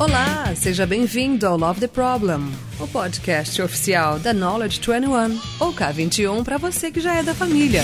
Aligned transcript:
Olá, 0.00 0.54
seja 0.56 0.86
bem-vindo 0.86 1.46
ao 1.46 1.58
Love 1.58 1.80
the 1.80 1.86
Problem, 1.86 2.50
o 2.80 2.88
podcast 2.88 3.60
oficial 3.60 4.18
da 4.18 4.32
Knowledge 4.32 4.80
21, 4.80 5.38
ou 5.60 5.74
K21 5.74 6.42
para 6.42 6.56
você 6.56 6.90
que 6.90 7.00
já 7.02 7.16
é 7.16 7.22
da 7.22 7.34
família. 7.34 7.82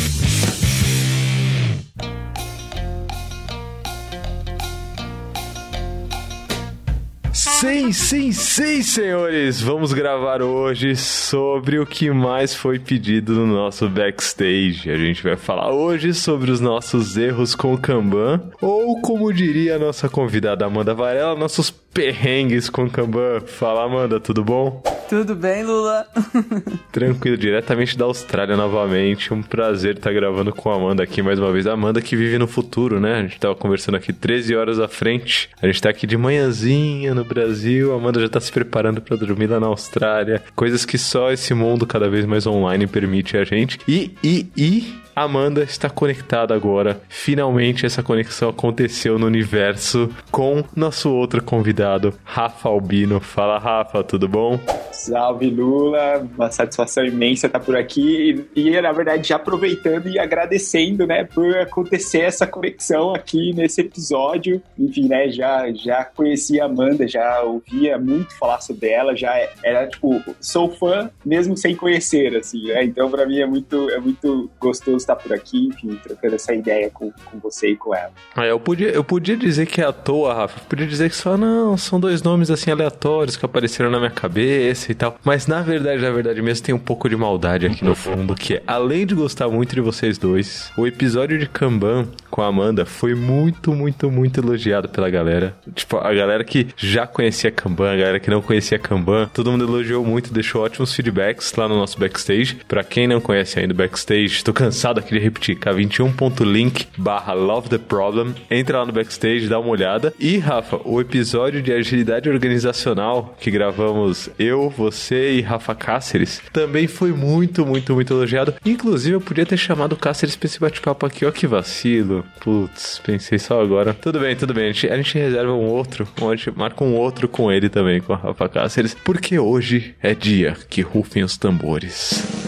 Sim, 7.66 7.92
sim, 7.92 8.32
sim, 8.32 8.80
senhores! 8.80 9.60
Vamos 9.60 9.92
gravar 9.92 10.40
hoje 10.40 10.94
sobre 10.94 11.80
o 11.80 11.84
que 11.84 12.08
mais 12.12 12.54
foi 12.54 12.78
pedido 12.78 13.32
no 13.32 13.44
nosso 13.44 13.88
backstage. 13.88 14.88
A 14.88 14.96
gente 14.96 15.20
vai 15.20 15.36
falar 15.36 15.72
hoje 15.72 16.14
sobre 16.14 16.52
os 16.52 16.60
nossos 16.60 17.16
erros 17.16 17.56
com 17.56 17.74
o 17.74 17.78
Kanban, 17.78 18.40
ou 18.62 19.00
como 19.00 19.32
diria 19.32 19.74
a 19.74 19.78
nossa 19.80 20.08
convidada 20.08 20.64
Amanda 20.64 20.94
Varela, 20.94 21.34
nossos 21.34 21.68
perrengues 21.68 22.70
com 22.70 22.84
o 22.84 22.90
Kanban. 22.90 23.40
Fala, 23.40 23.82
Amanda, 23.82 24.20
tudo 24.20 24.44
bom? 24.44 24.80
Tudo 25.08 25.36
bem, 25.36 25.62
Lula? 25.62 26.04
Tranquilo, 26.90 27.36
diretamente 27.36 27.96
da 27.96 28.04
Austrália 28.04 28.56
novamente. 28.56 29.32
Um 29.32 29.40
prazer 29.40 29.96
estar 29.96 30.12
gravando 30.12 30.52
com 30.52 30.68
a 30.68 30.74
Amanda 30.74 31.02
aqui 31.02 31.22
mais 31.22 31.38
uma 31.38 31.52
vez. 31.52 31.66
A 31.66 31.74
Amanda 31.74 32.02
que 32.02 32.16
vive 32.16 32.36
no 32.38 32.48
futuro, 32.48 32.98
né? 32.98 33.20
A 33.20 33.22
gente 33.22 33.38
tava 33.38 33.54
conversando 33.54 33.96
aqui 33.96 34.12
13 34.12 34.56
horas 34.56 34.80
à 34.80 34.88
frente. 34.88 35.48
A 35.62 35.66
gente 35.66 35.80
tá 35.80 35.90
aqui 35.90 36.08
de 36.08 36.16
manhãzinha 36.16 37.14
no 37.14 37.24
Brasil. 37.24 37.92
A 37.92 37.96
Amanda 37.96 38.20
já 38.20 38.28
tá 38.28 38.40
se 38.40 38.50
preparando 38.50 39.00
para 39.00 39.16
dormir 39.16 39.46
lá 39.46 39.60
na 39.60 39.68
Austrália. 39.68 40.42
Coisas 40.56 40.84
que 40.84 40.98
só 40.98 41.30
esse 41.30 41.54
mundo 41.54 41.86
cada 41.86 42.08
vez 42.08 42.24
mais 42.24 42.44
online 42.44 42.88
permite 42.88 43.36
a 43.36 43.44
gente. 43.44 43.78
E, 43.86 44.10
e, 44.24 44.48
e 44.56 45.05
Amanda 45.16 45.62
está 45.62 45.88
conectada 45.88 46.54
agora. 46.54 47.00
Finalmente 47.08 47.86
essa 47.86 48.02
conexão 48.02 48.50
aconteceu 48.50 49.18
no 49.18 49.24
universo 49.24 50.10
com 50.30 50.62
nosso 50.76 51.10
outro 51.10 51.42
convidado, 51.42 52.12
Rafa 52.22 52.68
Albino. 52.68 53.18
Fala, 53.18 53.58
Rafa, 53.58 54.04
tudo 54.04 54.28
bom? 54.28 54.60
Salve 54.92 55.48
Lula, 55.48 56.28
uma 56.36 56.50
satisfação 56.50 57.02
imensa 57.06 57.46
estar 57.46 57.60
por 57.60 57.76
aqui 57.76 58.46
e, 58.54 58.78
na 58.78 58.92
verdade 58.92 59.28
já 59.28 59.36
aproveitando 59.36 60.06
e 60.08 60.18
agradecendo, 60.18 61.06
né, 61.06 61.24
por 61.24 61.56
acontecer 61.56 62.20
essa 62.20 62.46
conexão 62.46 63.14
aqui 63.14 63.54
nesse 63.54 63.80
episódio. 63.80 64.60
Enfim, 64.78 65.08
né, 65.08 65.30
já 65.30 65.72
já 65.72 66.04
conhecia 66.04 66.64
a 66.64 66.66
Amanda, 66.66 67.08
já 67.08 67.40
ouvia 67.40 67.96
muito 67.96 68.36
falar 68.38 68.60
sobre 68.60 68.90
ela, 68.90 69.16
já 69.16 69.32
era 69.62 69.86
tipo, 69.86 70.22
sou 70.40 70.70
fã 70.72 71.10
mesmo 71.24 71.56
sem 71.56 71.74
conhecer 71.74 72.36
assim, 72.36 72.66
né? 72.66 72.84
Então 72.84 73.10
para 73.10 73.24
mim 73.24 73.38
é 73.38 73.46
muito 73.46 73.88
é 73.90 73.98
muito 73.98 74.50
gostoso 74.60 75.05
estar 75.06 75.16
por 75.16 75.32
aqui, 75.32 75.68
enfim, 75.68 75.98
trocando 76.02 76.34
essa 76.34 76.52
ideia 76.52 76.90
com, 76.90 77.12
com 77.24 77.38
você 77.38 77.70
e 77.70 77.76
com 77.76 77.94
ela. 77.94 78.12
Ah, 78.34 78.46
eu 78.46 78.58
podia 78.58 78.88
eu 78.88 79.04
podia 79.04 79.36
dizer 79.36 79.66
que 79.66 79.80
é 79.80 79.84
à 79.84 79.92
toa, 79.92 80.34
Rafa. 80.34 80.60
Eu 80.60 80.64
podia 80.64 80.86
dizer 80.86 81.08
que 81.08 81.16
só 81.16 81.36
não, 81.36 81.76
são 81.76 81.98
dois 82.00 82.22
nomes 82.22 82.50
assim 82.50 82.70
aleatórios 82.70 83.36
que 83.36 83.44
apareceram 83.44 83.90
na 83.90 83.98
minha 83.98 84.10
cabeça 84.10 84.90
e 84.90 84.94
tal. 84.94 85.16
Mas 85.24 85.46
na 85.46 85.62
verdade, 85.62 86.02
na 86.02 86.10
verdade 86.10 86.42
mesmo, 86.42 86.64
tem 86.64 86.74
um 86.74 86.78
pouco 86.78 87.08
de 87.08 87.16
maldade 87.16 87.66
aqui 87.66 87.84
no 87.84 87.94
fundo, 87.94 88.34
que 88.34 88.54
é, 88.54 88.62
além 88.66 89.06
de 89.06 89.14
gostar 89.14 89.48
muito 89.48 89.74
de 89.74 89.80
vocês 89.80 90.18
dois, 90.18 90.70
o 90.76 90.86
episódio 90.86 91.38
de 91.38 91.46
Kanban 91.46 92.08
com 92.30 92.42
a 92.42 92.46
Amanda 92.46 92.84
foi 92.84 93.14
muito, 93.14 93.72
muito, 93.72 94.10
muito 94.10 94.40
elogiado 94.40 94.88
pela 94.88 95.08
galera. 95.08 95.56
Tipo, 95.74 95.98
a 95.98 96.12
galera 96.12 96.44
que 96.44 96.68
já 96.76 97.06
conhecia 97.06 97.50
Kanban, 97.50 97.92
a 97.92 97.96
galera 97.96 98.20
que 98.20 98.30
não 98.30 98.42
conhecia 98.42 98.78
Kanban, 98.78 99.28
todo 99.32 99.50
mundo 99.50 99.64
elogiou 99.64 100.04
muito, 100.04 100.32
deixou 100.32 100.62
ótimos 100.62 100.94
feedbacks 100.94 101.52
lá 101.54 101.68
no 101.68 101.76
nosso 101.76 101.98
backstage. 101.98 102.58
Pra 102.68 102.84
quem 102.84 103.06
não 103.06 103.20
conhece 103.20 103.58
ainda 103.58 103.72
o 103.72 103.76
backstage, 103.76 104.44
tô 104.44 104.52
cansado 104.52 104.95
aqui 105.00 105.14
de 105.14 105.18
repetir, 105.18 105.58
k21.link 105.58 106.86
barra 106.96 107.32
love 107.32 107.68
the 107.68 107.78
problem. 107.78 108.34
Entra 108.50 108.78
lá 108.78 108.86
no 108.86 108.92
backstage, 108.92 109.48
dá 109.48 109.58
uma 109.58 109.70
olhada. 109.70 110.12
E, 110.18 110.38
Rafa, 110.38 110.80
o 110.84 111.00
episódio 111.00 111.62
de 111.62 111.72
agilidade 111.72 112.28
organizacional 112.28 113.36
que 113.38 113.50
gravamos 113.50 114.30
eu, 114.38 114.70
você 114.70 115.34
e 115.34 115.40
Rafa 115.40 115.74
Cáceres 115.74 116.40
também 116.52 116.86
foi 116.86 117.12
muito, 117.12 117.64
muito, 117.64 117.94
muito 117.94 118.12
elogiado. 118.12 118.54
Inclusive, 118.64 119.16
eu 119.16 119.20
podia 119.20 119.46
ter 119.46 119.56
chamado 119.56 119.92
o 119.92 119.96
Cáceres 119.96 120.36
pra 120.36 120.46
esse 120.46 120.60
bate-papo 120.60 121.06
aqui. 121.06 121.24
Ó, 121.24 121.30
que 121.30 121.46
vacilo. 121.46 122.24
Putz, 122.40 123.00
pensei 123.04 123.38
só 123.38 123.60
agora. 123.60 123.94
Tudo 123.94 124.20
bem, 124.20 124.36
tudo 124.36 124.54
bem. 124.54 124.70
A 124.70 124.72
gente, 124.72 124.88
a 124.88 124.96
gente 124.96 125.18
reserva 125.18 125.52
um 125.52 125.66
outro, 125.66 126.06
a 126.20 126.36
gente 126.36 126.50
marca 126.56 126.84
um 126.84 126.94
outro 126.94 127.28
com 127.28 127.50
ele 127.50 127.68
também, 127.68 128.00
com 128.00 128.12
o 128.12 128.16
Rafa 128.16 128.48
Cáceres, 128.48 128.96
porque 129.04 129.38
hoje 129.38 129.94
é 130.02 130.14
dia 130.14 130.56
que 130.68 130.80
rufem 130.80 131.22
os 131.22 131.36
tambores. 131.36 132.45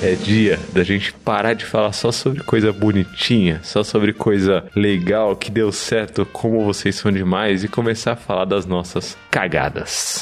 É 0.00 0.14
dia 0.14 0.60
da 0.72 0.84
gente 0.84 1.12
parar 1.12 1.54
de 1.54 1.64
falar 1.64 1.92
só 1.92 2.12
sobre 2.12 2.44
coisa 2.44 2.72
bonitinha, 2.72 3.60
só 3.64 3.82
sobre 3.82 4.12
coisa 4.12 4.64
legal 4.76 5.34
que 5.34 5.50
deu 5.50 5.72
certo, 5.72 6.24
como 6.24 6.64
vocês 6.64 6.94
são 6.94 7.10
demais, 7.10 7.64
e 7.64 7.68
começar 7.68 8.12
a 8.12 8.16
falar 8.16 8.44
das 8.44 8.64
nossas 8.64 9.18
cagadas. 9.28 10.20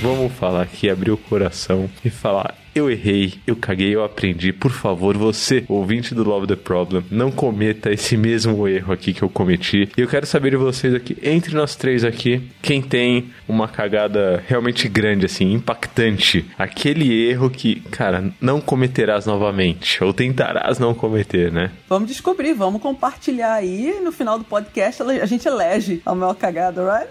Vamos 0.00 0.32
falar 0.34 0.62
aqui, 0.62 0.88
abrir 0.88 1.10
o 1.10 1.16
coração 1.16 1.90
e 2.04 2.10
falar 2.10 2.54
eu 2.78 2.90
errei, 2.90 3.34
eu 3.46 3.56
caguei, 3.56 3.94
eu 3.94 4.04
aprendi. 4.04 4.52
Por 4.52 4.70
favor, 4.70 5.16
você, 5.16 5.64
ouvinte 5.68 6.14
do 6.14 6.24
Love 6.24 6.46
the 6.46 6.56
Problem, 6.56 7.04
não 7.10 7.30
cometa 7.30 7.92
esse 7.92 8.16
mesmo 8.16 8.66
erro 8.66 8.92
aqui 8.92 9.12
que 9.12 9.22
eu 9.22 9.28
cometi. 9.28 9.88
E 9.96 10.00
eu 10.00 10.08
quero 10.08 10.26
saber 10.26 10.50
de 10.50 10.56
vocês 10.56 10.94
aqui, 10.94 11.16
entre 11.22 11.54
nós 11.54 11.76
três 11.76 12.04
aqui, 12.04 12.42
quem 12.62 12.80
tem 12.80 13.30
uma 13.46 13.68
cagada 13.68 14.42
realmente 14.46 14.88
grande, 14.88 15.26
assim, 15.26 15.52
impactante. 15.52 16.44
Aquele 16.58 17.28
erro 17.28 17.50
que, 17.50 17.80
cara, 17.90 18.30
não 18.40 18.60
cometerás 18.60 19.26
novamente. 19.26 20.02
Ou 20.02 20.12
tentarás 20.12 20.78
não 20.78 20.94
cometer, 20.94 21.52
né? 21.52 21.70
Vamos 21.88 22.08
descobrir, 22.08 22.54
vamos 22.54 22.80
compartilhar 22.80 23.54
aí. 23.54 24.00
No 24.02 24.12
final 24.12 24.38
do 24.38 24.44
podcast 24.44 25.02
a 25.02 25.26
gente 25.26 25.46
elege 25.46 26.02
a 26.04 26.14
maior 26.14 26.34
cagada, 26.34 26.82
right? 26.82 27.08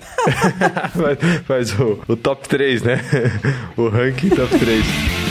faz, 1.46 1.78
o, 1.80 2.00
o 2.08 2.16
top 2.16 2.48
3, 2.48 2.84
né? 2.84 3.02
o 3.76 3.88
ranking 3.90 4.30
top 4.30 4.58
3. 4.58 5.27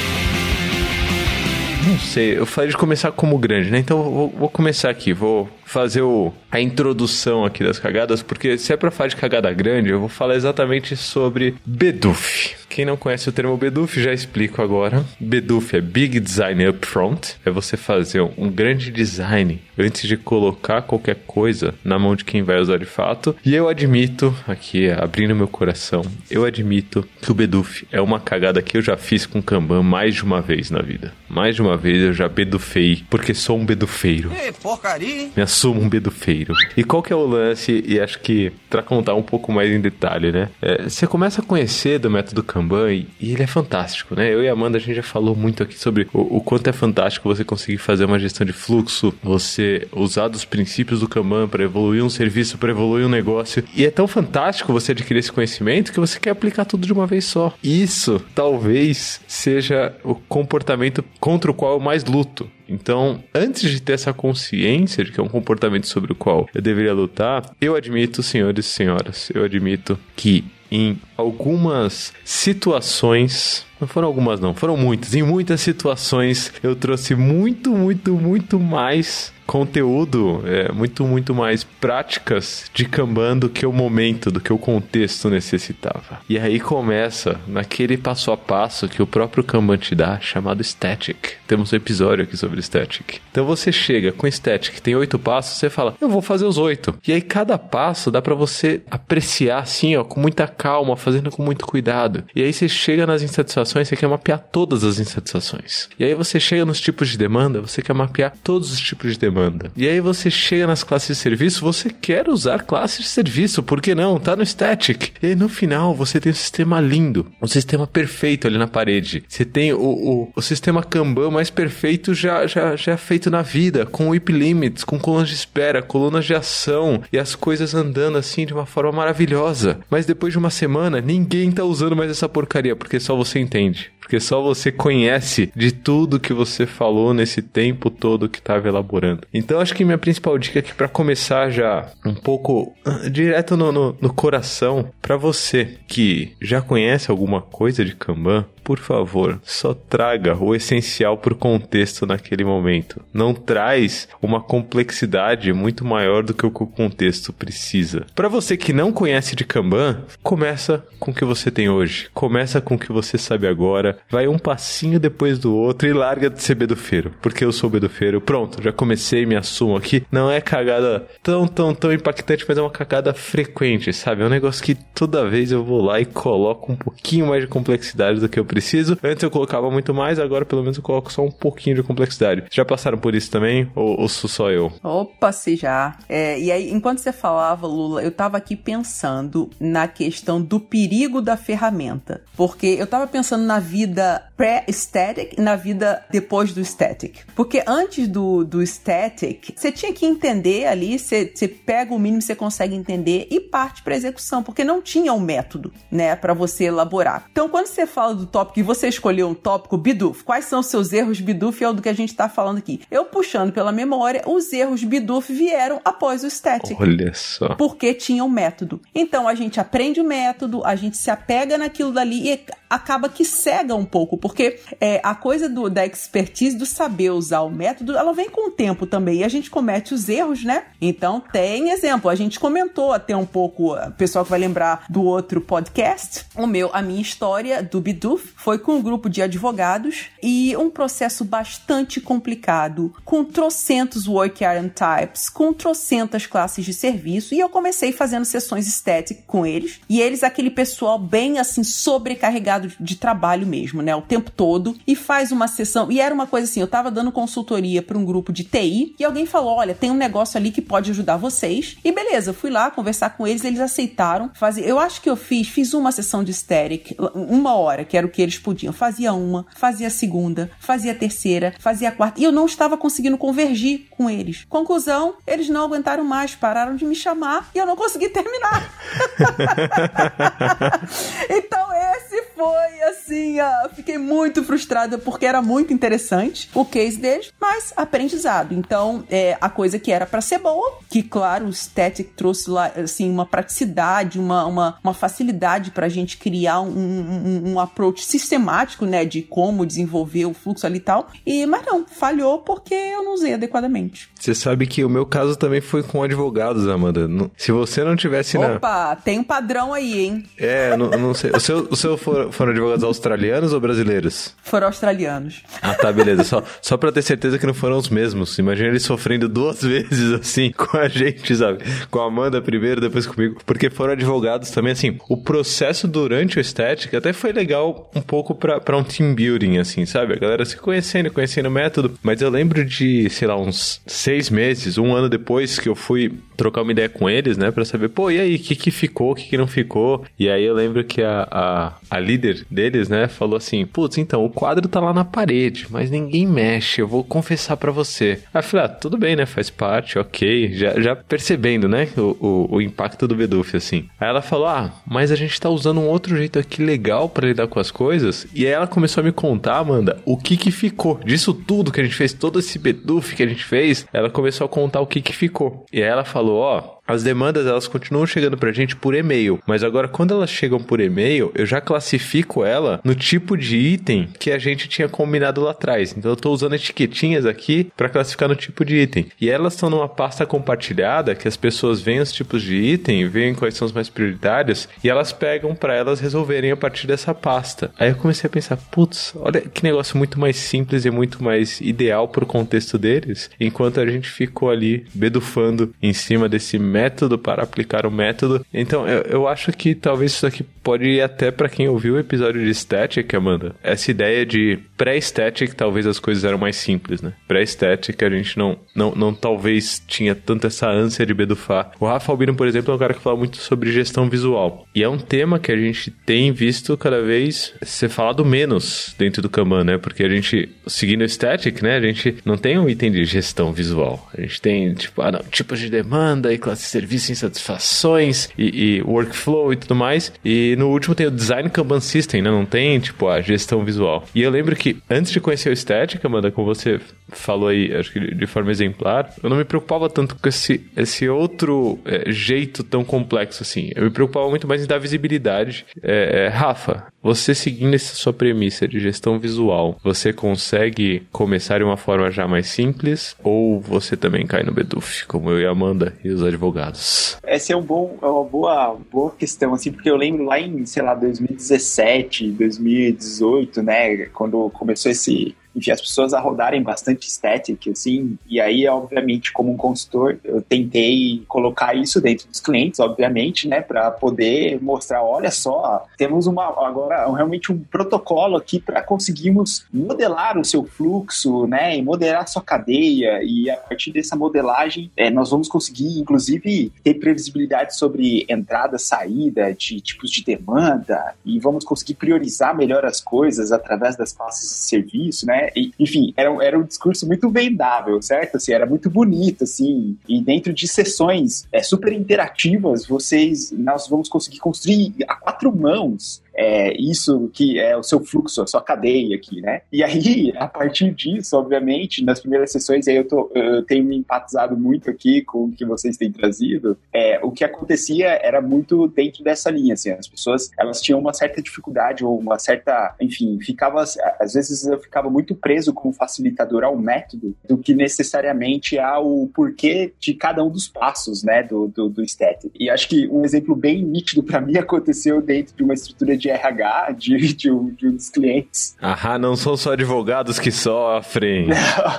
Não 1.87 1.99
sei, 2.01 2.37
eu 2.37 2.45
falei 2.45 2.71
de 2.71 2.77
começar 2.77 3.13
como 3.13 3.39
grande, 3.39 3.71
né? 3.71 3.79
Então 3.79 4.03
vou, 4.03 4.29
vou 4.29 4.49
começar 4.51 4.91
aqui, 4.91 5.13
vou 5.13 5.49
fazer 5.65 6.03
o, 6.03 6.33
a 6.51 6.61
introdução 6.61 7.45
aqui 7.45 7.63
das 7.63 7.79
cagadas, 7.79 8.23
porque 8.23 8.59
se 8.59 8.73
é 8.73 8.77
pra 8.77 8.91
falar 8.91 9.09
de 9.09 9.17
cagada 9.17 9.53
grande, 9.53 9.91
eu 9.91 10.01
vou 10.01 10.09
falar 10.09 10.35
exatamente 10.35 10.97
sobre 10.97 11.55
Beduf. 11.65 12.57
Quem 12.69 12.85
não 12.85 12.97
conhece 12.97 13.29
o 13.29 13.33
termo 13.33 13.57
Beduf, 13.57 14.03
já 14.03 14.13
explico 14.13 14.61
agora. 14.61 15.05
Beduf 15.19 15.77
é 15.77 15.81
Big 15.81 16.19
Design 16.21 16.69
Upfront, 16.69 17.37
é 17.45 17.51
você 17.51 17.77
fazer 17.77 18.21
um 18.37 18.51
grande 18.51 18.91
design 18.91 19.61
antes 19.79 20.09
de 20.09 20.17
colocar 20.17 20.83
qualquer 20.83 21.17
coisa 21.27 21.75
na 21.85 21.99
mão 21.99 22.17
de 22.17 22.25
quem 22.25 22.43
vai 22.43 22.61
usar 22.61 22.79
de 22.79 22.85
fato. 22.85 23.35
E 23.45 23.55
eu 23.55 23.69
admito, 23.69 24.35
aqui 24.47 24.91
abrindo 24.91 25.35
meu 25.35 25.49
coração, 25.49 26.03
eu 26.31 26.45
admito 26.45 27.07
que 27.23 27.31
o 27.31 27.35
Beduf 27.35 27.87
é 27.93 28.01
uma 28.01 28.21
cagada 28.21 28.61
que 28.61 28.77
eu 28.77 28.83
já 28.83 28.97
fiz 28.97 29.25
com 29.25 29.43
Kanban 29.43 29.83
mais 29.83 30.15
de 30.15 30.25
uma 30.25 30.41
vez 30.41 30.71
na 30.71 30.83
vida. 30.83 31.13
Mais 31.29 31.55
de 31.55 31.63
uma 31.63 31.77
vez 31.77 32.03
eu 32.03 32.13
já 32.13 32.29
bedufei, 32.29 33.03
porque 33.11 33.35
sou 33.35 33.59
um 33.59 33.65
bedufeiro. 33.65 34.31
Ei, 34.33 34.53
porcaria! 34.53 35.29
Me 35.37 35.43
assumo 35.43 35.81
um 35.81 35.89
bedufeiro. 35.89 36.55
E 36.77 36.85
qual 36.85 37.03
que 37.03 37.13
é 37.13 37.17
o 37.17 37.27
lance, 37.27 37.85
e 37.87 38.01
acho 38.01 38.21
que 38.21 38.53
para 38.69 38.83
contar 38.83 39.15
um 39.15 39.23
pouco 39.23 39.53
mais 39.53 39.71
em 39.71 39.81
detalhe, 39.81 40.33
né? 40.33 40.49
É, 40.61 40.85
você 40.85 41.07
começa 41.07 41.41
a 41.41 41.45
conhecer 41.45 41.99
do 41.99 42.11
método 42.11 42.43
Kanban 42.43 42.93
e, 42.93 43.09
e, 43.21 43.33
ele 43.33 43.43
é 43.43 43.47
fantástico, 43.47 44.15
né? 44.15 44.33
Eu 44.33 44.43
e 44.43 44.49
a 44.49 44.53
Amanda, 44.53 44.79
a 44.79 44.81
gente 44.81 44.95
já 44.95 45.03
falou 45.03 45.35
muito 45.35 45.63
aqui 45.63 45.79
sobre 45.79 46.09
o, 46.13 46.37
o 46.37 46.41
quanto 46.41 46.69
é 46.69 46.73
fantástico 46.73 47.29
você 47.29 47.45
conseguir 47.45 47.79
fazer 47.79 48.05
uma 48.05 48.19
gestão 48.19 48.47
de 48.47 48.53
fluxo, 48.53 49.15
você 49.23 49.89
usar 49.93 50.29
dos 50.29 50.45
princípios 50.45 51.01
do 51.01 51.09
Kanban 51.09 51.49
para 51.49 51.65
evoluir 51.65 52.03
um 52.03 52.11
serviço, 52.11 52.59
para 52.59 52.71
evoluir 52.71 53.07
um 53.07 53.11
negócio. 53.11 53.65
E 53.75 53.85
é 53.85 53.91
tão 53.91 54.07
fantástico 54.07 54.73
você 54.73 54.93
adquirir 54.93 55.21
esse 55.21 55.33
conhecimento 55.33 55.93
que 55.93 56.01
você 56.01 56.19
quer 56.19 56.31
aplicar 56.31 56.65
tudo 56.65 56.87
de 56.87 56.93
uma 56.93 57.07
vez 57.07 57.25
só. 57.25 57.55
Isso 57.63 58.23
talvez 58.35 59.21
seja 59.27 59.95
o 60.05 60.15
comportamento 60.15 61.05
contra 61.21 61.51
o 61.51 61.55
qual 61.55 61.75
eu 61.75 61.81
mais 61.81 62.05
luto. 62.05 62.51
Então, 62.69 63.23
antes 63.35 63.71
de 63.71 63.81
ter 63.81 63.93
essa 63.93 64.13
consciência 64.13 65.05
de 65.05 65.13
que 65.13 65.21
é 65.21 65.23
um 65.23 65.29
comportamento 65.29 65.87
sobre 65.87 66.13
o 66.13 66.15
qual 66.17 66.49
eu 66.55 66.61
deveria 66.61 66.93
lutar, 66.93 67.51
eu 67.61 67.75
admito, 67.75 68.23
senhores 68.23 68.67
e 68.67 68.69
senhoras, 68.69 69.31
eu 69.35 69.45
admito 69.45 69.99
que 70.17 70.45
em 70.71 70.99
algumas 71.17 72.13
situações 72.25 73.65
não 73.81 73.87
foram 73.87 74.09
algumas, 74.09 74.41
não, 74.41 74.55
foram 74.55 74.77
muitas. 74.77 75.15
Em 75.15 75.23
muitas 75.23 75.61
situações 75.61 76.53
eu 76.63 76.75
trouxe 76.75 77.15
muito, 77.15 77.73
muito, 77.73 78.15
muito 78.15 78.59
mais 78.59 79.33
conteúdo, 79.47 80.43
é, 80.45 80.73
muito, 80.73 81.05
muito 81.05 81.35
mais 81.35 81.63
práticas 81.63 82.69
de 82.75 82.85
Kanban 82.85 83.39
do 83.39 83.49
que 83.49 83.65
o 83.65 83.73
momento, 83.73 84.31
do 84.31 84.41
que 84.41 84.53
o 84.53 84.59
contexto 84.59 85.31
necessitava. 85.31 86.21
E 86.29 86.39
aí 86.39 86.59
começa 86.59 87.41
naquele 87.47 87.97
passo 87.97 88.33
a 88.33 88.37
passo 88.37 88.89
que 88.89 89.01
o 89.01 89.07
próprio 89.07 89.45
Kanban 89.45 89.79
te 89.79 89.95
dá, 89.95 90.19
chamado 90.21 90.63
Static. 90.63 91.37
Temos 91.47 91.73
um 91.73 91.77
episódio 91.77 92.25
aqui 92.25 92.37
sobre 92.37 92.61
Static. 92.61 93.21
Então 93.31 93.47
você 93.47 93.71
chega 93.71 94.11
com 94.13 94.27
Static, 94.27 94.81
tem 94.81 94.97
oito 94.97 95.19
passos, 95.19 95.59
você 95.59 95.71
fala, 95.71 95.95
eu 96.01 96.09
vou 96.09 96.21
fazer 96.21 96.45
os 96.45 96.59
oito. 96.59 96.95
E 97.07 97.13
aí 97.13 97.23
cada 97.23 97.57
passo 97.57 98.11
dá 98.11 98.21
para 98.21 98.35
você 98.35 98.83
apreciar 98.91 99.61
assim, 99.61 99.97
ó, 99.97 100.03
com 100.03 100.21
muita 100.21 100.49
calma, 100.49 100.97
fazendo 100.97 101.31
com 101.31 101.43
muito 101.43 101.67
cuidado. 101.67 102.25
E 102.35 102.43
aí 102.43 102.53
você 102.53 102.69
chega 102.69 103.07
nas 103.07 103.23
insatisfações, 103.23 103.87
você 103.87 103.97
quer 103.97 104.09
mapear 104.09 104.39
todas 104.51 104.83
as 104.83 104.99
insatisfações. 104.99 105.89
E 105.99 106.05
aí 106.05 106.15
você 106.15 106.41
chega 106.41 106.65
nos 106.65 106.81
tipos 106.81 107.09
de 107.09 107.19
demanda, 107.19 107.61
você 107.61 107.81
quer 107.81 107.95
mapear 107.95 108.33
todos 108.43 108.73
os 108.73 108.81
tipos 108.81 109.13
de 109.13 109.19
demanda 109.19 109.36
demanda. 109.37 109.71
E 109.77 109.87
aí 109.87 110.01
você 110.01 110.31
chega 110.31 110.67
nas 110.67 110.83
classes 110.83 111.09
de 111.09 111.23
serviço, 111.23 111.61
você 111.61 111.91
quer 111.91 112.29
usar 112.29 112.63
classes 112.63 113.01
de 113.01 113.09
serviço, 113.09 113.63
por 113.63 113.81
que 113.81 113.95
não? 113.95 114.19
Tá 114.19 114.35
no 114.35 114.45
static. 114.45 115.13
E 115.23 115.27
aí 115.27 115.37
no 115.37 115.49
final 115.49 115.95
você 115.95 116.19
tem 116.19 116.33
um 116.33 116.35
sistema 116.35 116.81
lindo, 116.81 117.27
um 117.41 117.47
sistema 117.47 117.87
perfeito 117.87 118.47
ali 118.47 118.59
na 118.59 118.67
parede. 118.67 119.23
Você 119.29 119.45
tem 119.45 119.73
o, 119.73 119.81
o, 119.81 120.33
o 120.35 120.43
sistema 120.43 120.83
Kanban 120.83 121.31
mais 121.31 121.51
perfeito 121.51 122.15
já, 122.15 122.47
já, 122.47 122.75
já 122.75 122.97
feito 122.97 123.31
na 123.31 123.43
vida, 123.43 123.85
com 123.85 124.11
whip 124.11 124.33
limits, 124.33 124.85
com 124.85 124.99
colunas 124.99 125.29
de 125.29 125.35
espera, 125.35 125.83
colunas 125.83 126.25
de 126.25 126.35
ação 126.35 127.03
e 127.13 127.19
as 127.19 127.35
coisas 127.35 127.75
andando 127.75 128.17
assim 128.17 128.47
de 128.47 128.55
uma 128.55 128.67
forma 128.67 128.93
maravilhosa. 128.93 129.81
Mas 129.91 130.07
depois 130.07 130.33
de 130.33 130.39
uma 130.39 130.51
semana, 130.51 131.01
ninguém 131.01 131.53
tá 131.53 131.65
usando 131.65 131.97
mais 131.97 132.11
essa 132.11 132.29
porcaria, 132.29 132.75
porque 132.75 132.99
só 132.99 133.15
você 133.15 133.39
entende 133.39 133.91
porque 134.07 134.21
só 134.21 134.41
você 134.41 134.71
conhece 134.71 135.51
de 135.53 135.73
tudo 135.73 136.21
que 136.21 136.33
você 136.33 136.65
falou 136.65 137.13
nesse 137.13 137.43
tempo 137.43 137.91
todo 137.91 138.29
que 138.29 138.39
estava 138.39 138.69
elaborando. 138.69 139.27
Então 139.35 139.59
acho 139.59 139.75
que 139.75 139.85
minha 139.85 139.99
principal 139.99 140.39
dica 140.39 140.61
aqui 140.61 140.73
para 140.73 140.87
começar 140.87 141.51
já 141.51 141.91
um 142.05 142.15
pouco 142.15 142.73
uh, 142.87 143.11
direto 143.11 143.57
no, 143.57 143.73
no, 143.73 143.97
no 144.01 144.15
coração 144.15 144.89
para 145.03 145.17
você 145.17 145.79
que 145.89 146.37
já 146.41 146.63
conhece 146.63 147.11
alguma 147.11 147.43
coisa 147.43 147.85
de 147.85 147.97
Kanban, 147.97 148.47
por 148.67 148.81
favor, 148.81 149.39
só 149.45 149.73
traga 149.73 150.37
o 150.37 150.53
essencial 150.53 151.17
para 151.17 151.33
o 151.33 151.37
contexto 151.37 152.05
naquele 152.05 152.45
momento. 152.45 153.01
Não 153.15 153.33
traz 153.33 154.09
uma 154.21 154.41
complexidade 154.41 155.53
muito 155.53 155.85
maior 155.85 156.25
do 156.25 156.35
que 156.35 156.45
o 156.45 156.51
que 156.51 156.65
o 156.65 156.67
contexto 156.67 157.33
precisa. 157.33 158.05
Para 158.13 158.27
você 158.27 158.57
que 158.57 158.73
não 158.73 158.91
conhece 158.91 159.37
de 159.37 159.45
Kanban, 159.45 160.03
começa 160.21 160.85
com 160.99 161.13
o 161.13 161.15
que 161.15 161.25
você 161.25 161.49
tem 161.49 161.69
hoje. 161.69 162.09
Começa 162.13 162.61
com 162.61 162.75
o 162.75 162.79
que 162.79 162.91
você 162.91 163.17
sabe 163.17 163.47
agora. 163.47 163.99
Vai 164.11 164.27
um 164.27 164.37
passinho 164.37 164.99
depois 164.99 165.39
do 165.39 165.55
outro 165.55 165.87
e 165.87 165.93
larga 165.93 166.29
de 166.29 166.43
ser 166.43 166.57
bedufeiro. 166.57 167.15
Porque 167.23 167.45
eu 167.45 167.53
sou 167.53 167.71
bedufeiro. 167.71 168.21
Pronto, 168.21 168.61
já 168.61 168.73
comecei, 168.73 169.25
me 169.25 169.37
assumo 169.37 169.77
aqui. 169.77 170.05
Não 170.11 170.29
é 170.29 170.41
cagada 170.41 171.07
tão, 171.23 171.47
tão, 171.47 171.73
tão 171.73 171.93
impactante, 171.93 172.45
mas 172.49 172.59
é 172.59 172.61
uma 172.61 172.71
cagada 172.71 173.15
frequente, 173.15 173.93
sabe? 173.93 174.23
É 174.23 174.27
um 174.27 174.31
negócio 174.31 174.65
que 174.65 174.75
toda 174.75 175.31
vez 175.31 175.53
eu 175.53 175.63
vou 175.63 175.81
lá 175.81 176.01
e 176.01 176.05
coloco 176.05 176.73
um 176.73 176.77
pouquinho 176.77 177.29
mais 177.29 177.43
de 177.43 177.49
complexidade 177.49 178.19
do 178.19 178.29
que 178.29 178.41
eu 178.41 178.45
preciso. 178.45 178.56
Antes 179.03 179.23
eu 179.23 179.31
colocava 179.31 179.71
muito 179.71 179.93
mais, 179.95 180.19
agora 180.19 180.45
pelo 180.45 180.63
menos 180.63 180.77
eu 180.77 180.83
coloco 180.83 181.13
só 181.13 181.23
um 181.23 181.31
pouquinho 181.31 181.77
de 181.77 181.83
complexidade. 181.83 182.45
Já 182.51 182.65
passaram 182.65 182.99
por 182.99 183.15
isso 183.15 183.31
também? 183.31 183.71
Ou, 183.75 184.01
ou 184.01 184.09
sou 184.09 184.29
só 184.29 184.51
eu? 184.51 184.73
Opa, 184.83 185.33
se 185.33 185.57
já. 185.57 185.97
É, 186.09 186.39
e 186.39 186.51
aí, 186.51 186.73
enquanto 186.73 186.99
você 186.99 187.13
falava, 187.13 187.67
Lula, 187.67 188.03
eu 188.03 188.11
tava 188.11 188.37
aqui 188.37 188.57
pensando 188.57 189.51
na 189.61 189.89
questão 189.89 190.41
do 190.41 190.61
perigo 190.61 191.21
da 191.21 191.37
ferramenta. 191.37 192.23
Porque 192.37 192.67
eu 192.67 192.87
tava 192.87 193.07
pensando 193.07 193.45
na 193.45 193.59
vida 193.59 194.27
pré-static 194.37 195.35
e 195.39 195.41
na 195.41 195.57
vida 195.57 196.05
depois 196.11 196.53
do 196.53 196.61
static. 196.65 197.21
Porque 197.35 197.63
antes 197.67 198.09
do, 198.09 198.45
do 198.45 198.63
static, 198.63 199.55
você 199.57 199.73
tinha 199.73 199.93
que 199.93 200.05
entender 200.05 200.67
ali, 200.67 200.99
você, 200.99 201.33
você 201.35 201.49
pega 201.49 201.95
o 201.95 201.99
mínimo 201.99 202.19
que 202.19 202.27
você 202.27 202.35
consegue 202.35 202.75
entender 202.75 203.27
e 203.31 203.41
parte 203.41 203.83
para 203.83 203.97
execução, 203.97 204.43
porque 204.43 204.65
não 204.65 204.83
tinha 204.83 205.13
um 205.13 205.21
método, 205.21 205.73
né, 205.91 206.15
para 206.17 206.35
você 206.35 206.65
elaborar. 206.65 207.27
Então, 207.31 207.49
quando 207.49 207.67
você 207.67 207.87
fala 207.87 208.15
do 208.15 208.27
tópico 208.47 208.59
e 208.59 208.63
você 208.63 208.89
escolheu 208.89 209.29
um 209.29 209.35
tópico 209.35 209.77
Bidoof, 209.77 210.23
quais 210.25 210.45
são 210.45 210.61
os 210.61 210.67
seus 210.67 210.93
erros 210.93 211.21
Bidoof 211.21 211.63
é 211.63 211.69
o 211.69 211.73
do 211.73 211.83
que 211.83 211.89
a 211.89 211.93
gente 211.93 212.11
está 212.11 212.29
falando 212.29 212.59
aqui. 212.59 212.81
Eu 212.91 213.07
puxando 213.07 213.53
pela 213.53 213.73
memória, 213.73 214.23
os 214.27 214.53
erros 214.53 214.85
Bidoof 214.85 215.33
vieram 215.33 215.81
após 215.85 216.23
o 216.23 216.31
static. 216.31 216.79
Olha 216.81 217.13
só. 217.15 217.55
Porque 217.55 217.95
tinha 217.95 218.25
um 218.25 218.29
método. 218.29 218.81
Então, 218.95 219.29
a 219.29 219.35
gente 219.35 219.59
aprende 219.61 220.01
o 220.01 220.05
método, 220.05 220.65
a 220.65 220.77
gente 220.77 220.97
se 220.97 221.11
apega 221.11 221.59
naquilo 221.59 221.93
dali 221.93 222.33
e 222.33 222.41
acaba 222.69 223.09
que 223.09 223.25
cega 223.25 223.75
um 223.75 223.85
pouco, 223.85 224.19
porque 224.19 224.61
é, 224.81 225.01
a 225.03 225.15
coisa 225.15 225.49
do, 225.49 225.71
da 225.71 225.87
expertise, 225.87 226.57
do 226.57 226.67
saber 226.67 227.11
usar 227.11 227.41
o 227.41 227.51
método, 227.51 227.97
ela 227.97 228.13
vem 228.13 228.29
com 228.29 228.49
o 228.49 228.51
tempo 228.51 228.87
também. 228.87 229.19
E 229.19 229.25
a 229.25 229.29
gente 229.29 229.51
comete 229.51 229.95
os 229.95 230.09
erros, 230.09 230.45
né? 230.45 230.65
Então, 230.81 231.21
tem 231.21 231.71
exemplo. 231.71 232.11
A 232.11 232.15
gente 232.15 232.39
comentou 232.39 232.93
até 232.93 233.17
um 233.17 233.27
pouco, 233.27 233.75
o 233.75 233.93
pessoal 233.93 234.25
que 234.25 234.31
vai 234.31 234.41
lembrar 234.41 234.85
do 234.89 235.03
outro 235.03 235.41
podcast, 235.41 236.27
o 236.35 236.47
meu, 236.47 236.71
a 236.73 236.83
minha 236.83 237.01
história 237.01 237.63
do 237.63 237.81
Bidoof 237.81 238.36
foi 238.37 238.59
com 238.59 238.77
um 238.77 238.83
grupo 238.83 239.09
de 239.09 239.23
advogados 239.23 240.07
e 240.23 240.57
um 240.57 240.71
processo 240.71 241.25
bastante 241.25 242.01
complicado, 242.01 242.95
com 243.05 243.25
trocentos 243.25 244.07
work 244.07 244.45
types, 244.75 245.29
com 245.29 245.53
trocentas 245.53 246.27
classes 246.27 246.65
de 246.65 246.73
serviço, 246.73 247.35
e 247.35 247.41
eu 247.41 247.49
comecei 247.49 247.91
fazendo 247.93 248.25
sessões 248.25 248.69
estéticas 248.69 249.25
com 249.27 249.47
eles, 249.47 249.81
e 249.89 250.01
eles, 250.01 250.23
aquele 250.23 250.51
pessoal 250.51 250.99
bem 250.99 251.39
assim, 251.39 251.65
sobrecarregado 251.65 252.71
de 252.79 252.97
trabalho 252.97 253.47
mesmo, 253.47 253.81
né, 253.83 253.97
o 253.97 254.03
tempo 254.03 254.31
todo, 254.31 254.77
e 254.87 254.95
faz 254.95 255.33
uma 255.33 255.49
sessão, 255.49 255.91
e 255.91 255.99
era 255.99 256.15
uma 256.15 256.27
coisa 256.27 256.45
assim, 256.49 256.61
eu 256.61 256.69
tava 256.69 256.91
dando 256.91 257.11
consultoria 257.11 257.83
para 257.83 257.97
um 257.97 258.05
grupo 258.05 258.33
de 258.33 258.45
TI, 258.45 258.95
e 258.99 259.05
alguém 259.05 259.25
falou, 259.25 259.57
olha, 259.57 259.75
tem 259.75 259.91
um 259.91 259.97
negócio 259.97 260.37
ali 260.37 260.51
que 260.51 260.61
pode 260.61 260.91
ajudar 260.91 261.17
vocês, 261.17 261.79
e 261.83 261.91
beleza, 261.91 262.33
fui 262.33 262.51
lá 262.51 262.71
conversar 262.71 263.11
com 263.11 263.27
eles, 263.27 263.45
eles 263.45 263.61
aceitaram 263.61 264.31
fazer, 264.35 264.69
eu 264.69 264.79
acho 264.79 265.01
que 265.01 265.09
eu 265.09 265.17
fiz, 265.17 265.49
fiz 265.49 265.73
uma 265.73 265.91
sessão 265.91 266.23
de 266.23 266.33
static, 266.33 266.95
uma 267.15 267.55
hora, 267.55 267.85
que 267.85 267.97
era 267.97 268.07
o 268.07 268.11
que 268.11 268.26
eles 268.27 268.39
podiam, 268.39 268.73
fazia 268.73 269.13
uma, 269.13 269.47
fazia 269.57 269.87
a 269.87 269.91
segunda, 269.91 270.51
fazia 270.59 270.93
a 270.93 270.95
terceira, 270.95 271.55
fazia 271.59 271.89
a 271.89 271.93
quarta, 271.93 272.21
e 272.21 272.25
eu 272.25 272.33
não 272.33 272.47
estava 272.47 272.77
conseguindo 272.77 273.17
convergir 273.17 273.87
com 273.91 274.11
eles. 274.11 274.45
Conclusão, 274.49 275.15
eles 275.27 275.49
não 275.49 275.65
aguentaram 275.65 276.05
mais, 276.05 276.35
pararam 276.35 276.77
de 276.77 276.85
me 276.85 276.95
chamar 276.95 277.49
e 277.55 277.59
eu 277.59 277.67
não 277.67 277.77
consegui 277.77 278.09
terminar. 278.11 278.71
então 281.31 281.73
esse 281.73 281.96
foi 282.37 282.83
assim, 282.83 283.41
uh, 283.41 283.75
fiquei 283.75 283.97
muito 283.97 284.45
frustrada 284.45 284.99
porque 284.99 285.25
era 285.25 285.41
muito 285.41 285.73
interessante 285.73 286.51
o 286.55 286.65
case 286.65 286.99
deles, 286.99 287.33
mas 287.41 287.73
aprendizado. 287.77 288.53
Então, 288.55 289.05
é 289.11 289.37
a 289.41 289.49
coisa 289.49 289.79
que 289.79 289.91
era 289.91 290.05
para 290.05 290.21
ser 290.21 290.39
boa, 290.39 290.79
que 290.91 291.03
claro, 291.03 291.47
o 291.47 291.53
Static 291.53 292.11
trouxe 292.15 292.51
lá 292.51 292.71
assim 292.77 293.11
uma 293.11 293.25
praticidade, 293.25 294.19
uma, 294.19 294.45
uma, 294.45 294.79
uma 294.85 294.95
facilidade 294.95 295.71
para 295.71 295.87
a 295.87 295.89
gente 295.89 296.19
criar 296.19 296.61
um, 296.61 296.69
um, 296.69 297.53
um 297.53 297.61
approach 297.61 298.05
sistemático, 298.05 298.85
né, 298.85 299.05
de 299.05 299.23
como 299.23 299.65
desenvolver 299.65 300.27
o 300.27 300.35
fluxo 300.35 300.67
ali 300.67 300.77
e 300.77 300.81
tal. 300.81 301.09
E 301.25 301.47
mas 301.47 301.65
não, 301.65 301.87
falhou 301.87 302.41
porque 302.41 302.75
eu 302.75 303.03
não 303.03 303.15
usei 303.15 303.35
adequadamente. 303.35 304.11
Você 304.15 304.35
sabe 304.35 304.67
que 304.67 304.85
o 304.85 304.91
meu 304.91 305.07
caso 305.07 305.37
também 305.37 305.61
foi 305.61 305.83
com 305.83 306.03
advogados, 306.03 306.69
Amanda. 306.69 307.09
Se 307.37 307.53
você 307.53 307.83
não 307.83 307.97
tivesse 307.97 308.37
Opa, 308.37 308.89
na... 308.89 308.97
tem 308.97 309.19
um 309.19 309.25
padrão 309.25 309.73
aí, 309.73 310.01
hein? 310.01 310.25
É, 310.37 310.77
não, 310.77 310.91
não 310.91 311.15
sei. 311.15 311.31
O 311.31 311.41
seu, 311.41 311.69
o 311.71 311.77
seu 311.77 311.97
for, 311.97 312.26
foram 312.33 312.53
advogados 312.53 312.85
australianos 312.85 313.53
ou 313.53 313.61
brasileiros? 313.61 314.35
Foram 314.43 314.67
australianos. 314.69 315.43
Ah, 315.63 315.75
tá, 315.75 315.93
beleza. 315.93 316.25
Só, 316.25 316.43
só 316.61 316.77
pra 316.77 316.93
ter 316.93 317.03
certeza 317.03 317.39
que 317.39 317.47
não 317.47 317.55
foram 317.55 317.77
os 317.77 317.89
mesmos. 317.89 318.39
Imagina 318.39 318.69
eles 318.69 318.83
sofrendo 318.83 319.29
duas 319.29 319.63
vezes, 319.65 320.13
assim, 320.13 320.51
com 320.51 320.77
a 320.77 320.89
gente, 320.89 321.35
sabe? 321.35 321.59
Com 321.91 322.01
a 322.01 322.07
Amanda 322.07 322.41
primeiro, 322.41 322.81
depois 322.81 323.07
comigo. 323.07 323.41
Porque 323.45 323.71
foram 323.71 323.93
advogados 323.93 324.51
também, 324.51 324.73
assim. 324.73 324.99
O 325.09 325.17
processo 325.17 325.87
durante 325.89 326.39
o 326.39 326.41
estética 326.41 326.99
até 326.99 327.13
foi 327.13 327.33
legal 327.33 327.91
um 327.95 328.03
pouco 328.03 328.35
pra, 328.35 328.61
pra 328.61 328.77
um 328.77 328.85
team 328.85 329.15
building, 329.15 329.59
assim, 329.59 329.85
sabe? 329.87 330.15
A 330.15 330.19
galera 330.19 330.45
se 330.45 330.57
conhecendo, 330.57 331.11
conhecendo 331.11 331.49
o 331.49 331.53
método. 331.53 331.99
Mas 332.03 332.21
eu 332.21 332.31
lembro 332.31 332.65
de, 332.65 333.09
sei 333.11 333.29
lá, 333.29 333.37
uns 333.37 333.81
seis 333.87 334.31
meses, 334.31 334.79
um 334.79 334.95
ano 334.95 335.09
depois 335.09 335.59
que 335.59 335.69
eu 335.69 335.75
fui 335.75 336.13
trocar 336.37 336.63
uma 336.63 336.73
ideia 336.73 336.89
com 336.89 337.09
eles, 337.09 337.37
né? 337.37 337.51
Pra 337.51 337.65
saber, 337.65 337.89
pô, 337.89 338.11
e 338.11 338.21
aí, 338.21 338.37
o 338.37 338.39
que 338.39 338.55
que 338.55 338.71
ficou, 338.71 339.13
o 339.13 339.15
que 339.15 339.29
que 339.29 339.37
não 339.37 339.47
ficou? 339.47 340.05
E 340.19 340.29
aí 340.29 340.45
eu 340.45 340.55
lembro 340.55 340.85
que 340.85 341.03
a, 341.03 341.27
a, 341.31 341.73
a 341.91 341.99
líder 341.99 342.47
deles, 342.51 342.89
né, 342.89 343.09
falou 343.09 343.37
assim, 343.37 343.65
putz, 343.67 343.99
então, 343.99 344.25
o 344.25 344.31
quadro 344.31 344.69
tá 344.69 344.81
lá 344.81 344.93
na 344.93 345.05
parede, 345.05 345.67
mas 345.71 345.91
ninguém 345.91 346.27
mexe, 346.27 346.81
eu 346.81 346.89
vou 346.89 347.03
confessar 347.03 347.57
para 347.57 347.73
você. 347.73 348.21
Aí 348.33 348.41
eu 348.41 348.43
falei, 348.43 348.67
ah, 348.67 348.69
tudo 348.69 348.99
bem, 348.99 349.17
né, 349.17 349.27
faz 349.27 349.51
parte, 349.51 349.99
ok, 349.99 350.53
já, 350.53 350.81
já 350.81 350.97
percebendo, 350.97 351.69
né, 351.69 351.89
o, 351.97 352.17
o, 352.21 352.57
o 352.57 352.63
impacto 352.63 353.09
do 353.09 353.15
Beduf, 353.15 353.57
assim. 353.57 353.89
Aí 353.99 354.09
ela 354.09 354.23
falou, 354.23 354.47
ah, 354.47 354.73
mas 354.87 355.11
a 355.11 355.17
gente 355.17 355.41
tá 355.41 355.49
usando 355.49 355.81
um 355.81 355.89
outro 355.89 356.17
jeito 356.17 356.39
aqui 356.39 356.63
legal 356.63 357.09
para 357.09 357.29
lidar 357.29 357.47
com 357.47 357.59
as 357.59 357.71
coisas, 357.71 358.27
e 358.35 358.47
aí 358.47 358.53
ela 358.53 358.67
começou 358.67 359.01
a 359.01 359.05
me 359.05 359.13
contar, 359.13 359.59
Amanda, 359.59 359.99
o 360.05 360.17
que 360.17 360.37
que 360.37 360.51
ficou 360.51 361.01
disso 361.05 361.33
tudo 361.33 361.73
que 361.73 361.81
a 361.81 361.85
gente 361.85 361.97
fez, 361.97 362.13
todo 362.13 362.39
esse 362.39 362.59
Beduf 362.59 363.15
que 363.15 363.23
a 363.23 363.27
gente 363.27 363.45
fez, 363.45 363.87
ela 363.93 364.11
começou 364.11 364.45
a 364.45 364.49
contar 364.49 364.81
o 364.81 364.87
que 364.87 365.01
que 365.01 365.15
ficou. 365.15 365.65
E 365.73 365.83
aí 365.83 365.89
ela 365.89 366.05
falou, 366.05 366.26
ó, 366.33 366.59
oh, 366.59 366.76
as 366.87 367.03
demandas 367.03 367.47
elas 367.47 367.67
continuam 367.67 368.07
chegando 368.07 368.37
pra 368.37 368.53
gente 368.53 368.77
por 368.77 368.95
e-mail, 368.95 369.41
mas 369.47 369.63
agora 369.65 369.89
quando 369.89 370.15
elas 370.15 370.31
chegam 370.31 370.61
por 370.61 370.81
e-mail, 370.81 371.33
eu 371.35 371.47
já 371.47 371.61
classifico 371.61 372.45
ela 372.45 372.81
no 372.85 372.95
tipo 372.95 373.37
de 373.37 373.57
item 373.57 374.09
que 374.19 374.31
a 374.31 374.39
gente 374.39 374.69
tinha 374.69 374.89
combinado 374.89 375.41
lá 375.41 375.51
atrás. 375.51 375.95
Então 375.97 376.11
eu 376.11 376.17
tô 376.17 376.31
usando 376.33 376.55
etiquetinhas 376.55 377.27
aqui 377.27 377.71
para 377.77 377.89
classificar 377.89 378.29
no 378.29 378.37
tipo 378.37 378.65
de 378.65 378.77
item. 378.77 379.07
E 379.21 379.29
elas 379.29 379.55
estão 379.55 379.71
numa 379.71 379.89
pasta 379.89 380.27
compartilhada 380.27 381.15
que 381.15 381.29
as 381.29 381.37
pessoas 381.37 381.81
veem 381.81 382.01
os 382.01 382.13
tipos 382.13 382.43
de 382.43 382.57
item, 382.57 383.09
veem 383.09 383.35
quais 383.35 383.55
são 383.55 383.67
os 383.67 383.73
mais 383.73 383.89
prioritários 383.89 384.69
e 384.83 384.89
elas 384.89 385.13
pegam 385.13 385.55
para 385.55 385.75
elas 385.75 386.01
resolverem 386.01 386.51
a 386.51 386.57
partir 386.57 386.87
dessa 386.87 387.15
pasta. 387.15 387.71
Aí 387.79 387.91
eu 387.91 387.97
comecei 387.97 388.29
a 388.29 388.31
pensar, 388.31 388.57
putz, 388.57 389.13
olha 389.17 389.41
que 389.41 389.65
negócio 389.65 389.97
muito 389.97 390.19
mais 390.19 390.37
simples 390.37 390.85
e 390.85 390.91
muito 390.91 391.23
mais 391.23 391.61
ideal 391.61 392.09
pro 392.09 392.27
contexto 392.27 392.79
deles, 392.79 393.31
enquanto 393.41 393.81
a 393.81 393.87
gente 393.87 394.09
ficou 394.09 394.51
ali 394.51 394.87
bedufando 394.95 395.75
em 395.83 395.93
cima 395.93 396.29
desse 396.29 396.59
método 396.77 397.19
para 397.19 397.43
aplicar 397.43 397.87
o 397.87 397.91
método. 397.91 398.45
Então, 398.53 398.87
eu, 398.87 399.03
eu 399.03 399.29
acho 399.29 399.53
que 399.53 399.75
talvez 399.75 400.13
isso 400.13 400.27
aqui 400.27 400.43
pode 400.43 400.85
ir 400.85 401.01
até 401.01 401.31
para 401.31 401.49
quem 401.49 401.69
ouviu 401.69 401.95
o 401.95 401.99
episódio 401.99 402.45
de 402.45 402.51
Static, 402.51 403.15
Amanda. 403.15 403.55
Essa 403.63 403.91
ideia 403.91 404.27
de 404.27 404.59
pré-static, 404.77 405.55
talvez 405.55 405.87
as 405.87 405.99
coisas 405.99 406.25
eram 406.25 406.39
mais 406.39 406.57
simples, 406.57 407.01
né? 407.01 407.13
Pré-static, 407.27 408.03
a 408.03 408.11
gente 408.11 408.37
não, 408.37 408.59
não, 408.75 408.95
não 408.95 409.15
talvez 409.15 409.83
tinha 409.87 410.15
tanta 410.15 410.49
essa 410.49 410.69
ânsia 410.69 411.07
de 411.07 411.15
bedufar. 411.15 411.73
O 411.81 411.87
Rafa 411.87 412.13
Albino, 412.13 412.35
por 412.35 412.47
exemplo, 412.47 412.73
é 412.73 412.75
um 412.75 412.79
cara 412.79 412.95
que 412.95 413.01
fala 413.01 413.17
muito 413.17 413.37
sobre 413.39 413.73
gestão 413.73 414.09
visual. 414.09 414.67
E 414.75 414.83
é 414.83 414.89
um 414.89 414.99
tema 414.99 415.39
que 415.39 415.53
a 415.53 415.57
gente 415.57 415.91
tem 415.91 416.33
visto 416.33 416.77
cada 416.77 417.03
vez 417.03 417.55
ser 417.63 417.89
falado 417.89 418.25
menos 418.25 418.95
dentro 418.99 419.23
do 419.23 419.31
Kanban, 419.31 419.65
né? 419.65 419.79
Porque 419.79 420.03
a 420.05 420.09
gente, 420.09 420.49
seguindo 420.67 421.03
o 421.03 421.09
static, 421.09 421.63
né? 421.63 421.77
A 421.77 421.81
gente 421.81 422.17
não 422.25 422.37
tem 422.37 422.59
um 422.59 422.69
item 422.69 422.91
de 422.93 423.05
gestão 423.05 423.53
visual. 423.53 424.11
A 424.17 424.21
gente 424.21 424.41
tem, 424.41 424.75
tipo, 424.75 425.01
ah, 425.01 425.13
não, 425.13 425.21
tipos 425.31 425.59
de 425.59 425.71
demanda 425.71 426.33
e 426.33 426.39
de 426.39 426.43
serviço, 426.67 427.13
insatisfações 427.13 428.29
e, 428.37 428.77
e 428.77 428.83
workflow 428.83 429.53
e 429.53 429.57
tudo 429.57 429.75
mais. 429.75 430.13
E 430.25 430.55
no 430.59 430.69
último 430.69 430.95
tem 430.95 431.07
o 431.07 431.11
design 431.11 431.49
Kanban 431.51 431.81
system, 431.81 432.23
né? 432.23 432.31
Não 432.31 432.47
tem, 432.47 432.79
tipo, 432.81 433.09
a 433.09 433.21
gestão 433.21 433.65
visual. 433.65 434.05
E 434.15 434.23
eu 434.23 434.31
lembro 434.31 434.57
que 434.57 434.77
antes 434.89 435.13
de 435.13 435.21
conhecer 435.21 435.51
o 435.51 435.57
static, 435.57 436.05
Amanda, 436.05 436.31
como 436.31 436.47
você 436.47 436.81
falou 437.09 437.49
aí, 437.49 437.75
acho 437.75 437.93
que 437.93 438.15
de 438.15 438.27
forma 438.27 438.51
exemplar, 438.51 439.13
eu 439.23 439.31
não 439.31 439.37
me 439.37 439.45
preocupava 439.45 439.89
tanto 439.89 440.17
com 440.17 440.29
esse, 440.29 440.65
esse 440.77 441.09
outro 441.09 441.79
é, 441.85 442.11
jeito 442.11 442.63
tão 442.63 442.85
complexo 442.85 443.43
assim. 443.43 443.71
Eu 443.75 443.85
me 443.85 443.91
preocupava 443.91 444.29
muito 444.29 444.47
mais 444.47 444.63
em 444.63 444.67
dar 444.67 444.79
visibilidade. 444.79 445.67
É, 445.83 446.27
é, 446.27 446.29
Rafa, 446.29 446.87
você 447.07 447.37
seguindo 447.37 447.73
essa 447.75 447.95
sua 447.95 448.13
premissa 448.13 448.67
de 448.67 448.81
gestão 448.81 449.17
visual, 449.17 449.77
você 449.81 450.13
consegue 450.13 451.07
começar 451.13 451.59
de 451.59 451.65
uma 451.65 451.77
forma 451.77 452.11
já 452.11 452.27
mais 452.27 452.49
simples 452.49 453.15
ou 453.23 453.61
você 453.61 453.97
também 453.97 454.27
cai 454.27 454.43
no 454.43 454.53
Beduf, 454.53 455.07
como 455.07 455.31
eu 455.31 455.41
e 455.41 455.47
Amanda 455.47 455.97
e 456.03 456.09
os 456.09 456.21
advogados? 456.25 457.17
Essa 457.23 457.53
é, 457.53 457.57
um 457.57 457.63
bom, 457.63 457.97
é 458.03 458.07
uma 458.07 458.25
boa, 458.25 458.77
boa 458.91 459.13
questão, 459.13 459.55
assim, 459.55 459.71
porque 459.71 459.89
eu 459.89 459.97
lembro 459.97 460.25
lá 460.25 460.41
em, 460.41 460.67
sei 460.67 460.83
lá, 460.83 460.95
2017, 460.97 462.33
2018, 462.33 463.63
né, 463.63 464.07
quando 464.07 464.51
começou 464.51 464.91
esse 464.91 465.37
enfim, 465.57 465.71
as 465.71 465.81
pessoas 465.81 466.13
a 466.13 466.21
rodarem 466.21 466.63
bastante 466.63 467.11
static, 467.11 467.71
assim, 467.71 468.19
e 468.29 468.39
aí, 468.41 468.69
obviamente, 468.69 469.33
como 469.33 469.51
um 469.51 469.57
consultor, 469.57 470.19
eu 470.23 470.43
tentei 470.43 471.25
colocar 471.27 471.75
isso 471.75 472.01
dentro 472.01 472.29
dos 472.29 472.41
clientes, 472.41 472.79
obviamente, 472.79 473.49
né, 473.49 473.63
para 473.63 473.91
poder 473.91 474.63
mostrar, 474.63 475.03
olha 475.03 475.31
só, 475.31 475.87
temos 475.97 476.27
uma 476.27 476.47
agora 476.67 477.07
realmente 477.15 477.51
um 477.51 477.59
protocolo 477.59 478.37
aqui 478.37 478.61
para 478.61 478.83
conseguirmos 478.83 479.67
modelar 479.73 480.39
o 480.39 480.45
seu 480.45 480.65
fluxo, 480.65 481.47
né, 481.47 481.77
e 481.77 481.83
modelar 481.83 482.23
a 482.23 482.27
sua 482.27 482.43
cadeia, 482.43 483.23
e 483.23 483.49
a 483.49 483.57
partir 483.57 483.93
dessa 483.93 484.15
modelagem, 484.15 484.91
é, 484.97 485.11
nós 485.11 485.31
vamos 485.31 485.49
conseguir, 485.49 485.99
inclusive, 485.99 486.71
ter 486.85 486.95
previsibilidade 486.95 487.77
sobre 487.77 488.27
entrada, 488.29 488.79
saída, 488.79 489.55
de 489.55 489.81
tipos 489.81 490.11
de 490.11 490.23
demanda, 490.23 491.15
e 491.25 491.39
vamos 491.39 491.65
conseguir 491.65 491.95
priorizar 491.95 492.55
melhor 492.55 492.85
as 492.85 493.01
coisas 493.01 493.53
através 493.53 493.97
das 493.97 494.13
classes 494.13 494.51
de 494.51 494.57
serviço, 494.57 495.25
né, 495.27 495.46
enfim, 495.79 496.13
era, 496.17 496.31
era 496.45 496.59
um 496.59 496.65
discurso 496.65 497.07
muito 497.07 497.31
vendável, 497.31 498.01
certo? 498.03 498.37
Assim, 498.37 498.53
era 498.53 498.67
muito 498.67 498.91
bonito, 498.91 499.45
assim, 499.45 499.97
e 500.09 500.21
dentro 500.23 500.53
de 500.53 500.67
sessões 500.67 501.47
é, 501.53 501.63
super 501.63 501.93
interativas, 501.93 502.87
vocês, 502.87 503.53
nós 503.53 503.89
vamos 503.89 504.09
conseguir 504.09 504.39
construir 504.39 504.95
a 505.09 505.15
quatro 505.15 505.55
mãos 505.55 506.23
é, 506.37 506.77
isso 506.81 507.31
que 507.33 507.59
é 507.59 507.77
o 507.77 507.83
seu 507.83 508.05
fluxo, 508.05 508.43
a 508.43 508.47
sua 508.47 508.63
cadeia 508.63 509.17
aqui, 509.17 509.41
né? 509.41 509.63
E 509.73 509.83
aí, 509.83 510.33
a 510.37 510.47
partir 510.47 510.93
disso, 510.93 511.37
obviamente, 511.37 512.05
nas 512.05 512.21
primeiras 512.21 512.53
sessões, 512.53 512.87
aí 512.87 512.97
eu, 512.97 513.09
tô, 513.09 513.31
eu 513.35 513.65
tenho 513.65 513.85
me 513.85 513.97
empatizado 513.97 514.57
muito 514.57 514.91
aqui 514.91 515.23
com 515.23 515.45
o 515.45 515.53
que 515.53 515.65
vocês 515.65 515.97
têm 515.97 516.13
trazido, 516.13 516.77
é, 516.93 517.19
o 517.23 517.31
que 517.31 517.45
acontecia 517.45 518.09
era 518.23 518.41
muito 518.41 518.87
dentro 518.89 519.25
dessa 519.25 519.51
linha, 519.51 519.75
assim, 519.75 519.91
as 519.91 520.07
pessoas, 520.07 520.51
elas 520.59 520.81
tinham 520.81 521.01
uma 521.01 521.13
certa 521.13 521.41
dificuldade 521.41 522.05
ou 522.05 522.19
uma 522.19 522.39
certa, 522.39 522.95
enfim, 523.01 523.39
ficava, 523.41 523.83
às 524.21 524.35
vezes 524.35 524.67
eu 524.67 524.79
ficava 524.79 525.09
muito 525.09 525.35
preso 525.35 525.73
como 525.73 525.95
facilitador 525.95 526.65
ao 526.65 526.77
método 526.77 527.35
do 527.49 527.57
que 527.57 527.75
necessariamente 527.75 528.79
ao 528.79 529.27
porquê 529.29 529.93
de 529.99 530.15
cada 530.15 530.45
um 530.45 530.51
dos 530.51 530.69
passos, 530.69 531.23
né, 531.23 531.43
do, 531.43 531.69
do, 531.69 531.89
do 531.89 532.07
STAT. 532.07 532.51
E 532.59 532.69
acho 532.69 532.89
que 532.89 533.09
um 533.09 533.25
exemplo 533.25 533.55
bem 533.55 533.83
nítido 533.83 534.23
para 534.23 534.41
mim 534.41 534.57
aconteceu 534.59 535.23
dentro 535.23 535.57
de 535.57 535.63
uma 535.63 535.75
estrutura 535.75 536.17
de 536.17 536.26
de 536.27 536.31
RH 536.31 536.91
de, 536.93 537.35
de, 537.35 537.51
um, 537.51 537.71
de 537.71 537.89
um 537.89 537.93
dos 537.93 538.11
clientes. 538.11 538.77
Aham, 538.83 539.19
não 539.19 539.37
são 539.37 539.57
só 539.57 539.73
advogados 539.73 540.39
que 540.39 540.51
sofrem. 540.51 541.49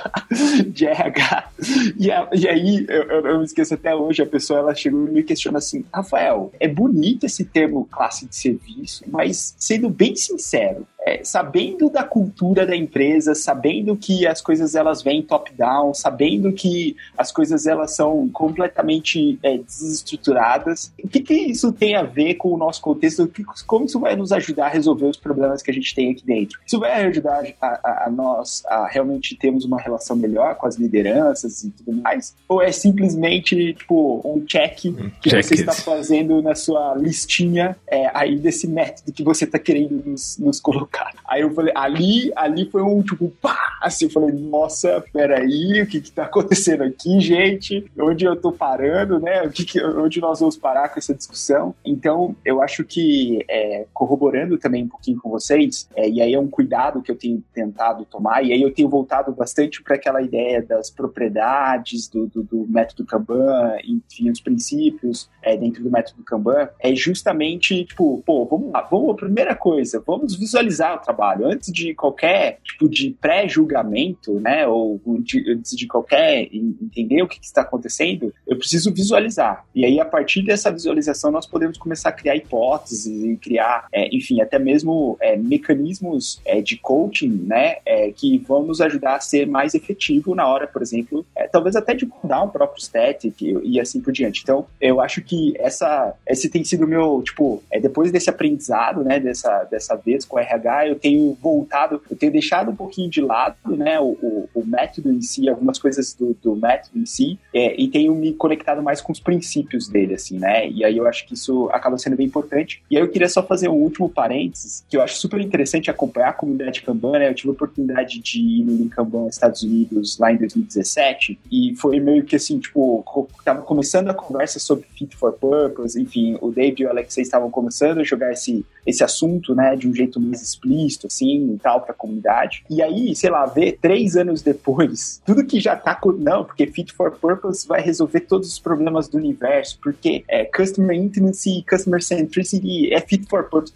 de 0.68 0.86
RH. 0.86 1.50
E, 1.98 2.10
a, 2.10 2.28
e 2.32 2.46
aí, 2.46 2.86
eu, 2.88 3.26
eu, 3.26 3.38
me 3.38 3.44
esqueço 3.44 3.74
até 3.74 3.94
hoje, 3.94 4.22
a 4.22 4.26
pessoa 4.26 4.60
ela 4.60 4.74
chegou 4.74 5.06
e 5.08 5.10
me 5.10 5.22
questiona 5.22 5.58
assim: 5.58 5.84
Rafael, 5.92 6.52
é 6.60 6.68
bonito 6.68 7.24
esse 7.24 7.44
termo 7.44 7.88
classe 7.90 8.26
de 8.26 8.36
serviço, 8.36 9.04
mas 9.08 9.54
sendo 9.58 9.88
bem 9.88 10.14
sincero, 10.14 10.86
é, 11.08 11.24
sabendo 11.24 11.88
da 11.88 12.04
cultura 12.04 12.66
da 12.66 12.76
empresa, 12.76 13.34
sabendo 13.34 13.96
que 13.96 14.26
as 14.26 14.42
coisas 14.42 14.74
elas 14.74 15.02
vêm 15.02 15.22
top-down, 15.22 15.94
sabendo 15.94 16.52
que 16.52 16.94
as 17.16 17.32
coisas 17.32 17.66
elas 17.66 17.94
são 17.94 18.28
completamente 18.28 19.38
é, 19.42 19.56
desestruturadas, 19.56 20.92
o 21.02 21.08
que, 21.08 21.20
que 21.20 21.34
isso 21.34 21.72
tem 21.72 21.96
a 21.96 22.02
ver 22.02 22.34
com 22.34 22.52
o 22.52 22.58
nosso 22.58 22.82
contexto? 22.82 23.30
Como 23.66 23.86
isso 23.86 23.98
vai 23.98 24.16
nos 24.16 24.32
ajudar 24.32 24.66
a 24.66 24.68
resolver 24.68 25.06
os 25.06 25.16
problemas 25.16 25.62
que 25.62 25.70
a 25.70 25.74
gente 25.74 25.94
tem 25.94 26.10
aqui 26.10 26.24
dentro? 26.24 26.58
Isso 26.66 26.78
vai 26.78 27.06
ajudar 27.06 27.42
a, 27.60 27.66
a, 27.66 28.06
a 28.06 28.10
nós 28.10 28.62
a 28.66 28.86
realmente 28.86 29.34
termos 29.36 29.64
uma 29.64 29.80
relação 29.80 30.14
melhor 30.14 30.56
com 30.56 30.66
as 30.66 30.76
lideranças 30.76 31.64
e 31.64 31.70
tudo 31.70 31.92
mais? 32.02 32.34
Ou 32.46 32.60
é 32.60 32.70
simplesmente 32.70 33.72
tipo 33.74 34.20
um 34.24 34.44
check 34.44 34.76
que 34.76 34.90
check 35.22 35.42
você 35.42 35.54
it. 35.54 35.60
está 35.60 35.72
fazendo 35.72 36.42
na 36.42 36.54
sua 36.54 36.94
listinha 36.96 37.76
é, 37.86 38.10
aí 38.12 38.38
desse 38.38 38.68
método 38.68 39.12
que 39.12 39.22
você 39.22 39.44
está 39.44 39.58
querendo 39.58 40.02
nos, 40.04 40.36
nos 40.38 40.60
colocar? 40.60 40.97
Cara. 40.98 41.14
Aí 41.28 41.42
eu 41.42 41.50
falei, 41.52 41.72
ali, 41.76 42.32
ali 42.34 42.68
foi 42.68 42.82
um 42.82 43.02
tipo, 43.02 43.30
pá! 43.40 43.78
Assim, 43.80 44.06
eu 44.06 44.10
falei, 44.10 44.32
nossa, 44.32 45.04
peraí, 45.12 45.80
o 45.82 45.86
que 45.86 46.00
que 46.00 46.10
tá 46.10 46.24
acontecendo 46.24 46.82
aqui, 46.82 47.20
gente? 47.20 47.88
Onde 47.98 48.24
eu 48.24 48.34
tô 48.34 48.50
parando, 48.50 49.20
né? 49.20 49.42
O 49.42 49.50
que 49.50 49.64
que, 49.64 49.84
onde 49.84 50.20
nós 50.20 50.40
vamos 50.40 50.56
parar 50.56 50.88
com 50.88 50.98
essa 50.98 51.14
discussão? 51.14 51.74
Então, 51.84 52.34
eu 52.44 52.60
acho 52.60 52.84
que, 52.84 53.44
é, 53.48 53.86
corroborando 53.94 54.58
também 54.58 54.84
um 54.84 54.88
pouquinho 54.88 55.20
com 55.20 55.30
vocês, 55.30 55.88
é, 55.94 56.08
e 56.08 56.20
aí 56.20 56.34
é 56.34 56.40
um 56.40 56.48
cuidado 56.48 57.00
que 57.02 57.10
eu 57.10 57.16
tenho 57.16 57.42
tentado 57.54 58.04
tomar, 58.04 58.42
e 58.42 58.52
aí 58.52 58.60
eu 58.60 58.72
tenho 58.72 58.88
voltado 58.88 59.32
bastante 59.32 59.82
para 59.82 59.94
aquela 59.94 60.20
ideia 60.20 60.60
das 60.60 60.90
propriedades 60.90 62.08
do, 62.08 62.26
do, 62.26 62.42
do, 62.42 62.66
método 62.68 63.04
Kanban, 63.04 63.76
enfim, 63.84 64.30
os 64.30 64.40
princípios 64.40 65.30
é, 65.42 65.56
dentro 65.56 65.82
do 65.82 65.90
método 65.90 66.22
Kanban, 66.24 66.68
é 66.80 66.94
justamente, 66.94 67.84
tipo, 67.84 68.22
pô, 68.26 68.44
vamos 68.44 68.72
lá, 68.72 68.82
vamos, 68.82 69.10
a 69.10 69.14
primeira 69.14 69.54
coisa, 69.54 70.02
vamos 70.04 70.34
visualizar 70.34 70.87
o 70.94 70.98
trabalho. 70.98 71.46
Antes 71.46 71.72
de 71.72 71.94
qualquer 71.94 72.58
tipo 72.64 72.88
de 72.88 73.16
pré-julgamento, 73.20 74.40
né, 74.40 74.66
ou 74.66 75.00
de, 75.20 75.52
antes 75.52 75.76
de 75.76 75.86
qualquer 75.86 76.48
entender 76.52 77.22
o 77.22 77.28
que, 77.28 77.40
que, 77.40 77.46
está 77.46 77.62
acontecendo, 77.62 78.32
eu 78.46 78.56
preciso 78.56 78.92
visualizar. 78.92 79.64
E 79.74 79.84
aí, 79.84 80.00
a 80.00 80.04
partir 80.04 80.42
dessa 80.42 80.70
visualização, 80.70 81.30
nós 81.30 81.46
podemos 81.46 81.78
começar 81.78 82.10
a 82.10 82.12
criar 82.12 82.36
hipóteses 82.36 83.06
e 83.06 83.36
criar, 83.36 83.86
é, 83.92 84.14
enfim, 84.14 84.40
até 84.40 84.58
mesmo 84.58 85.16
é, 85.20 85.36
mecanismos 85.36 86.40
é, 86.44 86.60
de 86.60 86.76
coaching, 86.76 87.44
né, 87.46 87.76
é, 87.84 88.10
que 88.10 88.38
vão 88.38 88.62
nos 88.62 88.80
ajudar 88.80 89.16
a 89.16 89.20
ser 89.20 89.46
mais 89.46 89.74
efetivo 89.74 90.34
na 90.34 90.46
hora, 90.46 90.66
por 90.66 90.82
exemplo, 90.82 91.24
é, 91.36 91.48
talvez 91.48 91.76
até 91.76 91.94
de 91.94 92.06
mudar 92.06 92.42
um 92.42 92.48
próprio 92.48 92.82
static 92.82 93.40
e, 93.40 93.58
e, 93.64 93.80
assim 93.80 94.00
por 94.00 94.12
diante. 94.12 94.42
Então, 94.42 94.66
eu 94.80 95.00
acho 95.00 95.22
que 95.22 95.54
essa, 95.58 96.14
esse 96.26 96.48
tem 96.48 96.64
sido 96.64 96.84
o 96.84 96.88
meu, 96.88 97.22
tipo, 97.24 97.62
é, 97.70 97.80
depois 97.80 98.12
desse 98.12 98.30
aprendizado, 98.30 99.02
né, 99.02 99.18
dessa, 99.20 99.64
dessa 99.64 99.96
vez 99.96 100.24
com 100.24 100.36
o 100.36 100.38
RH, 100.38 100.77
eu 100.86 100.94
tenho 100.94 101.36
voltado, 101.40 102.00
eu 102.10 102.16
tenho 102.16 102.32
deixado 102.32 102.70
um 102.70 102.76
pouquinho 102.76 103.10
de 103.10 103.20
lado, 103.20 103.56
né, 103.66 103.98
o, 104.00 104.16
o, 104.22 104.48
o 104.54 104.66
método 104.66 105.10
em 105.10 105.20
si, 105.22 105.48
algumas 105.48 105.78
coisas 105.78 106.14
do, 106.14 106.36
do 106.42 106.54
método 106.56 106.98
em 106.98 107.06
si, 107.06 107.38
é, 107.54 107.80
e 107.80 107.88
tenho 107.88 108.14
me 108.14 108.32
conectado 108.32 108.82
mais 108.82 109.00
com 109.00 109.12
os 109.12 109.20
princípios 109.20 109.88
dele, 109.88 110.14
assim, 110.14 110.38
né, 110.38 110.68
e 110.68 110.84
aí 110.84 110.96
eu 110.96 111.06
acho 111.06 111.26
que 111.26 111.34
isso 111.34 111.68
acaba 111.72 111.98
sendo 111.98 112.16
bem 112.16 112.26
importante. 112.26 112.82
E 112.90 112.96
aí 112.96 113.02
eu 113.02 113.08
queria 113.08 113.28
só 113.28 113.42
fazer 113.42 113.68
um 113.68 113.74
último 113.74 114.08
parênteses, 114.08 114.84
que 114.88 114.96
eu 114.96 115.02
acho 115.02 115.16
super 115.16 115.40
interessante 115.40 115.90
acompanhar 115.90 116.30
a 116.30 116.32
comunidade 116.32 116.82
Kanban, 116.82 117.18
né, 117.18 117.28
eu 117.28 117.34
tive 117.34 117.48
a 117.50 117.52
oportunidade 117.52 118.20
de 118.20 118.40
ir 118.40 118.64
no 118.64 118.88
Kanban 118.88 119.28
Estados 119.28 119.62
Unidos 119.62 120.18
lá 120.18 120.32
em 120.32 120.36
2017, 120.36 121.38
e 121.50 121.74
foi 121.76 122.00
meio 122.00 122.24
que 122.24 122.36
assim, 122.36 122.58
tipo, 122.58 123.04
tava 123.44 123.62
começando 123.62 124.08
a 124.08 124.14
conversa 124.14 124.58
sobre 124.58 124.86
Fit 124.94 125.16
for 125.16 125.32
Purpose, 125.32 126.00
enfim, 126.00 126.36
o 126.40 126.50
David 126.50 126.82
e 126.82 126.86
o 126.86 126.90
Alexei 126.90 127.22
estavam 127.22 127.50
começando 127.50 128.00
a 128.00 128.04
jogar 128.04 128.32
esse, 128.32 128.64
esse 128.88 129.04
assunto, 129.04 129.54
né, 129.54 129.76
de 129.76 129.86
um 129.86 129.94
jeito 129.94 130.18
mais 130.18 130.40
explícito, 130.40 131.06
assim, 131.06 131.52
e 131.54 131.58
tal, 131.58 131.82
pra 131.82 131.92
comunidade. 131.92 132.64
E 132.70 132.80
aí, 132.82 133.14
sei 133.14 133.28
lá, 133.28 133.44
ver 133.44 133.78
três 133.80 134.16
anos 134.16 134.40
depois, 134.40 135.20
tudo 135.26 135.44
que 135.44 135.60
já 135.60 135.76
tá. 135.76 135.98
Não, 136.18 136.44
porque 136.44 136.66
Fit 136.66 136.92
for 136.92 137.10
Purpose 137.10 137.66
vai 137.66 137.82
resolver 137.82 138.20
todos 138.20 138.48
os 138.48 138.58
problemas 138.58 139.08
do 139.08 139.18
universo, 139.18 139.78
porque 139.82 140.24
é, 140.26 140.44
Customer 140.44 140.96
Intimacy, 140.96 141.64
Customer 141.68 142.02
Centricity 142.02 142.92
é 142.92 143.00
Fit 143.00 143.28
for 143.28 143.44
Purpose. 143.44 143.74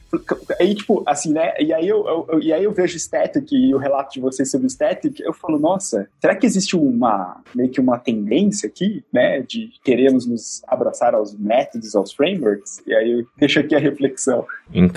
Aí, 0.59 0.75
tipo, 0.75 1.03
assim, 1.07 1.33
né, 1.33 1.53
e 1.59 1.73
aí 1.75 1.87
eu, 1.87 2.27
eu, 2.31 2.41
e 2.41 2.53
aí 2.53 2.65
eu 2.65 2.73
vejo 2.73 2.99
Static 2.99 3.53
e 3.53 3.75
o 3.75 3.79
relato 3.79 4.15
de 4.15 4.21
vocês 4.21 4.51
sobre 4.51 4.71
Static, 4.71 5.21
eu 5.21 5.35
falo, 5.35 5.59
nossa, 5.59 6.09
será 6.21 6.35
que 6.35 6.47
existe 6.47 6.75
uma, 6.75 7.43
meio 7.55 7.69
que 7.69 7.81
uma 7.81 7.99
tendência 7.99 8.67
aqui, 8.67 9.05
né, 9.13 9.41
de 9.43 9.71
queremos 9.85 10.27
nos 10.27 10.63
abraçar 10.67 11.15
aos 11.15 11.37
métodos, 11.37 11.95
aos 11.95 12.13
frameworks? 12.13 12.81
E 12.87 12.95
aí 12.95 13.11
eu 13.13 13.27
deixo 13.37 13.61
aqui 13.61 13.75
a 13.75 13.79
reflexão. 13.79 14.47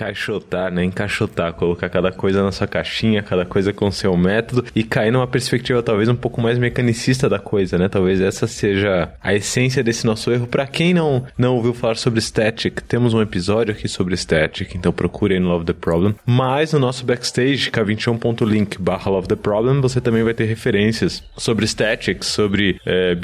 Encaixotar, 0.06 0.72
né? 0.72 0.84
Encaixotar, 0.84 1.54
colocar 1.54 1.90
cada 1.90 2.12
coisa 2.12 2.44
na 2.44 2.52
sua 2.52 2.68
caixinha, 2.68 3.24
cada 3.24 3.46
coisa 3.46 3.74
com 3.74 3.90
seu 3.92 4.16
método 4.16 4.66
e 4.76 4.84
cair 4.84 5.12
numa 5.12 5.28
perspectiva 5.28 5.82
talvez 5.82 6.08
um 6.08 6.16
pouco 6.16 6.42
mais 6.42 6.60
mecanicista 6.60 7.28
da 7.28 7.40
coisa, 7.40 7.78
né? 7.78 7.90
Talvez 7.90 8.22
essa 8.22 8.46
seja 8.48 9.10
a 9.22 9.34
essência 9.34 9.84
desse 9.84 10.06
nosso 10.06 10.32
erro. 10.32 10.48
Para 10.48 10.68
quem 10.68 10.94
não, 10.94 11.26
não 11.38 11.56
ouviu 11.56 11.74
falar 11.74 11.96
sobre 11.96 12.22
Static, 12.22 12.82
temos 12.88 13.14
um 13.14 13.22
episódio 13.22 13.74
aqui 13.74 13.88
sobre 13.88 14.16
Static, 14.16 14.76
então 14.76 14.92
procure 14.94 15.34
aí 15.34 15.40
no 15.40 15.50
Love 15.50 15.66
the 15.66 15.74
Problem. 15.74 16.16
Mas 16.26 16.74
no 16.74 16.80
nosso 16.80 17.06
backstage, 17.06 17.72
k21.link 17.72 18.80
barra 18.80 19.10
Love 19.10 19.28
the 19.28 19.36
Problem, 19.36 19.82
você 19.82 20.00
também 20.00 20.24
vai 20.24 20.34
ter 20.34 20.46
referências 20.46 21.24
sobre 21.36 21.66
Static, 21.66 22.24
sobre 22.24 22.80
é, 22.86 23.16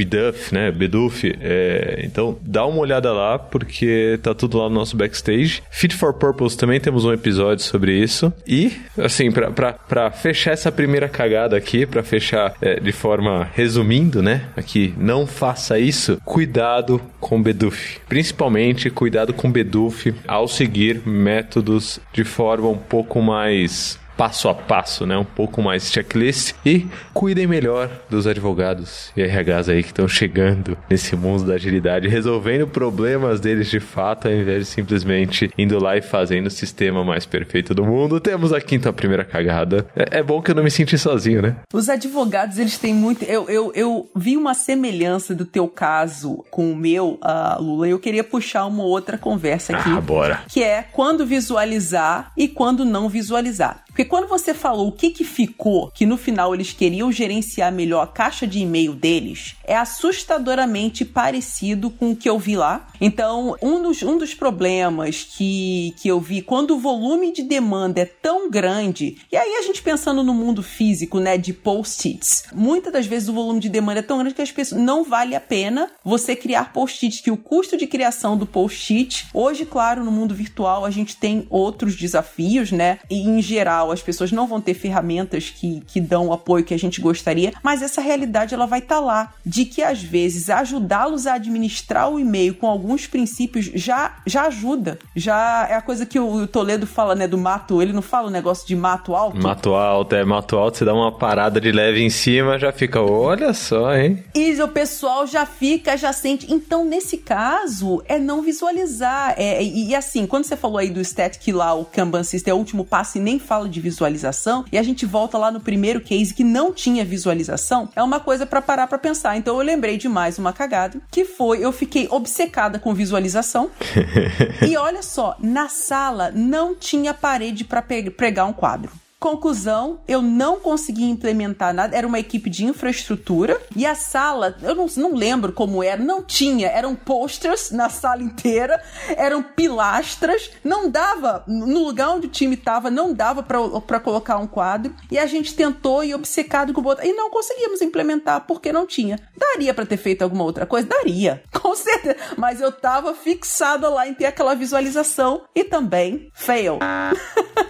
né? 0.51 0.71
Bduff. 0.71 1.33
É, 1.39 2.01
então 2.03 2.37
dá 2.41 2.65
uma 2.65 2.79
olhada 2.79 3.11
lá, 3.11 3.37
porque 3.37 4.19
tá 4.21 4.33
tudo 4.33 4.57
lá 4.57 4.69
no 4.69 4.75
nosso 4.75 4.95
backstage. 4.95 5.61
Fit 5.69 5.95
for 5.95 6.13
Purpose 6.13 6.57
também 6.57 6.70
temos 6.79 7.05
um 7.05 7.13
episódio 7.13 7.63
sobre 7.63 7.97
isso. 7.97 8.31
E, 8.47 8.71
assim, 8.97 9.29
pra 9.31 10.11
fechar 10.11 10.51
essa 10.51 10.71
primeira 10.71 11.07
cagada 11.09 11.57
aqui, 11.57 11.85
pra 11.85 12.03
fechar 12.03 12.53
é, 12.61 12.79
de 12.79 12.91
forma 12.91 13.49
resumindo, 13.53 14.21
né? 14.21 14.45
Aqui, 14.55 14.93
não 14.97 15.25
faça 15.25 15.79
isso. 15.79 16.19
Cuidado 16.23 17.01
com 17.19 17.41
Beduf. 17.41 17.99
Principalmente, 18.07 18.89
cuidado 18.89 19.33
com 19.33 19.51
Beduf 19.51 20.13
ao 20.27 20.47
seguir 20.47 21.01
métodos 21.05 21.99
de 22.13 22.23
forma 22.23 22.67
um 22.67 22.77
pouco 22.77 23.21
mais 23.21 23.99
passo 24.17 24.49
a 24.49 24.53
passo, 24.53 25.05
né? 25.05 25.17
Um 25.17 25.25
pouco 25.25 25.61
mais 25.61 25.91
checklist 25.91 26.53
e 26.65 26.87
cuidem 27.13 27.47
melhor 27.47 27.89
dos 28.09 28.27
advogados 28.27 29.11
e 29.15 29.23
RHs 29.23 29.69
aí 29.69 29.83
que 29.83 29.89
estão 29.89 30.07
chegando 30.07 30.77
nesse 30.89 31.15
mundo 31.15 31.45
da 31.45 31.55
agilidade, 31.55 32.07
resolvendo 32.07 32.67
problemas 32.67 33.39
deles 33.39 33.69
de 33.69 33.79
fato, 33.79 34.27
ao 34.27 34.33
invés 34.33 34.59
de 34.59 34.65
simplesmente 34.65 35.49
indo 35.57 35.81
lá 35.81 35.97
e 35.97 36.01
fazendo 36.01 36.47
o 36.47 36.51
sistema 36.51 37.03
mais 37.03 37.25
perfeito 37.25 37.73
do 37.73 37.83
mundo. 37.83 38.19
Temos 38.19 38.53
aqui 38.53 38.75
então 38.75 38.89
a 38.89 38.93
primeira 38.93 39.23
cagada. 39.23 39.87
É, 39.95 40.19
é 40.19 40.23
bom 40.23 40.41
que 40.41 40.51
eu 40.51 40.55
não 40.55 40.63
me 40.63 40.71
senti 40.71 40.97
sozinho, 40.97 41.41
né? 41.41 41.55
Os 41.73 41.89
advogados, 41.89 42.57
eles 42.57 42.77
têm 42.77 42.93
muito. 42.93 43.23
Eu, 43.23 43.49
eu, 43.49 43.71
eu 43.73 44.09
vi 44.15 44.37
uma 44.37 44.53
semelhança 44.53 45.33
do 45.33 45.45
teu 45.45 45.67
caso 45.67 46.43
com 46.49 46.71
o 46.71 46.75
meu, 46.75 47.19
uh, 47.23 47.61
Lula, 47.61 47.87
e 47.87 47.91
eu 47.91 47.99
queria 47.99 48.23
puxar 48.23 48.65
uma 48.65 48.83
outra 48.83 49.17
conversa 49.17 49.75
aqui. 49.75 49.89
Ah, 49.89 50.01
bora. 50.01 50.41
Que 50.47 50.63
é 50.63 50.83
quando 50.91 51.25
visualizar 51.25 52.31
e 52.37 52.47
quando 52.47 52.85
não 52.85 53.09
visualizar. 53.09 53.83
Porque 53.91 54.05
quando 54.05 54.27
você 54.27 54.53
falou 54.53 54.87
o 54.87 54.91
que, 54.91 55.09
que 55.09 55.25
ficou, 55.25 55.91
que 55.91 56.05
no 56.05 56.17
final 56.17 56.55
eles 56.55 56.71
queriam 56.71 57.11
gerenciar 57.11 57.73
melhor 57.73 58.01
a 58.01 58.07
caixa 58.07 58.47
de 58.47 58.59
e-mail 58.59 58.93
deles, 58.93 59.55
é 59.65 59.75
assustadoramente 59.75 61.03
parecido 61.03 61.89
com 61.89 62.11
o 62.11 62.15
que 62.15 62.29
eu 62.29 62.39
vi 62.39 62.55
lá. 62.55 62.87
Então, 63.01 63.55
um 63.61 63.81
dos, 63.83 64.01
um 64.01 64.17
dos 64.17 64.33
problemas 64.33 65.23
que, 65.23 65.93
que 66.01 66.07
eu 66.07 66.21
vi, 66.21 66.41
quando 66.41 66.75
o 66.75 66.79
volume 66.79 67.33
de 67.33 67.43
demanda 67.43 68.01
é 68.01 68.05
tão 68.05 68.49
grande, 68.49 69.17
e 69.31 69.35
aí 69.35 69.55
a 69.55 69.61
gente 69.61 69.81
pensando 69.81 70.23
no 70.23 70.33
mundo 70.33 70.63
físico, 70.63 71.19
né, 71.19 71.37
de 71.37 71.51
post-its, 71.51 72.45
muitas 72.53 72.93
das 72.93 73.05
vezes 73.05 73.27
o 73.27 73.33
volume 73.33 73.59
de 73.59 73.69
demanda 73.69 73.99
é 73.99 74.03
tão 74.03 74.19
grande 74.19 74.35
que 74.35 74.41
as 74.41 74.51
pessoas 74.51 74.81
não 74.81 75.03
vale 75.03 75.35
a 75.35 75.41
pena 75.41 75.91
você 76.03 76.35
criar 76.35 76.71
post-its, 76.71 77.19
que 77.19 77.31
o 77.31 77.37
custo 77.37 77.75
de 77.75 77.87
criação 77.87 78.37
do 78.37 78.45
post-it, 78.45 79.27
hoje, 79.33 79.65
claro, 79.65 80.03
no 80.05 80.11
mundo 80.11 80.33
virtual 80.33 80.85
a 80.85 80.91
gente 80.91 81.17
tem 81.17 81.45
outros 81.49 81.95
desafios, 81.95 82.71
né, 82.71 82.99
e 83.09 83.27
em 83.27 83.41
geral 83.41 83.80
as 83.89 84.01
pessoas 84.01 84.31
não 84.31 84.45
vão 84.45 84.59
ter 84.59 84.73
ferramentas 84.73 85.49
que, 85.49 85.81
que 85.87 86.01
dão 86.01 86.27
o 86.27 86.33
apoio 86.33 86.65
que 86.65 86.73
a 86.73 86.79
gente 86.79 86.99
gostaria, 86.99 87.53
mas 87.63 87.81
essa 87.81 88.01
realidade 88.01 88.53
ela 88.53 88.67
vai 88.67 88.79
estar 88.79 88.95
tá 88.95 89.01
lá, 89.01 89.33
de 89.45 89.63
que 89.65 89.81
às 89.81 90.03
vezes 90.03 90.49
ajudá-los 90.49 91.25
a 91.25 91.35
administrar 91.35 92.09
o 92.09 92.19
e-mail 92.19 92.53
com 92.55 92.67
alguns 92.67 93.07
princípios 93.07 93.71
já, 93.73 94.17
já 94.27 94.47
ajuda. 94.47 94.99
Já 95.15 95.67
é 95.69 95.75
a 95.75 95.81
coisa 95.81 96.05
que 96.05 96.19
o 96.19 96.45
Toledo 96.45 96.85
fala, 96.85 97.15
né, 97.15 97.27
do 97.27 97.37
mato, 97.37 97.81
ele 97.81 97.93
não 97.93 98.01
fala 98.01 98.27
o 98.27 98.31
negócio 98.31 98.67
de 98.67 98.75
mato 98.75 99.15
alto? 99.15 99.41
Mato 99.41 99.73
alto, 99.73 100.15
é 100.15 100.25
mato 100.25 100.57
alto, 100.57 100.77
você 100.77 100.85
dá 100.85 100.93
uma 100.93 101.11
parada 101.11 101.61
de 101.61 101.71
leve 101.71 102.01
em 102.01 102.09
cima, 102.09 102.59
já 102.59 102.73
fica, 102.73 103.01
olha 103.01 103.53
só, 103.53 103.95
hein? 103.95 104.23
E 104.35 104.61
o 104.61 104.67
pessoal 104.67 105.25
já 105.25 105.45
fica, 105.45 105.95
já 105.95 106.11
sente. 106.11 106.51
Então, 106.51 106.83
nesse 106.83 107.17
caso, 107.17 108.03
é 108.07 108.19
não 108.19 108.41
visualizar. 108.41 109.33
É, 109.37 109.63
e, 109.63 109.89
e 109.89 109.95
assim, 109.95 110.25
quando 110.25 110.45
você 110.45 110.55
falou 110.55 110.77
aí 110.77 110.89
do 110.89 111.03
static 111.03 111.53
lá, 111.53 111.73
o 111.73 111.85
Kanban 111.85 112.23
System 112.23 112.51
é 112.51 112.55
o 112.55 112.57
último 112.57 112.83
passo 112.83 113.17
e 113.17 113.21
nem 113.21 113.39
fala 113.39 113.69
de 113.71 113.81
visualização 113.81 114.65
e 114.71 114.77
a 114.77 114.83
gente 114.83 115.05
volta 115.05 115.37
lá 115.37 115.49
no 115.49 115.59
primeiro 115.59 116.01
case 116.01 116.33
que 116.33 116.43
não 116.43 116.71
tinha 116.71 117.03
visualização, 117.03 117.89
é 117.95 118.03
uma 118.03 118.19
coisa 118.19 118.45
para 118.45 118.61
parar 118.61 118.87
para 118.87 118.97
pensar. 118.97 119.37
Então 119.37 119.57
eu 119.57 119.65
lembrei 119.65 119.97
de 119.97 120.07
mais 120.07 120.37
uma 120.37 120.53
cagada, 120.53 121.01
que 121.09 121.25
foi 121.25 121.63
eu 121.65 121.71
fiquei 121.71 122.07
obcecada 122.11 122.77
com 122.77 122.93
visualização. 122.93 123.71
e 124.67 124.77
olha 124.77 125.01
só, 125.01 125.35
na 125.39 125.69
sala 125.69 126.31
não 126.31 126.75
tinha 126.75 127.13
parede 127.13 127.63
para 127.63 127.81
pregar 127.81 128.45
um 128.45 128.53
quadro. 128.53 129.00
Conclusão, 129.21 130.01
eu 130.07 130.19
não 130.19 130.59
consegui 130.59 131.03
implementar 131.03 131.75
nada. 131.75 131.95
Era 131.95 132.07
uma 132.07 132.17
equipe 132.17 132.49
de 132.49 132.65
infraestrutura 132.65 133.61
e 133.75 133.85
a 133.85 133.93
sala, 133.93 134.57
eu 134.63 134.73
não, 134.73 134.87
não 134.97 135.13
lembro 135.13 135.53
como 135.53 135.83
era, 135.83 136.01
não 136.03 136.23
tinha. 136.23 136.67
Eram 136.69 136.95
posters 136.95 137.69
na 137.69 137.87
sala 137.87 138.23
inteira, 138.23 138.83
eram 139.15 139.43
pilastras, 139.43 140.49
não 140.63 140.89
dava, 140.89 141.43
no 141.47 141.83
lugar 141.83 142.09
onde 142.09 142.25
o 142.25 142.31
time 142.31 142.55
estava, 142.55 142.89
não 142.89 143.13
dava 143.13 143.43
para 143.43 143.99
colocar 143.99 144.39
um 144.39 144.47
quadro. 144.47 144.91
E 145.11 145.19
a 145.19 145.27
gente 145.27 145.53
tentou 145.53 146.03
e 146.03 146.15
obcecado 146.15 146.73
com 146.73 146.81
o 146.81 146.83
botão. 146.83 147.05
E 147.05 147.13
não 147.13 147.29
conseguimos 147.29 147.79
implementar 147.79 148.47
porque 148.47 148.73
não 148.73 148.87
tinha. 148.87 149.19
Daria 149.37 149.71
para 149.71 149.85
ter 149.85 149.97
feito 149.97 150.23
alguma 150.23 150.45
outra 150.45 150.65
coisa? 150.65 150.87
Daria, 150.87 151.43
com 151.53 151.75
certeza. 151.75 152.17
Mas 152.37 152.59
eu 152.59 152.71
tava 152.71 153.13
fixada 153.13 153.87
lá 153.87 154.07
em 154.07 154.15
ter 154.15 154.25
aquela 154.25 154.55
visualização 154.55 155.43
e 155.53 155.63
também 155.63 156.31
fail. 156.33 156.79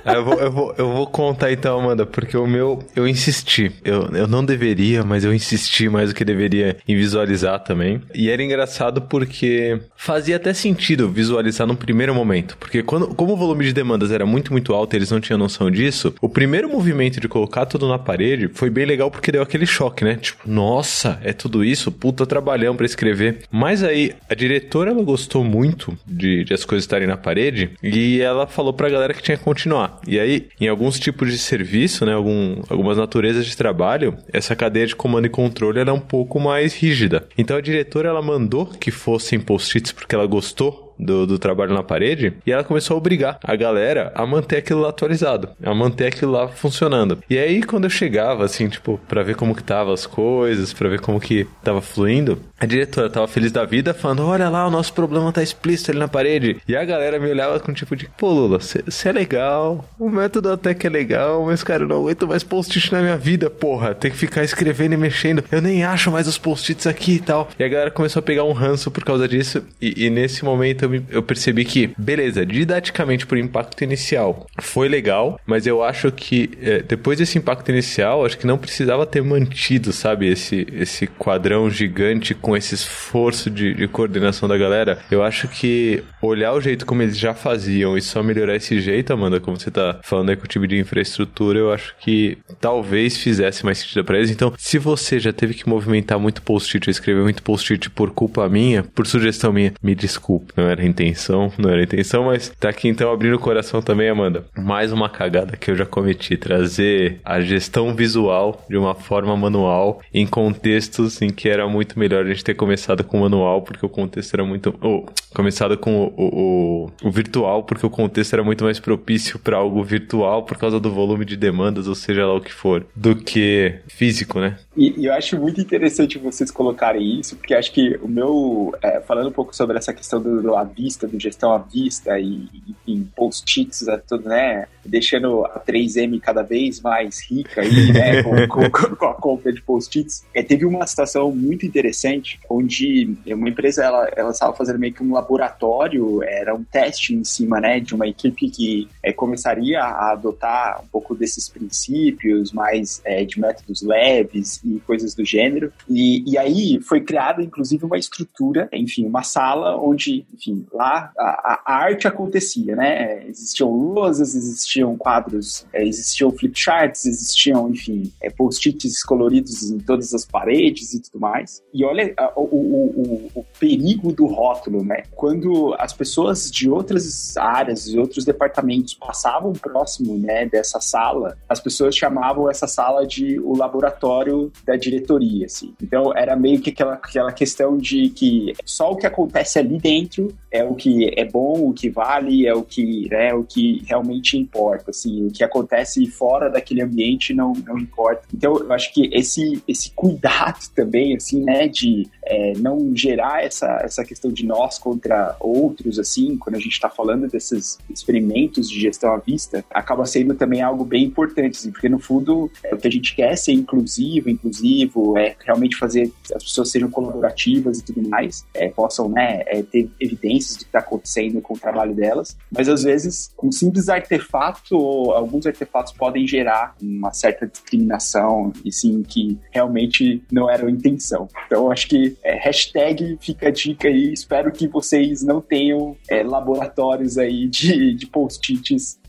eu, 0.05 0.23
vou, 0.23 0.33
eu, 0.35 0.51
vou, 0.51 0.75
eu 0.77 0.93
vou 0.93 1.07
contar 1.07 1.40
contar 1.41 1.51
então, 1.51 1.79
Amanda, 1.79 2.05
porque 2.05 2.37
o 2.37 2.45
meu, 2.45 2.83
eu 2.95 3.07
insisti. 3.07 3.71
Eu, 3.83 4.09
eu 4.13 4.27
não 4.27 4.45
deveria, 4.45 5.03
mas 5.03 5.23
eu 5.23 5.33
insisti 5.33 5.89
mais 5.89 6.09
do 6.09 6.15
que 6.15 6.23
deveria 6.23 6.77
em 6.87 6.95
visualizar 6.95 7.59
também. 7.59 8.01
E 8.13 8.29
era 8.29 8.43
engraçado 8.43 9.01
porque 9.01 9.79
fazia 9.95 10.35
até 10.35 10.53
sentido 10.53 11.09
visualizar 11.09 11.65
num 11.65 11.75
primeiro 11.75 12.13
momento. 12.13 12.57
Porque 12.57 12.83
quando, 12.83 13.07
como 13.15 13.33
o 13.33 13.37
volume 13.37 13.65
de 13.65 13.73
demandas 13.73 14.11
era 14.11 14.25
muito, 14.25 14.51
muito 14.51 14.73
alto 14.73 14.93
e 14.93 14.97
eles 14.97 15.09
não 15.09 15.19
tinham 15.19 15.37
noção 15.37 15.71
disso, 15.71 16.13
o 16.21 16.29
primeiro 16.29 16.69
movimento 16.69 17.19
de 17.19 17.27
colocar 17.27 17.65
tudo 17.65 17.87
na 17.87 17.97
parede 17.97 18.49
foi 18.53 18.69
bem 18.69 18.85
legal 18.85 19.09
porque 19.09 19.31
deu 19.31 19.41
aquele 19.41 19.65
choque, 19.65 20.03
né? 20.03 20.15
Tipo, 20.15 20.49
nossa, 20.49 21.19
é 21.23 21.33
tudo 21.33 21.63
isso? 21.63 21.91
Puta 21.91 22.25
trabalhão 22.25 22.75
para 22.75 22.85
escrever. 22.85 23.39
Mas 23.49 23.83
aí, 23.83 24.13
a 24.29 24.35
diretora, 24.35 24.91
ela 24.91 25.03
gostou 25.03 25.43
muito 25.43 25.97
de, 26.05 26.43
de 26.43 26.53
as 26.53 26.65
coisas 26.65 26.83
estarem 26.83 27.07
na 27.07 27.17
parede 27.17 27.71
e 27.81 28.21
ela 28.21 28.45
falou 28.45 28.73
pra 28.73 28.89
galera 28.89 29.13
que 29.13 29.23
tinha 29.23 29.37
que 29.37 29.43
continuar. 29.43 29.99
E 30.07 30.19
aí, 30.19 30.47
em 30.59 30.67
alguns 30.67 30.99
tipos 30.99 31.30
de 31.30 31.30
serviço, 31.37 32.05
né, 32.05 32.13
algum, 32.13 32.61
algumas 32.69 32.97
naturezas 32.97 33.45
de 33.45 33.55
trabalho, 33.55 34.17
essa 34.31 34.55
cadeia 34.55 34.87
de 34.87 34.95
comando 34.95 35.25
e 35.25 35.29
controle 35.29 35.79
é 35.79 35.91
um 35.91 35.99
pouco 35.99 36.39
mais 36.39 36.73
rígida. 36.73 37.27
Então 37.37 37.57
a 37.57 37.61
diretora 37.61 38.09
ela 38.09 38.21
mandou 38.21 38.65
que 38.65 38.91
fossem 38.91 39.39
post-its 39.39 39.91
porque 39.91 40.15
ela 40.15 40.25
gostou 40.25 40.90
do, 41.01 41.25
do 41.25 41.39
trabalho 41.39 41.73
na 41.73 41.83
parede 41.83 42.33
e 42.45 42.51
ela 42.51 42.63
começou 42.63 42.95
a 42.95 42.97
obrigar 42.97 43.39
a 43.43 43.55
galera 43.55 44.11
a 44.15 44.25
manter 44.25 44.57
aquilo 44.57 44.81
lá 44.81 44.89
atualizado, 44.89 45.49
a 45.63 45.73
manter 45.73 46.07
aquilo 46.07 46.31
lá 46.31 46.47
funcionando. 46.47 47.17
E 47.29 47.37
aí, 47.37 47.63
quando 47.63 47.85
eu 47.85 47.89
chegava, 47.89 48.45
assim, 48.45 48.69
tipo, 48.69 48.99
pra 49.07 49.23
ver 49.23 49.35
como 49.35 49.55
que 49.55 49.63
tava 49.63 49.93
as 49.93 50.05
coisas, 50.05 50.73
pra 50.73 50.89
ver 50.89 51.01
como 51.01 51.19
que 51.19 51.47
tava 51.63 51.81
fluindo, 51.81 52.39
a 52.59 52.65
diretora 52.65 53.09
tava 53.09 53.27
feliz 53.27 53.51
da 53.51 53.65
vida, 53.65 53.93
falando: 53.93 54.25
Olha 54.25 54.49
lá, 54.49 54.67
o 54.67 54.71
nosso 54.71 54.93
problema 54.93 55.31
tá 55.31 55.41
explícito 55.41 55.91
ali 55.91 55.99
na 55.99 56.07
parede. 56.07 56.57
E 56.67 56.75
a 56.75 56.85
galera 56.85 57.19
me 57.19 57.29
olhava 57.29 57.59
com 57.59 57.73
tipo 57.73 57.95
de: 57.95 58.07
Pô, 58.17 58.31
Lula, 58.31 58.59
você 58.59 59.09
é 59.09 59.11
legal, 59.11 59.85
o 59.97 60.09
método 60.09 60.51
até 60.51 60.73
que 60.73 60.85
é 60.85 60.89
legal, 60.89 61.45
mas 61.45 61.63
cara, 61.63 61.83
eu 61.83 61.87
não 61.87 61.97
aguento 61.97 62.27
mais 62.27 62.43
post-it 62.43 62.91
na 62.91 63.01
minha 63.01 63.17
vida, 63.17 63.49
porra. 63.49 63.95
Tem 63.95 64.11
que 64.11 64.17
ficar 64.17 64.43
escrevendo 64.43 64.93
e 64.93 64.97
mexendo. 64.97 65.43
Eu 65.51 65.61
nem 65.61 65.83
acho 65.83 66.11
mais 66.11 66.27
os 66.27 66.37
post-its 66.37 66.85
aqui 66.85 67.13
e 67.13 67.19
tal. 67.19 67.49
E 67.57 67.63
a 67.63 67.67
galera 67.67 67.91
começou 67.91 68.19
a 68.19 68.23
pegar 68.23 68.43
um 68.43 68.53
ranço 68.53 68.91
por 68.91 69.03
causa 69.03 69.27
disso. 69.27 69.63
E, 69.81 70.05
e 70.05 70.09
nesse 70.09 70.45
momento 70.45 70.83
eu 70.83 70.90
eu 71.09 71.21
percebi 71.23 71.65
que, 71.65 71.91
beleza, 71.97 72.45
didaticamente 72.45 73.25
por 73.25 73.37
impacto 73.37 73.83
inicial 73.83 74.47
foi 74.59 74.87
legal, 74.87 75.39
mas 75.45 75.67
eu 75.67 75.83
acho 75.83 76.11
que 76.11 76.51
é, 76.61 76.81
depois 76.81 77.19
desse 77.19 77.37
impacto 77.37 77.69
inicial, 77.69 78.25
acho 78.25 78.37
que 78.37 78.47
não 78.47 78.57
precisava 78.57 79.05
ter 79.05 79.21
mantido, 79.21 79.91
sabe, 79.91 80.27
esse, 80.27 80.67
esse 80.73 81.07
quadrão 81.07 81.69
gigante 81.69 82.33
com 82.33 82.55
esse 82.55 82.75
esforço 82.75 83.49
de, 83.49 83.73
de 83.73 83.87
coordenação 83.87 84.47
da 84.47 84.57
galera. 84.57 84.99
Eu 85.09 85.23
acho 85.23 85.47
que 85.47 86.03
olhar 86.21 86.53
o 86.53 86.61
jeito 86.61 86.85
como 86.85 87.01
eles 87.01 87.17
já 87.17 87.33
faziam 87.33 87.97
e 87.97 88.01
só 88.01 88.21
melhorar 88.23 88.55
esse 88.55 88.79
jeito, 88.79 89.13
Amanda, 89.13 89.39
como 89.39 89.59
você 89.59 89.71
tá 89.71 89.99
falando 90.03 90.29
aí 90.29 90.35
com 90.35 90.45
o 90.45 90.47
time 90.47 90.67
de 90.67 90.77
infraestrutura, 90.77 91.59
eu 91.59 91.71
acho 91.71 91.95
que 91.99 92.37
talvez 92.59 93.17
fizesse 93.17 93.65
mais 93.65 93.79
sentido 93.79 94.03
para 94.03 94.17
eles. 94.17 94.31
Então, 94.31 94.53
se 94.57 94.77
você 94.77 95.19
já 95.19 95.33
teve 95.33 95.53
que 95.53 95.67
movimentar 95.67 96.19
muito 96.19 96.41
post-it, 96.41 96.89
escrever 96.89 97.23
muito 97.23 97.43
post-it 97.43 97.89
por 97.89 98.11
culpa 98.11 98.47
minha, 98.49 98.83
por 98.83 99.07
sugestão 99.07 99.51
minha, 99.51 99.73
me 99.81 99.95
desculpe, 99.95 100.53
não 100.55 100.67
era 100.67 100.80
a 100.81 100.85
intenção, 100.85 101.51
não 101.57 101.69
era 101.69 101.79
a 101.79 101.83
intenção, 101.83 102.25
mas 102.25 102.49
tá 102.59 102.69
aqui 102.69 102.87
então 102.87 103.11
abrindo 103.11 103.35
o 103.35 103.39
coração 103.39 103.81
também, 103.81 104.09
Amanda. 104.09 104.45
Mais 104.57 104.91
uma 104.91 105.09
cagada 105.09 105.55
que 105.55 105.71
eu 105.71 105.75
já 105.75 105.85
cometi, 105.85 106.37
trazer 106.37 107.19
a 107.23 107.39
gestão 107.41 107.93
visual 107.93 108.65
de 108.69 108.77
uma 108.77 108.95
forma 108.95 109.35
manual 109.35 110.01
em 110.13 110.25
contextos 110.25 111.21
em 111.21 111.29
que 111.29 111.49
era 111.49 111.67
muito 111.67 111.97
melhor 111.97 112.25
a 112.25 112.29
gente 112.29 112.43
ter 112.43 112.55
começado 112.55 113.03
com 113.03 113.17
o 113.17 113.21
manual, 113.21 113.61
porque 113.61 113.85
o 113.85 113.89
contexto 113.89 114.33
era 114.33 114.43
muito. 114.43 114.73
Ou, 114.81 115.07
começado 115.33 115.77
com 115.77 116.05
o, 116.05 116.11
o, 116.17 116.91
o, 117.03 117.11
virtual, 117.11 117.63
porque 117.63 117.85
o 117.85 117.89
contexto 117.89 118.33
era 118.33 118.43
muito 118.43 118.63
mais 118.63 118.79
propício 118.79 119.39
para 119.39 119.57
algo 119.57 119.83
virtual 119.83 120.43
por 120.43 120.57
causa 120.57 120.79
do 120.79 120.91
volume 120.91 121.23
de 121.23 121.37
demandas, 121.37 121.87
ou 121.87 121.95
seja 121.95 122.25
lá 122.25 122.35
o 122.35 122.41
que 122.41 122.51
for, 122.51 122.85
do 122.95 123.15
que 123.15 123.75
físico, 123.87 124.39
né? 124.39 124.57
E, 124.75 125.01
e 125.01 125.05
eu 125.05 125.13
acho 125.13 125.37
muito 125.37 125.61
interessante 125.61 126.17
vocês 126.17 126.51
colocarem 126.51 127.19
isso, 127.19 127.35
porque 127.35 127.53
acho 127.53 127.71
que 127.71 127.97
o 128.01 128.07
meu. 128.07 128.73
É, 128.81 128.99
falando 129.01 129.29
um 129.29 129.33
pouco 129.33 129.55
sobre 129.55 129.77
essa 129.77 129.93
questão 129.93 130.21
do, 130.21 130.41
do 130.41 130.55
vista, 130.71 131.07
do 131.07 131.19
gestão 131.19 131.53
à 131.53 131.57
vista 131.57 132.19
e, 132.19 132.49
enfim, 132.67 133.09
post-its, 133.15 133.87
é 133.87 133.97
tudo, 133.97 134.27
né? 134.27 134.67
Deixando 134.85 135.45
a 135.45 135.59
3M 135.59 136.19
cada 136.19 136.41
vez 136.41 136.81
mais 136.81 137.19
rica 137.29 137.61
aí, 137.61 137.91
né? 137.93 138.23
com, 138.47 138.69
com, 138.69 138.95
com, 138.95 139.05
a 139.05 139.13
compra 139.13 139.51
de 139.51 139.61
post-its. 139.61 140.25
É, 140.33 140.41
teve 140.41 140.65
uma 140.65 140.85
situação 140.87 141.31
muito 141.31 141.65
interessante 141.65 142.39
onde 142.49 143.15
uma 143.27 143.49
empresa 143.49 143.83
ela, 143.83 144.09
ela 144.15 144.31
estava 144.31 144.53
fazendo 144.53 144.79
meio 144.79 144.93
que 144.93 145.03
um 145.03 145.13
laboratório, 145.13 146.23
era 146.23 146.55
um 146.55 146.63
teste 146.63 147.13
em 147.13 147.23
cima, 147.23 147.59
né? 147.59 147.79
De 147.79 147.93
uma 147.93 148.07
equipe 148.07 148.49
que 148.49 148.87
é, 149.03 149.11
começaria 149.11 149.81
a 149.81 150.11
adotar 150.11 150.81
um 150.83 150.87
pouco 150.87 151.15
desses 151.15 151.49
princípios, 151.49 152.51
mais 152.51 153.01
é, 153.05 153.23
de 153.23 153.39
métodos 153.39 153.81
leves 153.81 154.61
e 154.63 154.79
coisas 154.81 155.15
do 155.15 155.25
gênero. 155.25 155.71
E, 155.89 156.23
e 156.29 156.37
aí 156.37 156.79
foi 156.81 157.01
criada, 157.01 157.41
inclusive, 157.41 157.85
uma 157.85 157.97
estrutura, 157.97 158.69
enfim, 158.71 159.05
uma 159.05 159.23
sala 159.23 159.77
onde, 159.77 160.25
enfim, 160.33 160.65
lá 160.73 161.11
a, 161.17 161.61
a 161.65 161.73
arte 161.73 162.07
acontecia, 162.07 162.75
né? 162.75 163.25
Existiam 163.27 163.69
lousas, 163.69 164.35
existiam 164.35 164.95
quadros, 164.97 165.65
é, 165.73 165.83
existiam 165.85 166.31
flip 166.31 166.57
charts, 166.57 167.05
existiam, 167.05 167.69
enfim, 167.69 168.11
é, 168.21 168.29
post-its 168.29 169.03
coloridos 169.03 169.69
em 169.69 169.79
todas 169.79 170.13
as 170.13 170.25
paredes 170.25 170.93
e 170.93 171.01
tudo 171.01 171.19
mais. 171.19 171.61
E 171.73 171.83
olha 171.83 172.13
a, 172.17 172.31
o, 172.35 172.43
o, 172.43 173.31
o, 173.35 173.45
perigo 173.59 174.11
do 174.11 174.25
rótulo, 174.25 174.83
né? 174.83 175.03
Quando 175.11 175.75
as 175.77 175.93
pessoas 175.93 176.49
de 176.49 176.69
outras 176.69 177.37
áreas 177.37 177.87
e 177.87 177.97
outros 177.97 178.25
departamentos 178.25 178.90
passavam 178.93 179.53
próximo, 179.53 180.17
né, 180.17 180.45
dessa 180.45 180.79
sala, 180.79 181.37
as 181.47 181.59
pessoas 181.59 181.95
chamavam 181.95 182.49
essa 182.49 182.67
sala 182.67 183.05
de 183.05 183.39
o 183.39 183.55
laboratório 183.55 184.51
da 184.65 184.75
diretoria, 184.75 185.45
assim. 185.45 185.73
Então 185.81 186.15
era 186.15 186.35
meio 186.35 186.59
que 186.59 186.69
aquela, 186.69 186.93
aquela 186.93 187.31
questão 187.31 187.77
de 187.77 188.09
que 188.09 188.53
só 188.65 188.91
o 188.91 188.95
que 188.95 189.07
acontece 189.07 189.59
ali 189.59 189.77
dentro 189.77 190.33
é 190.51 190.63
o 190.63 190.75
que 190.75 191.11
é 191.15 191.25
bom, 191.25 191.69
o 191.69 191.73
que 191.73 191.89
vale, 191.89 192.45
é 192.45 192.53
o 192.53 192.63
que, 192.63 193.07
né, 193.09 193.33
o 193.33 193.43
que 193.43 193.83
realmente 193.87 194.37
importa, 194.37 194.91
assim, 194.91 195.27
o 195.27 195.31
que 195.31 195.43
acontece 195.43 196.05
fora 196.07 196.49
daquele 196.49 196.81
ambiente 196.81 197.33
não, 197.33 197.53
não 197.65 197.77
importa. 197.77 198.23
Então 198.33 198.57
eu 198.57 198.71
acho 198.73 198.93
que 198.93 199.09
esse, 199.13 199.63
esse 199.67 199.91
cuidado 199.91 200.59
também, 200.75 201.15
assim, 201.15 201.43
né, 201.43 201.67
de 201.67 202.07
é, 202.23 202.53
não 202.57 202.95
gerar 202.95 203.43
essa, 203.43 203.79
essa 203.83 204.03
questão 204.03 204.31
de 204.31 204.45
nós 204.45 204.77
contra 204.77 205.35
outros, 205.39 205.99
assim, 205.99 206.37
quando 206.37 206.55
a 206.55 206.59
gente 206.59 206.73
está 206.73 206.89
falando 206.89 207.27
desses 207.27 207.77
experimentos 207.89 208.69
de 208.69 208.80
gestão 208.81 209.13
à 209.13 209.17
vista, 209.17 209.63
acaba 209.69 210.05
sendo 210.05 210.35
também 210.35 210.61
algo 210.61 210.83
bem 210.83 211.05
importante, 211.05 211.57
assim, 211.57 211.71
porque 211.71 211.89
no 211.89 211.99
fundo 211.99 212.51
é, 212.63 212.73
o 212.73 212.77
que 212.77 212.87
a 212.87 212.91
gente 212.91 213.15
quer 213.15 213.31
é 213.31 213.35
ser 213.35 213.53
inclusivo, 213.53 214.29
inclusivo, 214.29 215.17
é 215.17 215.35
realmente 215.45 215.75
fazer 215.75 216.11
que 216.23 216.33
as 216.33 216.43
pessoas 216.43 216.69
sejam 216.71 216.89
colaborativas 216.89 217.79
e 217.79 217.83
tudo 217.83 218.07
mais, 218.07 218.45
é, 218.53 218.69
possam 218.69 219.09
né, 219.09 219.43
é, 219.45 219.61
ter 219.63 219.89
evidências 219.99 220.55
do 220.55 220.59
que 220.59 220.65
está 220.65 220.79
acontecendo 220.79 221.41
com 221.41 221.53
o 221.53 221.59
trabalho 221.59 221.93
delas, 221.93 222.37
mas 222.51 222.67
às 222.67 222.83
vezes 222.83 223.31
um 223.41 223.51
simples 223.51 223.89
artefato 223.89 224.75
ou 224.75 225.11
alguns 225.11 225.45
artefatos 225.45 225.93
podem 225.93 226.27
gerar 226.27 226.75
uma 226.81 227.13
certa 227.13 227.47
discriminação 227.47 228.51
e 228.63 228.71
sim 228.71 229.03
que 229.03 229.37
realmente 229.51 230.23
não 230.31 230.49
era 230.49 230.67
a 230.67 230.71
intenção. 230.71 231.27
Então 231.45 231.71
acho 231.71 231.87
que 231.87 232.17
é, 232.23 232.35
hashtag 232.35 233.17
fica 233.21 233.47
a 233.47 233.51
dica 233.51 233.87
aí, 233.87 234.13
espero 234.13 234.51
que 234.51 234.67
vocês 234.67 235.23
não 235.23 235.41
tenham 235.41 235.95
é, 236.09 236.23
laboratórios 236.23 237.17
aí 237.17 237.47
de, 237.47 237.93
de 237.93 238.07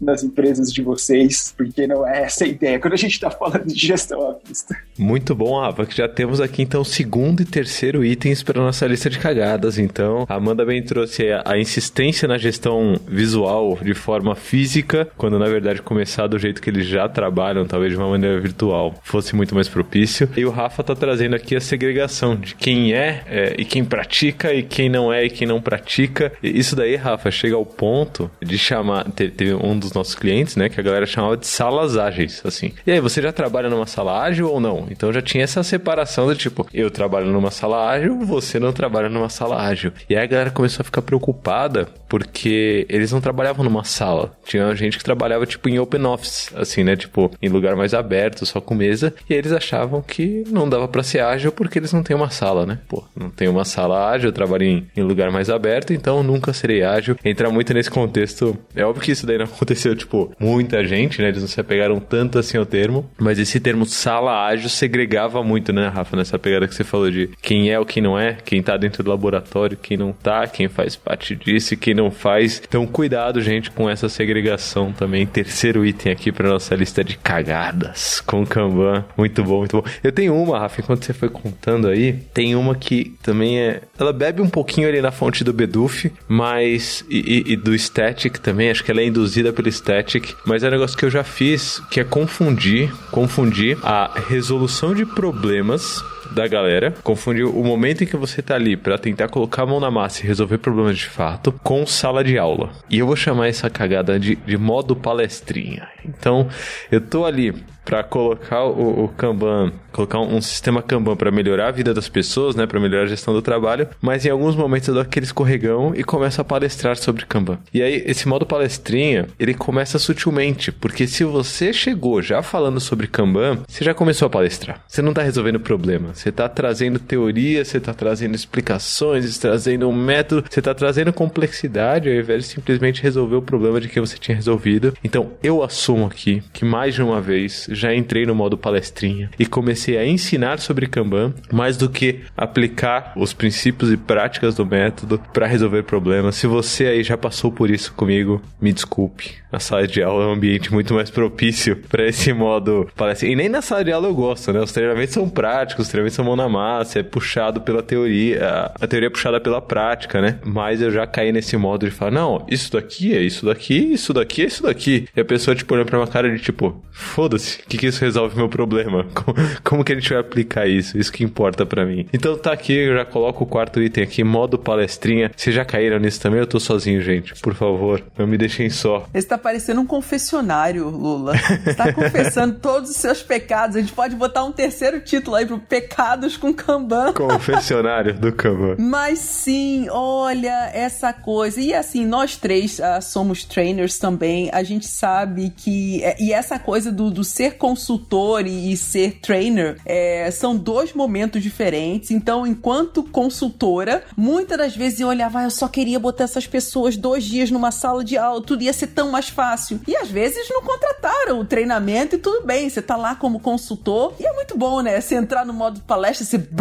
nas 0.01 0.23
empresas 0.23 0.73
de 0.73 0.83
vocês, 0.83 1.55
porque 1.57 1.87
não 1.87 2.07
é 2.07 2.23
essa 2.23 2.45
a 2.45 2.49
ideia 2.49 2.79
quando 2.79 2.95
a 2.95 2.97
gente 2.97 3.13
está 3.13 3.31
falando 3.31 3.67
de 3.67 3.79
gestão 3.79 4.31
à 4.31 4.37
vista. 4.47 4.77
Muito 4.99 5.35
bom, 5.35 5.61
Ava, 5.61 5.87
que 5.87 5.97
já 5.97 6.09
temos 6.09 6.41
aqui 6.41 6.63
então 6.63 6.85
segundo 6.85 7.43
e 7.43 7.45
terceiro 7.45 8.05
itens 8.05 8.43
para 8.43 8.63
nossa 8.63 8.87
lista 8.87 9.09
de 9.09 9.19
cagadas. 9.19 9.79
Então, 9.79 10.27
a 10.29 10.35
Amanda 10.35 10.65
bem 10.65 10.83
trouxe 10.83 11.29
a, 11.45 11.59
insistência 11.59 12.27
na 12.29 12.39
gestão 12.39 13.01
visual 13.07 13.79
de 13.83 13.95
forma 13.95 14.35
física, 14.35 15.09
quando 15.17 15.39
na 15.39 15.47
verdade 15.47 15.83
começar 15.83 16.27
do 16.27 16.39
jeito 16.39 16.61
que 16.61 16.71
eles 16.71 16.87
já 16.87 17.09
trabalham, 17.09 17.67
talvez 17.67 17.93
de 17.93 17.99
uma 17.99 18.09
maneira 18.09 18.41
virtual, 18.41 18.95
fosse 19.03 19.35
muito 19.35 19.55
mais 19.55 19.69
propício. 19.69 20.29
E 20.37 20.45
o 20.45 20.51
Rafa 20.51 20.83
tá 20.83 20.95
trazendo 20.95 21.37
aqui 21.37 21.57
a 21.57 21.61
segregação 21.61 22.37
de 22.37 22.55
quem 22.55 22.93
é, 22.95 23.23
é 23.27 23.55
e 23.59 23.65
quem 23.65 23.85
pratica 23.85 24.53
e 24.53 24.63
quem 24.63 24.89
não 24.89 25.13
é 25.13 25.25
e 25.25 25.31
quem 25.31 25.47
não 25.47 25.61
pratica. 25.61 26.33
E 26.43 26.59
isso 26.59 26.75
daí, 26.77 26.97
Rafa, 26.97 27.31
chega 27.31 27.57
ao 27.57 27.67
ponto 27.67 28.31
de 28.41 28.59
chamar. 28.59 29.11
Teve 29.11 29.52
um 29.55 29.79
dos 29.79 29.93
nossos 29.93 30.15
clientes, 30.15 30.57
né, 30.57 30.69
que 30.69 30.79
a 30.79 30.83
galera 30.83 31.07
chamava 31.07 31.37
de 31.37 31.47
salas 31.47 31.97
ágeis, 31.97 32.43
assim. 32.45 32.73
E 32.87 32.93
aí, 32.93 33.01
você 33.01 33.21
já 33.21 33.33
trabalha 33.33 33.69
numa 33.69 33.87
sala 33.87 34.23
ágil 34.23 34.51
ou 34.51 34.61
não? 34.61 34.87
Então 34.91 35.13
já 35.13 35.23
tinha 35.23 35.45
essa 35.45 35.63
separação 35.63 36.33
de 36.33 36.39
tipo, 36.39 36.67
eu 36.73 36.91
trabalho 36.91 37.27
numa 37.27 37.51
sala 37.51 37.89
ágil, 37.89 38.19
você 38.21 38.59
não 38.59 38.73
trabalha 38.73 39.09
numa 39.09 39.29
sala 39.29 39.61
ágil. 39.61 39.93
E 40.09 40.17
aí 40.17 40.23
a 40.23 40.27
galera 40.27 40.51
começou 40.51 40.83
a 40.83 40.85
ficar 40.85 41.03
preocupada 41.03 41.89
porque 42.09 42.87
eles 42.91 43.11
não 43.11 43.23
trabalhavam 43.23 43.65
numa 43.65 43.85
sala. 43.85 44.33
Tinha 44.45 44.75
gente 44.77 44.99
que 44.99 45.05
trabalhava 45.05 45.47
tipo 45.47 45.69
em 45.71 45.79
open 45.79 46.05
office, 46.05 46.53
assim, 46.55 46.85
né? 46.85 46.95
Tipo, 46.95 47.31
em 47.41 47.49
lugar 47.49 47.75
mais 47.75 47.95
aberto, 47.95 48.45
só 48.45 48.61
com 48.61 48.75
mesa. 48.75 49.15
E 49.31 49.33
eles 49.33 49.51
achavam 49.51 50.03
que 50.03 50.45
não 50.49 50.69
dava 50.69 50.87
para 50.87 51.03
ser 51.03 51.21
ágil 51.21 51.51
porque 51.51 51.79
eles 51.79 51.91
não 51.91 52.03
têm 52.03 52.15
uma 52.15 52.29
sala, 52.29 52.67
né? 52.67 52.79
Pô, 52.87 53.03
não 53.17 53.31
tem 53.31 53.49
uma 53.49 53.65
sala 53.65 54.11
ágil, 54.11 54.29
eu 54.29 54.33
trabalho 54.33 54.65
em, 54.65 54.87
em 54.95 55.03
lugar 55.03 55.31
mais 55.31 55.49
aberto, 55.49 55.95
então 55.95 56.23
nunca 56.23 56.53
serei 56.53 56.83
ágil. 56.83 57.17
Entrar 57.25 57.51
muito 57.51 57.73
nesse 57.73 57.91
contexto. 57.91 58.59
É 58.77 58.85
óbvio 58.85 59.03
que 59.03 59.13
isso 59.13 59.27
daí 59.27 59.39
aconteceu, 59.55 59.95
tipo, 59.95 60.33
muita 60.39 60.85
gente, 60.87 61.21
né? 61.21 61.29
Eles 61.29 61.41
não 61.41 61.49
se 61.49 61.61
apegaram 61.61 62.01
tanto 62.01 62.39
assim 62.39 62.59
ao 62.59 62.67
termo. 62.67 63.09
Mas 63.19 63.39
esse 63.39 63.61
termo 63.61 63.87
sala 63.87 64.47
ágil 64.47 64.69
segregava 64.69 65.43
muito, 65.43 65.73
né, 65.73 65.89
Rafa? 65.89 66.17
Nessa 66.17 66.39
pegada 66.39 66.67
que 66.69 66.75
você 66.75 66.85
falou 66.85 67.11
de 67.11 67.31
quem 67.41 67.71
é 67.71 67.79
o 67.79 67.87
que 67.87 68.01
não 68.01 68.19
é, 68.19 68.37
quem 68.45 68.63
tá 68.63 68.77
dentro 68.77 69.03
do 69.03 69.11
laboratório, 69.11 69.77
quem 69.77 69.97
não 69.97 70.13
tá, 70.13 70.47
quem 70.47 70.69
faz 70.69 70.97
parte 70.97 71.35
disso 71.35 71.75
e 71.75 71.77
quem 71.77 71.95
não 71.95 72.11
faz. 72.11 72.63
Então, 72.67 72.87
cuidado, 72.87 73.41
gente, 73.41 73.71
com 73.71 73.89
essa 73.89 74.09
segregação 74.09 74.93
também. 74.93 75.27
Terceiro 75.27 75.85
item 75.85 76.13
aqui 76.13 76.31
para 76.31 76.49
nossa 76.49 76.75
lista 76.75 77.03
de 77.03 77.17
cagadas 77.17 78.21
com 78.21 78.47
Kanban. 78.47 79.05
Muito 79.17 79.43
bom, 79.43 79.59
muito 79.59 79.81
bom. 79.81 79.89
Eu 80.03 80.13
tenho 80.13 80.35
uma, 80.35 80.59
Rafa, 80.59 80.81
enquanto 80.81 81.05
você 81.05 81.13
foi 81.13 81.29
contando 81.29 81.89
aí, 81.89 82.15
tem 82.35 82.55
uma 82.55 82.75
que 82.75 83.15
também 83.23 83.61
é. 83.61 83.81
Ela 83.99 84.13
bebe 84.13 84.41
um 84.41 84.49
pouquinho 84.49 84.89
ali 84.89 85.01
na 85.01 85.11
fonte 85.11 85.45
do 85.45 85.53
Beduf, 85.53 86.13
mas. 86.29 87.05
E, 87.09 87.45
e, 87.49 87.53
e 87.53 87.57
do 87.57 87.75
Static 87.75 88.39
também, 88.39 88.71
acho 88.71 88.85
que 88.85 88.91
ela 88.91 89.01
é 89.01 89.07
induzida 89.07 89.32
pelo 89.53 89.71
Static, 89.71 90.35
mas 90.45 90.63
é 90.63 90.69
um 90.69 90.71
negócio 90.71 90.97
que 90.97 91.05
eu 91.05 91.11
já 91.11 91.25
fiz, 91.25 91.81
que 91.91 92.01
é 92.01 92.05
confundir, 92.05 92.93
confundir 93.11 93.79
a 93.83 94.11
resolução 94.29 94.95
de 94.95 95.07
problemas 95.07 96.03
da 96.33 96.47
galera, 96.47 96.95
confundir 97.03 97.45
o 97.45 97.63
momento 97.63 98.05
em 98.05 98.07
que 98.07 98.17
você 98.17 98.43
tá 98.43 98.55
ali 98.55 98.77
para 98.77 98.99
tentar 98.99 99.29
colocar 99.29 99.63
a 99.63 99.67
mão 99.67 99.79
na 99.79 99.91
massa 99.91 100.23
e 100.23 100.27
resolver 100.27 100.59
problemas 100.59 100.99
de 100.99 101.07
fato 101.07 101.53
com 101.63 101.87
sala 101.87 102.25
de 102.25 102.39
aula. 102.39 102.71
E 102.89 102.99
eu 102.99 103.07
vou 103.07 103.17
chamar 103.17 103.49
essa 103.49 103.69
cagada 103.69 104.19
de, 104.19 104.37
de 104.37 104.57
modo 104.57 104.97
palestrinha. 104.97 105.89
Então, 106.05 106.49
eu 106.91 107.01
tô 107.01 107.25
ali 107.25 107.55
para 107.85 108.03
colocar 108.03 108.65
o, 108.65 109.05
o, 109.05 109.09
Kanban, 109.09 109.73
colocar 109.93 110.21
um, 110.21 110.41
sistema 110.41 110.83
Kanban 110.83 111.17
para 111.17 111.31
melhorar 111.31 111.69
a 111.69 111.71
vida 111.71 111.93
das 111.93 112.09
pessoas, 112.09 112.55
né, 112.55 112.67
para 112.67 112.81
melhorar 112.81 113.05
a 113.05 113.07
gestão 113.07 113.35
do 113.35 113.43
trabalho, 113.43 113.89
mas 114.01 114.25
em 114.25 114.31
alguns 114.31 114.57
momentos 114.57 114.89
eu 114.89 114.95
dou 114.95 115.03
aquele 115.03 115.27
escorregão 115.27 115.93
e 115.95 116.05
começo 116.05 116.41
a 116.41 116.45
palestrar 116.45 116.97
sobre 116.97 117.27
Kanban. 117.27 117.59
E 117.73 117.83
aí 117.83 118.03
esse 118.07 118.29
modo 118.29 118.47
palestrinha, 118.47 119.29
ele 119.39 119.55
começa 119.55 119.99
sutilmente, 119.99 120.73
porque 120.73 121.07
se 121.07 121.25
você 121.25 121.73
chegou 121.73 122.23
já 122.23 122.43
falando 122.43 122.81
sobre 122.81 123.07
Kanban, 123.07 123.59
você 123.69 123.85
já 123.85 123.95
começou 123.95 124.27
a 124.27 124.31
palestrar. 124.31 124.81
Você 124.87 125.03
não 125.03 125.13
tá 125.13 125.23
resolvendo 125.23 125.61
problema, 125.61 126.15
Você 126.15 126.29
está 126.29 126.49
trazendo 126.49 126.99
teoria, 126.99 127.65
você 127.65 127.79
está 127.79 127.93
trazendo 127.93 128.35
explicações, 128.35 129.25
você 129.25 129.41
tá 129.41 129.49
trazendo 129.49 129.89
um 129.89 129.93
método, 129.93 130.45
você 130.49 130.61
está 130.61 130.75
trazendo 130.75 131.13
complexidade 131.13 132.09
ao 132.09 132.15
invés 132.15 132.45
de 132.45 132.49
simplesmente 132.49 133.03
resolver 133.03 133.37
o 133.37 133.43
problema 133.43 133.81
de 133.81 133.89
que 133.89 134.01
você 134.01 134.17
tinha 134.19 134.37
resolvido. 134.37 134.95
Então, 135.03 135.33
eu 135.43 135.63
assumo 135.63 136.07
aqui 136.07 136.43
que 136.53 136.65
mais 136.65 136.95
de 136.95 137.03
uma 137.03 137.21
vez 137.21 137.69
já 137.75 137.95
entrei 137.95 138.27
no 138.27 138.35
modo 138.35 138.57
palestrinha 138.57 139.31
e 139.39 139.47
comecei 139.47 139.97
a 139.97 140.07
ensinar 140.07 140.59
sobre 140.59 140.87
Kanban 140.87 141.35
mais 141.53 141.77
do 141.77 141.89
que 141.89 142.21
aplicar 142.37 143.13
os 143.17 143.33
princípios 143.33 143.93
e 143.93 143.97
práticas 143.97 144.55
do 144.55 144.67
método 144.67 145.21
para 145.33 145.47
resolver 145.47 145.83
problemas. 145.83 146.37
Se 146.37 146.47
você 146.47 146.87
aí 146.87 147.03
já 147.03 147.17
passou 147.17 147.51
por 147.53 147.71
isso 147.71 147.93
comigo, 147.95 148.43
me 148.61 148.73
desculpe. 148.73 149.43
A 149.53 149.59
sala 149.59 149.87
de 149.87 150.03
aula 150.03 150.25
é 150.25 150.27
um 150.29 150.33
ambiente 150.33 150.73
muito 150.73 150.95
mais 150.95 151.11
propício 151.11 151.77
para 151.89 152.07
esse 152.07 152.33
modo 152.33 152.89
palestra. 152.97 153.29
E 153.29 153.37
nem 153.37 153.51
na 153.51 153.61
sala 153.61 153.85
de 153.85 153.93
aula 153.93 154.09
eu 154.09 154.15
gosto, 154.15 154.51
né? 154.51 154.61
Os 154.61 154.73
treinamentos 154.73 155.13
são 155.13 155.29
práticos, 155.29 155.85
os 155.85 155.91
treinamentos 155.91 156.17
são 156.17 156.25
mão 156.25 156.37
na 156.37 156.49
massa, 156.49 157.01
é 157.01 157.03
puxado 157.03 157.61
pela 157.61 157.83
teoria, 157.83 158.73
a 158.81 158.87
teoria 158.87 159.09
é 159.09 159.11
puxada 159.11 159.39
pela 159.39 159.61
prática, 159.61 160.23
né? 160.23 160.39
Mas 160.45 160.81
eu 160.81 160.91
já 160.91 161.07
caí 161.07 161.33
nesse 161.33 161.57
modo 161.59 161.85
de 161.85 161.93
falar, 161.93 162.11
não, 162.11 162.47
isso 162.51 162.73
daqui 162.73 163.15
é 163.15 163.21
isso 163.21 163.45
daqui, 163.45 163.93
isso 163.93 164.15
daqui 164.15 164.43
é 164.43 164.47
isso 164.47 164.63
daqui. 164.63 165.07
E 165.15 165.21
a 165.21 165.25
pessoa, 165.25 165.55
tipo, 165.55 165.75
olhando 165.75 165.89
pra 165.89 165.99
uma 165.99 166.07
cara 166.07 166.31
de 166.31 166.43
tipo, 166.43 166.83
foda-se, 166.91 167.62
o 167.65 167.69
que, 167.69 167.79
que 167.79 167.87
isso 167.87 168.01
resolve 168.01 168.37
meu 168.37 168.49
problema? 168.49 169.07
Como, 169.15 169.37
como, 169.63 169.85
que 169.85 169.93
a 169.93 169.95
gente 169.95 170.11
vai 170.11 170.19
aplicar 170.19 170.67
isso? 170.67 170.99
Isso 170.99 171.13
que 171.13 171.23
importa 171.23 171.65
para 171.65 171.85
mim. 171.85 172.07
Então 172.13 172.37
tá 172.37 172.53
aqui, 172.53 172.73
eu 172.73 172.97
já 172.97 173.05
coloco 173.05 173.45
o 173.45 173.47
quarto 173.47 173.81
item 173.81 174.03
aqui, 174.03 174.25
modo 174.25 174.59
palestrinha. 174.59 175.31
Vocês 175.37 175.55
já 175.55 175.65
caíram 175.65 175.99
nisso 175.99 176.21
também? 176.21 176.41
Eu 176.41 176.47
tô 176.47 176.59
sozinho, 176.59 177.01
gente. 177.01 177.35
Por 177.41 177.55
favor, 177.55 178.03
não 178.19 178.27
me 178.27 178.37
deixem 178.37 178.69
só. 178.69 179.07
Esse 179.15 179.29
tá 179.29 179.39
parecendo 179.39 179.81
um 179.81 179.87
confessionário, 179.87 180.89
Lula. 180.89 181.35
Você 181.37 181.75
tá 181.75 181.93
confessando 181.93 182.59
todos 182.61 182.91
os 182.91 182.97
seus 182.97 183.23
pecados. 183.23 183.77
A 183.77 183.81
gente 183.81 183.93
pode 183.93 184.17
botar 184.17 184.45
um 184.45 184.53
terceiro 184.53 185.01
título 185.01 185.37
aí 185.37 185.47
pro 185.47 185.59
Pecados 185.59 186.37
com 186.37 186.53
Kanban. 186.53 187.13
Confessionário 187.13 188.15
do 188.15 188.33
Kanban. 188.33 188.77
Mas 188.79 189.19
sim, 189.19 189.87
olha 189.91 190.71
essa 190.73 191.13
coisa. 191.13 191.61
E 191.61 191.73
assim, 191.73 192.05
nós 192.05 192.37
três 192.37 192.79
uh, 192.79 193.01
somos 193.01 193.45
trainers 193.45 193.99
também. 193.99 194.51
A 194.53 194.63
gente 194.63 194.87
sabe 194.87 195.51
que. 195.51 196.03
E 196.19 196.33
essa 196.33 196.59
coisa 196.59 196.91
do, 196.91 197.11
do 197.11 197.25
ser 197.25 197.52
consultor 197.53 198.47
e, 198.47 198.73
e 198.73 198.77
ser 198.77 199.19
trainer 199.21 199.79
é, 199.85 200.31
são 200.31 200.57
dois 200.57 200.93
momentos 200.93 201.43
diferentes. 201.43 202.11
Então, 202.11 202.47
enquanto 202.47 203.03
consultora, 203.03 204.05
muitas 204.17 204.59
das 204.59 204.77
vezes 204.77 205.01
eu 205.01 205.09
olhava, 205.09 205.41
ah, 205.41 205.45
eu 205.45 205.51
só 205.51 205.69
queria 205.69 205.99
botar 205.99 206.25
essas 206.25 206.47
pessoas 206.47 206.97
dois 206.97 207.25
dias 207.25 207.51
numa 207.51 207.71
sala 207.71 208.05
de 208.05 208.17
aula, 208.17 208.43
tudo 208.43 208.63
ia 208.63 208.73
ser 208.73 208.89
tão 208.89 209.11
mais 209.11 209.29
fácil 209.29 209.43
fácil. 209.43 209.81
E 209.87 209.97
às 209.97 210.09
vezes 210.09 210.49
não 210.49 210.63
contrataram 210.63 211.41
o 211.41 211.45
treinamento 211.45 212.17
e 212.17 212.19
tudo 212.19 212.47
bem, 212.47 212.69
você 212.69 212.81
tá 212.81 212.97
lá 212.97 213.15
como 213.15 213.41
consultor 213.41 214.15
e 214.19 214.27
é 214.27 214.33
muito 214.33 214.57
bom, 214.57 214.81
né? 214.81 215.01
Você 215.01 215.15
entrar 215.15 215.45
no 215.45 215.53
modo 215.53 215.81
palestra, 215.81 216.25
você. 216.25 216.43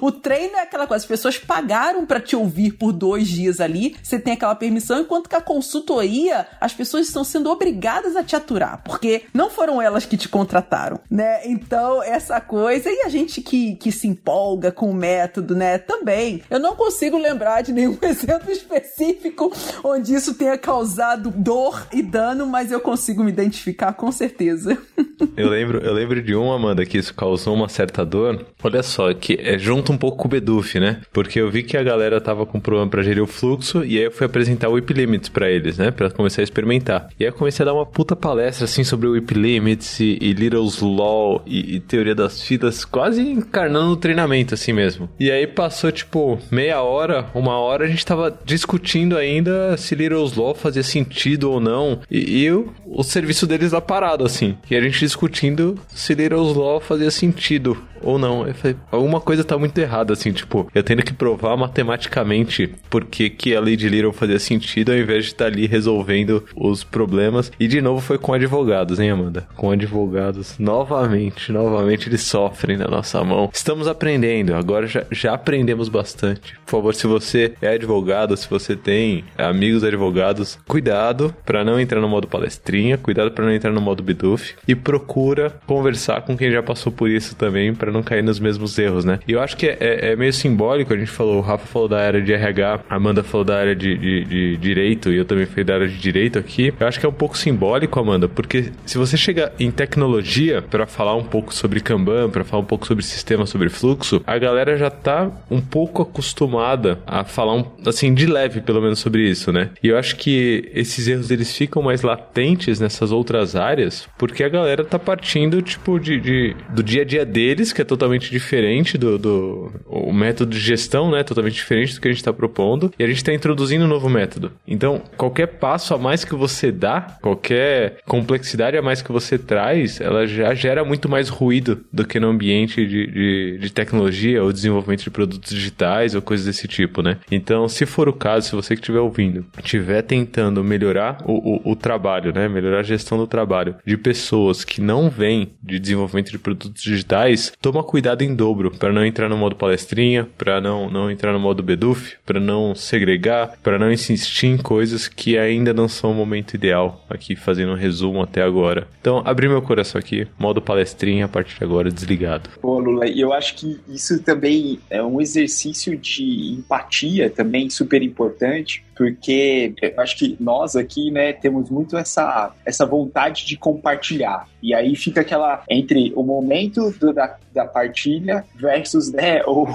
O 0.00 0.10
treino 0.10 0.56
é 0.56 0.62
aquela 0.62 0.86
coisa, 0.86 1.02
as 1.02 1.08
pessoas 1.08 1.38
pagaram 1.38 2.06
para 2.06 2.20
te 2.20 2.34
ouvir 2.34 2.72
por 2.72 2.92
dois 2.92 3.28
dias 3.28 3.60
ali, 3.60 3.96
você 4.02 4.18
tem 4.18 4.32
aquela 4.34 4.54
permissão, 4.54 5.00
enquanto 5.00 5.28
que 5.28 5.36
a 5.36 5.40
consultoria, 5.40 6.46
as 6.60 6.72
pessoas 6.72 7.06
estão 7.06 7.24
sendo 7.24 7.50
obrigadas 7.50 8.16
a 8.16 8.22
te 8.22 8.34
aturar, 8.34 8.82
porque 8.84 9.24
não 9.32 9.50
foram 9.50 9.80
elas 9.80 10.04
que 10.04 10.16
te 10.16 10.21
contrataram, 10.28 11.00
né? 11.10 11.40
Então, 11.46 12.02
essa 12.02 12.40
coisa, 12.40 12.90
e 12.90 13.02
a 13.04 13.08
gente 13.08 13.40
que, 13.40 13.76
que 13.76 13.90
se 13.90 14.06
empolga 14.06 14.70
com 14.70 14.90
o 14.90 14.94
método, 14.94 15.54
né? 15.54 15.78
Também. 15.78 16.42
Eu 16.50 16.58
não 16.58 16.76
consigo 16.76 17.18
lembrar 17.18 17.62
de 17.62 17.72
nenhum 17.72 17.96
exemplo 18.02 18.50
específico 18.50 19.52
onde 19.82 20.14
isso 20.14 20.34
tenha 20.34 20.56
causado 20.56 21.30
dor 21.30 21.86
e 21.92 22.02
dano 22.02 22.46
mas 22.46 22.70
eu 22.70 22.80
consigo 22.80 23.24
me 23.24 23.30
identificar 23.30 23.92
com 23.94 24.10
certeza. 24.12 24.76
eu 25.36 25.48
lembro, 25.48 25.78
eu 25.78 25.92
lembro 25.92 26.22
de 26.22 26.34
uma, 26.34 26.56
Amanda, 26.56 26.84
que 26.84 26.98
isso 26.98 27.14
causou 27.14 27.54
uma 27.54 27.68
certa 27.68 28.04
dor. 28.04 28.44
Olha 28.62 28.82
só, 28.82 29.12
que 29.14 29.38
é 29.40 29.58
junto 29.58 29.92
um 29.92 29.98
pouco 29.98 30.18
com 30.18 30.28
o 30.28 30.30
Beduf, 30.30 30.78
né? 30.78 31.00
Porque 31.12 31.40
eu 31.40 31.50
vi 31.50 31.62
que 31.62 31.76
a 31.76 31.82
galera 31.82 32.20
tava 32.20 32.44
com 32.46 32.60
problema 32.60 32.90
para 32.90 33.02
gerir 33.02 33.22
o 33.22 33.26
fluxo 33.26 33.84
e 33.84 33.98
aí 33.98 34.04
eu 34.04 34.12
fui 34.12 34.26
apresentar 34.26 34.68
o 34.68 34.72
Whip 34.72 34.92
Limits 34.92 35.28
para 35.28 35.50
eles, 35.50 35.78
né? 35.78 35.90
Para 35.90 36.10
começar 36.10 36.42
a 36.42 36.44
experimentar. 36.44 37.08
E 37.18 37.24
aí 37.24 37.30
eu 37.30 37.34
comecei 37.34 37.64
a 37.64 37.66
dar 37.66 37.74
uma 37.74 37.86
puta 37.86 38.14
palestra 38.14 38.64
assim 38.64 38.84
sobre 38.84 39.06
o 39.06 39.12
Whip 39.12 39.34
Limits 39.34 40.00
e, 40.00 40.11
e 40.20 40.32
Little's 40.32 40.80
Law 40.80 41.42
e, 41.46 41.76
e, 41.76 41.80
teoria 41.80 42.14
das 42.14 42.42
filas, 42.42 42.84
quase 42.84 43.20
encarnando 43.20 43.92
o 43.92 43.96
treinamento 43.96 44.54
assim 44.54 44.72
mesmo. 44.72 45.08
E 45.18 45.30
aí 45.30 45.46
passou 45.46 45.92
tipo 45.92 46.38
meia 46.50 46.82
hora, 46.82 47.26
uma 47.34 47.58
hora 47.58 47.84
a 47.84 47.88
gente 47.88 48.04
tava 48.04 48.36
discutindo 48.44 49.16
ainda 49.16 49.76
se 49.76 49.94
Little's 49.94 50.34
Law 50.34 50.54
fazia 50.54 50.82
sentido 50.82 51.50
ou 51.50 51.60
não. 51.60 52.00
E, 52.10 52.42
e 52.44 52.50
o, 52.50 52.72
o 52.86 53.02
serviço 53.02 53.46
deles 53.46 53.72
lá 53.72 53.80
parado, 53.80 54.24
assim. 54.24 54.56
E 54.70 54.76
a 54.76 54.80
gente 54.80 54.98
discutindo 54.98 55.78
se 55.88 56.14
Little's 56.14 56.54
Law 56.54 56.80
fazia 56.80 57.10
sentido 57.10 57.76
ou 58.02 58.18
não. 58.18 58.46
Eu 58.46 58.54
falei, 58.54 58.76
alguma 58.90 59.20
coisa 59.20 59.44
tá 59.44 59.56
muito 59.58 59.78
errada, 59.78 60.12
assim, 60.12 60.32
tipo, 60.32 60.68
eu 60.74 60.82
tendo 60.82 61.02
que 61.02 61.12
provar 61.12 61.56
matematicamente 61.56 62.74
porque 62.90 63.30
que 63.30 63.54
a 63.54 63.60
lei 63.60 63.76
de 63.76 63.88
Little 63.88 64.12
fazia 64.12 64.38
sentido 64.38 64.92
ao 64.92 64.98
invés 64.98 65.24
de 65.24 65.32
estar 65.32 65.44
tá 65.46 65.50
ali 65.50 65.66
resolvendo 65.66 66.44
os 66.56 66.84
problemas. 66.84 67.50
E 67.58 67.66
de 67.66 67.80
novo 67.80 68.00
foi 68.00 68.18
com 68.18 68.32
advogados, 68.32 68.98
hein, 68.98 69.10
Amanda? 69.10 69.46
Com 69.56 69.70
advogados. 69.70 70.58
Novamente, 70.58 71.52
novamente 71.52 72.08
eles 72.08 72.22
sofrem 72.22 72.76
na 72.76 72.88
nossa 72.88 73.22
mão. 73.24 73.50
Estamos 73.52 73.86
aprendendo, 73.86 74.54
agora 74.54 74.86
já, 74.86 75.04
já 75.10 75.34
aprendemos 75.34 75.88
bastante. 75.88 76.54
Por 76.64 76.70
favor, 76.70 76.94
se 76.94 77.06
você 77.06 77.54
é 77.60 77.68
advogado, 77.68 78.36
se 78.36 78.48
você 78.48 78.74
tem 78.74 79.24
amigos 79.36 79.84
advogados, 79.84 80.58
cuidado 80.66 81.34
para 81.44 81.64
não 81.64 81.78
entrar 81.78 82.00
no 82.00 82.08
modo 82.08 82.26
palestrinha, 82.26 82.98
cuidado 82.98 83.30
para 83.30 83.44
não 83.44 83.52
entrar 83.52 83.70
no 83.70 83.80
modo 83.80 84.02
biduf 84.02 84.54
e 84.66 84.74
procura 84.74 85.54
conversar 85.66 86.22
com 86.22 86.36
quem 86.36 86.50
já 86.50 86.62
passou 86.62 86.92
por 86.92 87.08
isso 87.08 87.36
também 87.36 87.74
para 87.74 87.91
não 87.92 88.02
cair 88.02 88.22
nos 88.22 88.40
mesmos 88.40 88.78
erros, 88.78 89.04
né? 89.04 89.18
E 89.26 89.32
eu 89.32 89.40
acho 89.40 89.56
que 89.56 89.66
é, 89.66 89.76
é, 89.80 90.12
é, 90.12 90.16
meio 90.16 90.32
simbólico, 90.32 90.92
a 90.92 90.96
gente 90.96 91.10
falou, 91.10 91.38
o 91.38 91.40
Rafa 91.40 91.66
falou 91.66 91.88
da 91.88 92.00
área 92.00 92.20
de 92.20 92.32
RH, 92.32 92.80
a 92.88 92.96
Amanda 92.96 93.22
falou 93.22 93.44
da 93.44 93.56
área 93.56 93.74
de, 93.74 93.96
de, 93.96 94.24
de 94.24 94.56
direito 94.56 95.12
e 95.12 95.16
eu 95.16 95.24
também 95.24 95.46
fui 95.46 95.64
da 95.64 95.74
área 95.74 95.88
de 95.88 95.98
direito 95.98 96.38
aqui. 96.38 96.72
Eu 96.78 96.86
acho 96.86 96.98
que 96.98 97.06
é 97.06 97.08
um 97.08 97.12
pouco 97.12 97.36
simbólico, 97.36 97.98
Amanda, 98.00 98.28
porque 98.28 98.72
se 98.86 98.98
você 98.98 99.16
chega 99.16 99.52
em 99.58 99.70
tecnologia 99.70 100.62
para 100.62 100.86
falar 100.86 101.14
um 101.14 101.24
pouco 101.24 101.54
sobre 101.54 101.80
Kanban, 101.80 102.30
para 102.30 102.44
falar 102.44 102.62
um 102.62 102.66
pouco 102.66 102.86
sobre 102.86 103.04
sistema, 103.04 103.46
sobre 103.46 103.68
fluxo, 103.68 104.22
a 104.26 104.38
galera 104.38 104.76
já 104.76 104.90
tá 104.90 105.30
um 105.50 105.60
pouco 105.60 106.02
acostumada 106.02 106.98
a 107.06 107.24
falar 107.24 107.54
um, 107.54 107.64
assim 107.86 108.14
de 108.14 108.26
leve, 108.26 108.60
pelo 108.60 108.80
menos 108.80 108.98
sobre 108.98 109.28
isso, 109.28 109.52
né? 109.52 109.70
E 109.82 109.88
eu 109.88 109.98
acho 109.98 110.16
que 110.16 110.70
esses 110.74 111.08
erros 111.08 111.30
eles 111.30 111.54
ficam 111.56 111.82
mais 111.82 112.02
latentes 112.02 112.80
nessas 112.80 113.12
outras 113.12 113.56
áreas, 113.56 114.08
porque 114.18 114.42
a 114.42 114.48
galera 114.48 114.84
tá 114.84 114.98
partindo 114.98 115.60
tipo 115.62 115.98
de, 115.98 116.20
de 116.20 116.56
do 116.70 116.82
dia 116.82 117.02
a 117.02 117.04
dia 117.04 117.24
deles, 117.24 117.72
que 117.72 117.81
é 117.82 117.84
totalmente 117.84 118.30
diferente 118.30 118.96
do, 118.96 119.18
do 119.18 119.72
o 119.86 120.12
método 120.12 120.52
de 120.52 120.58
gestão, 120.58 121.10
né? 121.10 121.22
Totalmente 121.22 121.54
diferente 121.54 121.94
do 121.94 122.00
que 122.00 122.08
a 122.08 122.10
gente 122.10 122.20
está 122.20 122.32
propondo. 122.32 122.92
E 122.98 123.04
a 123.04 123.06
gente 123.06 123.18
está 123.18 123.32
introduzindo 123.32 123.84
um 123.84 123.88
novo 123.88 124.08
método. 124.08 124.52
Então, 124.66 125.02
qualquer 125.16 125.46
passo 125.46 125.94
a 125.94 125.98
mais 125.98 126.24
que 126.24 126.34
você 126.34 126.72
dá, 126.72 127.18
qualquer 127.20 127.98
complexidade 128.06 128.76
a 128.76 128.82
mais 128.82 129.02
que 129.02 129.12
você 129.12 129.38
traz, 129.38 130.00
ela 130.00 130.26
já 130.26 130.54
gera 130.54 130.84
muito 130.84 131.08
mais 131.08 131.28
ruído 131.28 131.84
do 131.92 132.06
que 132.06 132.18
no 132.18 132.28
ambiente 132.28 132.86
de, 132.86 133.06
de, 133.06 133.58
de 133.58 133.72
tecnologia 133.72 134.42
ou 134.42 134.52
desenvolvimento 134.52 135.04
de 135.04 135.10
produtos 135.10 135.54
digitais 135.54 136.14
ou 136.14 136.22
coisas 136.22 136.46
desse 136.46 136.66
tipo, 136.66 137.02
né? 137.02 137.18
Então, 137.30 137.68
se 137.68 137.84
for 137.86 138.08
o 138.08 138.12
caso, 138.12 138.48
se 138.48 138.54
você 138.54 138.74
que 138.74 138.80
estiver 138.80 139.00
ouvindo, 139.00 139.44
estiver 139.58 140.02
tentando 140.02 140.62
melhorar 140.64 141.18
o, 141.24 141.70
o, 141.70 141.72
o 141.72 141.76
trabalho, 141.76 142.32
né? 142.32 142.48
Melhorar 142.48 142.80
a 142.80 142.84
gestão 142.84 143.18
do 143.18 143.26
trabalho 143.26 143.76
de 143.86 143.96
pessoas 143.96 144.64
que 144.64 144.80
não 144.80 145.10
vêm 145.10 145.52
de 145.62 145.78
desenvolvimento 145.78 146.30
de 146.30 146.38
produtos 146.38 146.82
digitais, 146.82 147.52
toma 147.72 147.82
cuidado 147.82 148.20
em 148.20 148.34
dobro 148.34 148.70
para 148.70 148.92
não 148.92 149.02
entrar 149.02 149.30
no 149.30 149.36
modo 149.36 149.56
palestrinha, 149.56 150.28
para 150.36 150.60
não, 150.60 150.90
não 150.90 151.10
entrar 151.10 151.32
no 151.32 151.40
modo 151.40 151.62
beduf, 151.62 152.16
para 152.26 152.38
não 152.38 152.74
segregar, 152.74 153.56
para 153.62 153.78
não 153.78 153.90
insistir 153.90 154.48
em 154.48 154.58
coisas 154.58 155.08
que 155.08 155.38
ainda 155.38 155.72
não 155.72 155.88
são 155.88 156.12
o 156.12 156.14
momento 156.14 156.52
ideal. 156.52 157.02
Aqui 157.08 157.34
fazendo 157.34 157.72
um 157.72 157.76
resumo 157.76 158.20
até 158.20 158.42
agora. 158.42 158.86
Então, 159.00 159.22
abri 159.24 159.48
meu 159.48 159.62
coração 159.62 159.98
aqui, 159.98 160.28
modo 160.38 160.60
palestrinha 160.60 161.24
a 161.24 161.28
partir 161.28 161.58
de 161.58 161.64
agora 161.64 161.90
desligado. 161.90 162.50
Pô, 162.60 162.78
Lula, 162.78 163.06
eu 163.06 163.32
acho 163.32 163.54
que 163.54 163.80
isso 163.88 164.22
também 164.22 164.78
é 164.90 165.02
um 165.02 165.18
exercício 165.18 165.96
de 165.96 166.52
empatia 166.52 167.30
também 167.30 167.70
super 167.70 168.02
importante, 168.02 168.84
porque 168.94 169.74
eu 169.80 170.00
acho 170.00 170.18
que 170.18 170.36
nós 170.38 170.76
aqui, 170.76 171.10
né, 171.10 171.32
temos 171.32 171.70
muito 171.70 171.96
essa, 171.96 172.54
essa 172.64 172.84
vontade 172.84 173.46
de 173.46 173.56
compartilhar. 173.56 174.46
E 174.62 174.74
aí 174.74 174.94
fica 174.94 175.22
aquela 175.22 175.64
entre 175.68 176.12
o 176.14 176.22
momento 176.22 176.90
do, 176.92 177.12
da, 177.12 177.36
da 177.52 177.61
partilha 177.64 178.44
versus 178.54 179.12
né, 179.12 179.42
o, 179.46 179.66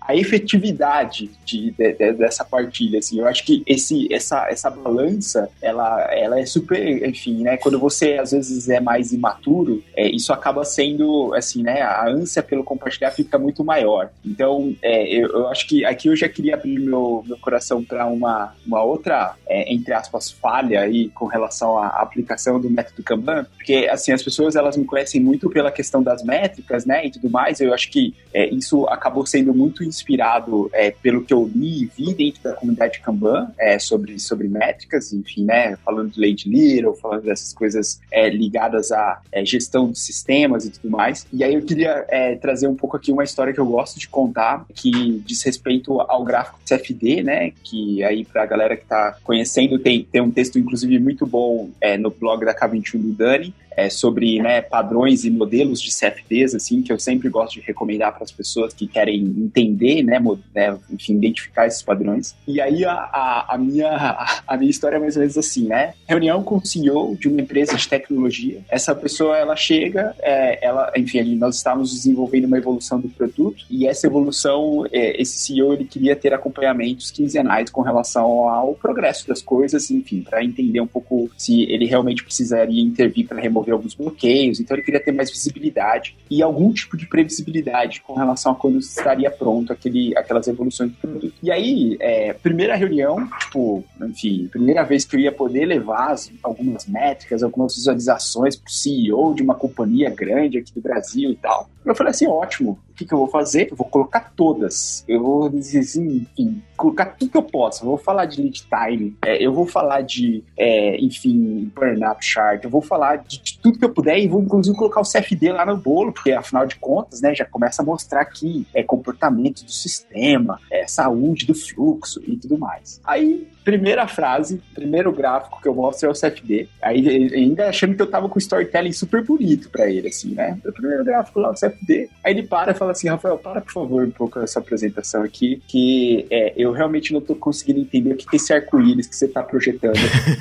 a 0.00 0.14
efetividade 0.14 1.30
de, 1.44 1.70
de, 1.72 1.92
de, 1.92 2.12
dessa 2.12 2.44
partilha. 2.44 2.98
Assim. 2.98 3.18
Eu 3.18 3.26
acho 3.26 3.44
que 3.44 3.62
esse, 3.66 4.12
essa, 4.12 4.46
essa 4.48 4.70
balança 4.70 5.48
ela, 5.60 6.02
ela 6.12 6.40
é 6.40 6.46
super, 6.46 7.06
enfim, 7.06 7.42
né? 7.42 7.56
Quando 7.56 7.78
você 7.78 8.14
às 8.14 8.30
vezes 8.30 8.68
é 8.68 8.80
mais 8.80 9.12
imaturo, 9.12 9.82
é, 9.94 10.08
isso 10.08 10.32
acaba 10.32 10.64
sendo 10.64 11.34
assim, 11.34 11.62
né? 11.62 11.82
A 11.82 12.08
ânsia 12.08 12.42
pelo 12.42 12.64
compartilhar 12.64 13.10
fica 13.10 13.38
muito 13.38 13.64
maior. 13.64 14.10
Então, 14.24 14.74
é, 14.82 15.06
eu, 15.12 15.28
eu, 15.28 15.48
acho 15.48 15.66
que 15.66 15.84
aqui 15.84 16.08
eu 16.08 16.16
já 16.16 16.28
queria 16.28 16.54
abrir 16.54 16.78
meu, 16.78 17.24
meu 17.26 17.38
coração 17.38 17.82
para 17.82 18.06
uma, 18.06 18.54
uma 18.66 18.82
outra, 18.82 19.34
é, 19.48 19.72
entre 19.72 19.92
aspas, 19.92 20.30
falha 20.30 20.80
aí 20.80 21.08
com 21.10 21.26
relação 21.26 21.78
à 21.78 21.88
aplicação 21.88 22.60
do 22.60 22.70
método 22.70 23.02
Kanban, 23.02 23.44
porque 23.56 23.88
assim 23.90 24.12
as 24.12 24.22
pessoas 24.22 24.56
elas 24.56 24.76
me 24.76 24.84
conhecem 24.84 25.20
muito 25.20 25.50
pela 25.50 25.70
questão 25.70 26.02
das 26.02 26.22
métricas, 26.22 26.84
né? 26.84 27.06
E 27.06 27.10
tudo 27.10 27.25
tudo 27.26 27.30
mais, 27.30 27.60
eu 27.60 27.74
acho 27.74 27.90
que 27.90 28.14
é, 28.32 28.48
isso 28.48 28.86
acabou 28.86 29.26
sendo 29.26 29.52
muito 29.52 29.82
inspirado 29.82 30.70
é, 30.72 30.90
pelo 30.90 31.24
que 31.24 31.32
eu 31.34 31.50
li 31.54 31.82
e 31.82 31.86
vi 31.86 32.14
dentro 32.14 32.42
da 32.42 32.52
comunidade 32.54 33.00
Kanban 33.00 33.48
é, 33.58 33.78
sobre, 33.78 34.18
sobre 34.18 34.48
métricas, 34.48 35.12
enfim, 35.12 35.44
né, 35.44 35.76
falando 35.84 36.12
de 36.12 36.20
Lady 36.20 36.48
Little, 36.48 36.94
falando 36.94 37.22
dessas 37.22 37.52
coisas 37.52 38.00
é, 38.10 38.28
ligadas 38.28 38.92
à 38.92 39.20
é, 39.32 39.44
gestão 39.44 39.90
de 39.90 39.98
sistemas 39.98 40.64
e 40.64 40.70
tudo 40.70 40.90
mais. 40.90 41.26
E 41.32 41.42
aí 41.42 41.54
eu 41.54 41.62
queria 41.62 42.04
é, 42.08 42.36
trazer 42.36 42.68
um 42.68 42.74
pouco 42.74 42.96
aqui 42.96 43.10
uma 43.10 43.24
história 43.24 43.52
que 43.52 43.60
eu 43.60 43.66
gosto 43.66 43.98
de 43.98 44.08
contar, 44.08 44.66
que 44.74 45.22
diz 45.24 45.42
respeito 45.42 46.00
ao 46.00 46.24
gráfico 46.24 46.60
CFD, 46.66 47.22
né, 47.22 47.52
que 47.64 48.02
aí 48.04 48.24
para 48.24 48.42
a 48.42 48.46
galera 48.46 48.76
que 48.76 48.82
está 48.82 49.16
conhecendo 49.24 49.78
tem, 49.78 50.04
tem 50.04 50.20
um 50.20 50.30
texto 50.30 50.58
inclusive 50.58 50.98
muito 50.98 51.26
bom 51.26 51.70
no 51.98 52.10
blog 52.10 52.44
da 52.44 52.54
K21 52.54 53.00
do 53.00 53.12
Dani, 53.12 53.54
é, 53.76 53.90
sobre 53.90 54.40
né, 54.40 54.62
padrões 54.62 55.24
e 55.24 55.30
modelos 55.30 55.80
de 55.80 55.90
CFDs, 55.90 56.54
assim, 56.54 56.82
que 56.82 56.92
eu 56.92 56.98
sempre 56.98 57.28
gosto 57.28 57.54
de 57.54 57.60
recomendar 57.60 58.12
para 58.12 58.24
as 58.24 58.32
pessoas 58.32 58.72
que 58.72 58.86
querem 58.86 59.22
entender, 59.22 60.02
né, 60.02 60.18
né, 60.54 60.78
enfim, 60.90 61.14
identificar 61.14 61.66
esses 61.66 61.82
padrões. 61.82 62.34
E 62.48 62.60
aí 62.60 62.84
a, 62.84 62.92
a, 62.92 63.54
a, 63.54 63.58
minha, 63.58 64.42
a 64.46 64.56
minha 64.56 64.70
história 64.70 64.96
é 64.96 64.98
mais 64.98 65.16
ou 65.16 65.20
menos 65.20 65.36
assim, 65.36 65.66
né? 65.66 65.94
Reunião 66.08 66.42
com 66.42 66.56
o 66.56 66.66
CEO 66.66 67.16
de 67.16 67.28
uma 67.28 67.40
empresa 67.40 67.76
de 67.76 67.88
tecnologia. 67.88 68.60
Essa 68.68 68.94
pessoa, 68.94 69.36
ela 69.36 69.56
chega, 69.56 70.14
é, 70.20 70.64
ela, 70.64 70.92
enfim, 70.96 71.36
nós 71.36 71.56
estávamos 71.56 71.92
desenvolvendo 71.92 72.46
uma 72.46 72.58
evolução 72.58 73.00
do 73.00 73.08
produto 73.08 73.64
e 73.70 73.86
essa 73.86 74.06
evolução, 74.06 74.86
é, 74.90 75.20
esse 75.20 75.38
CEO, 75.38 75.72
ele 75.74 75.84
queria 75.84 76.16
ter 76.16 76.32
acompanhamentos 76.32 77.10
quinzenais 77.10 77.70
com 77.70 77.82
relação 77.82 78.48
ao 78.48 78.74
progresso 78.74 79.28
das 79.28 79.42
coisas, 79.42 79.90
enfim, 79.90 80.22
para 80.22 80.42
entender 80.42 80.80
um 80.80 80.86
pouco 80.86 81.30
se 81.36 81.62
ele 81.64 81.86
realmente 81.86 82.24
precisaria 82.24 82.82
intervir 82.82 83.26
para 83.26 83.40
remover 83.40 83.65
alguns 83.72 83.94
bloqueios, 83.94 84.60
então 84.60 84.76
ele 84.76 84.84
queria 84.84 85.00
ter 85.00 85.12
mais 85.12 85.30
visibilidade 85.30 86.16
e 86.30 86.42
algum 86.42 86.72
tipo 86.72 86.96
de 86.96 87.06
previsibilidade 87.06 88.00
com 88.00 88.14
relação 88.14 88.52
a 88.52 88.54
quando 88.54 88.78
estaria 88.78 89.30
pronto 89.30 89.72
aquele, 89.72 90.16
aquelas 90.16 90.46
evoluções 90.48 90.90
do 90.90 90.96
produto. 90.96 91.34
E 91.42 91.50
aí, 91.50 91.96
é, 92.00 92.32
primeira 92.32 92.74
reunião, 92.76 93.28
tipo, 93.40 93.84
enfim, 94.00 94.48
primeira 94.48 94.82
vez 94.82 95.04
que 95.04 95.16
eu 95.16 95.20
ia 95.20 95.32
poder 95.32 95.66
levar 95.66 96.12
as, 96.12 96.30
algumas 96.42 96.86
métricas, 96.86 97.42
algumas 97.42 97.74
visualizações 97.74 98.56
para 98.56 98.68
o 98.68 98.72
CEO 98.72 99.34
de 99.34 99.42
uma 99.42 99.54
companhia 99.54 100.10
grande 100.10 100.58
aqui 100.58 100.72
do 100.72 100.80
Brasil 100.80 101.30
e 101.30 101.36
tal. 101.36 101.68
Eu 101.86 101.94
falei 101.94 102.10
assim, 102.10 102.26
ótimo, 102.26 102.78
o 102.90 102.94
que, 102.94 103.04
que 103.04 103.14
eu 103.14 103.18
vou 103.18 103.28
fazer? 103.28 103.68
Eu 103.70 103.76
vou 103.76 103.86
colocar 103.86 104.32
todas. 104.34 105.04
Eu 105.06 105.22
vou 105.22 105.48
dizer 105.48 105.78
assim, 105.78 106.26
enfim, 106.36 106.62
colocar 106.76 107.06
tudo 107.06 107.30
que 107.30 107.36
eu 107.36 107.42
posso. 107.42 107.84
Eu 107.84 107.88
vou 107.90 107.98
falar 107.98 108.26
de 108.26 108.42
lead 108.42 108.66
time, 108.66 109.16
é, 109.24 109.42
eu 109.42 109.52
vou 109.52 109.66
falar 109.66 110.00
de, 110.00 110.42
é, 110.56 110.96
enfim, 110.98 111.70
burn-up 111.74 112.24
chart, 112.24 112.64
eu 112.64 112.70
vou 112.70 112.82
falar 112.82 113.16
de, 113.16 113.40
de, 113.40 113.58
tudo 113.58 113.78
que 113.78 113.84
eu 113.84 113.92
puder 113.92 114.18
e 114.18 114.26
vou 114.26 114.42
inclusive 114.42 114.76
colocar 114.76 115.00
o 115.00 115.04
CFD 115.04 115.52
lá 115.52 115.64
no 115.64 115.76
bolo, 115.76 116.12
porque 116.12 116.32
afinal 116.32 116.66
de 116.66 116.76
contas, 116.76 117.20
né, 117.20 117.34
já 117.34 117.44
começa 117.44 117.82
a 117.82 117.84
mostrar 117.84 118.20
aqui 118.20 118.66
é, 118.74 118.82
comportamento 118.82 119.64
do 119.64 119.70
sistema, 119.70 120.58
é, 120.70 120.86
saúde 120.88 121.46
do 121.46 121.54
fluxo 121.54 122.20
e 122.26 122.36
tudo 122.36 122.58
mais. 122.58 123.00
Aí 123.04 123.46
primeira 123.66 124.06
frase, 124.06 124.62
primeiro 124.72 125.10
gráfico 125.10 125.60
que 125.60 125.66
eu 125.66 125.74
mostro 125.74 126.08
é 126.08 126.12
o 126.12 126.14
CFD. 126.14 126.68
Aí 126.80 127.34
ainda 127.34 127.68
achando 127.68 127.96
que 127.96 128.00
eu 128.00 128.06
tava 128.06 128.28
com 128.28 128.38
storytelling 128.38 128.92
super 128.92 129.24
bonito 129.24 129.68
para 129.68 129.90
ele, 129.90 130.06
assim, 130.06 130.34
né? 130.34 130.56
O 130.64 130.72
primeiro 130.72 131.04
gráfico 131.04 131.40
lá, 131.40 131.50
o 131.50 131.54
CFD. 131.54 132.08
Aí 132.22 132.32
ele 132.32 132.44
para 132.44 132.70
e 132.70 132.74
fala 132.74 132.92
assim, 132.92 133.08
Rafael, 133.08 133.36
para 133.36 133.60
por 133.60 133.72
favor 133.72 134.04
um 134.04 134.10
pouco 134.12 134.38
essa 134.38 134.60
apresentação 134.60 135.24
aqui, 135.24 135.60
que 135.66 136.28
é, 136.30 136.54
eu 136.56 136.70
realmente 136.70 137.12
não 137.12 137.20
tô 137.20 137.34
conseguindo 137.34 137.80
entender 137.80 138.12
o 138.12 138.16
que 138.16 138.24
é 138.32 138.36
esse 138.36 138.52
arco-íris 138.52 139.08
que 139.08 139.16
você 139.16 139.26
tá 139.26 139.42
projetando. 139.42 139.96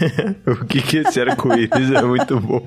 o 0.45 0.63
que 0.63 0.83
que 0.83 0.99
é 0.99 1.01
esse 1.01 1.19
arco-íris? 1.19 1.91
é 1.95 2.01
muito 2.03 2.39
bom. 2.39 2.61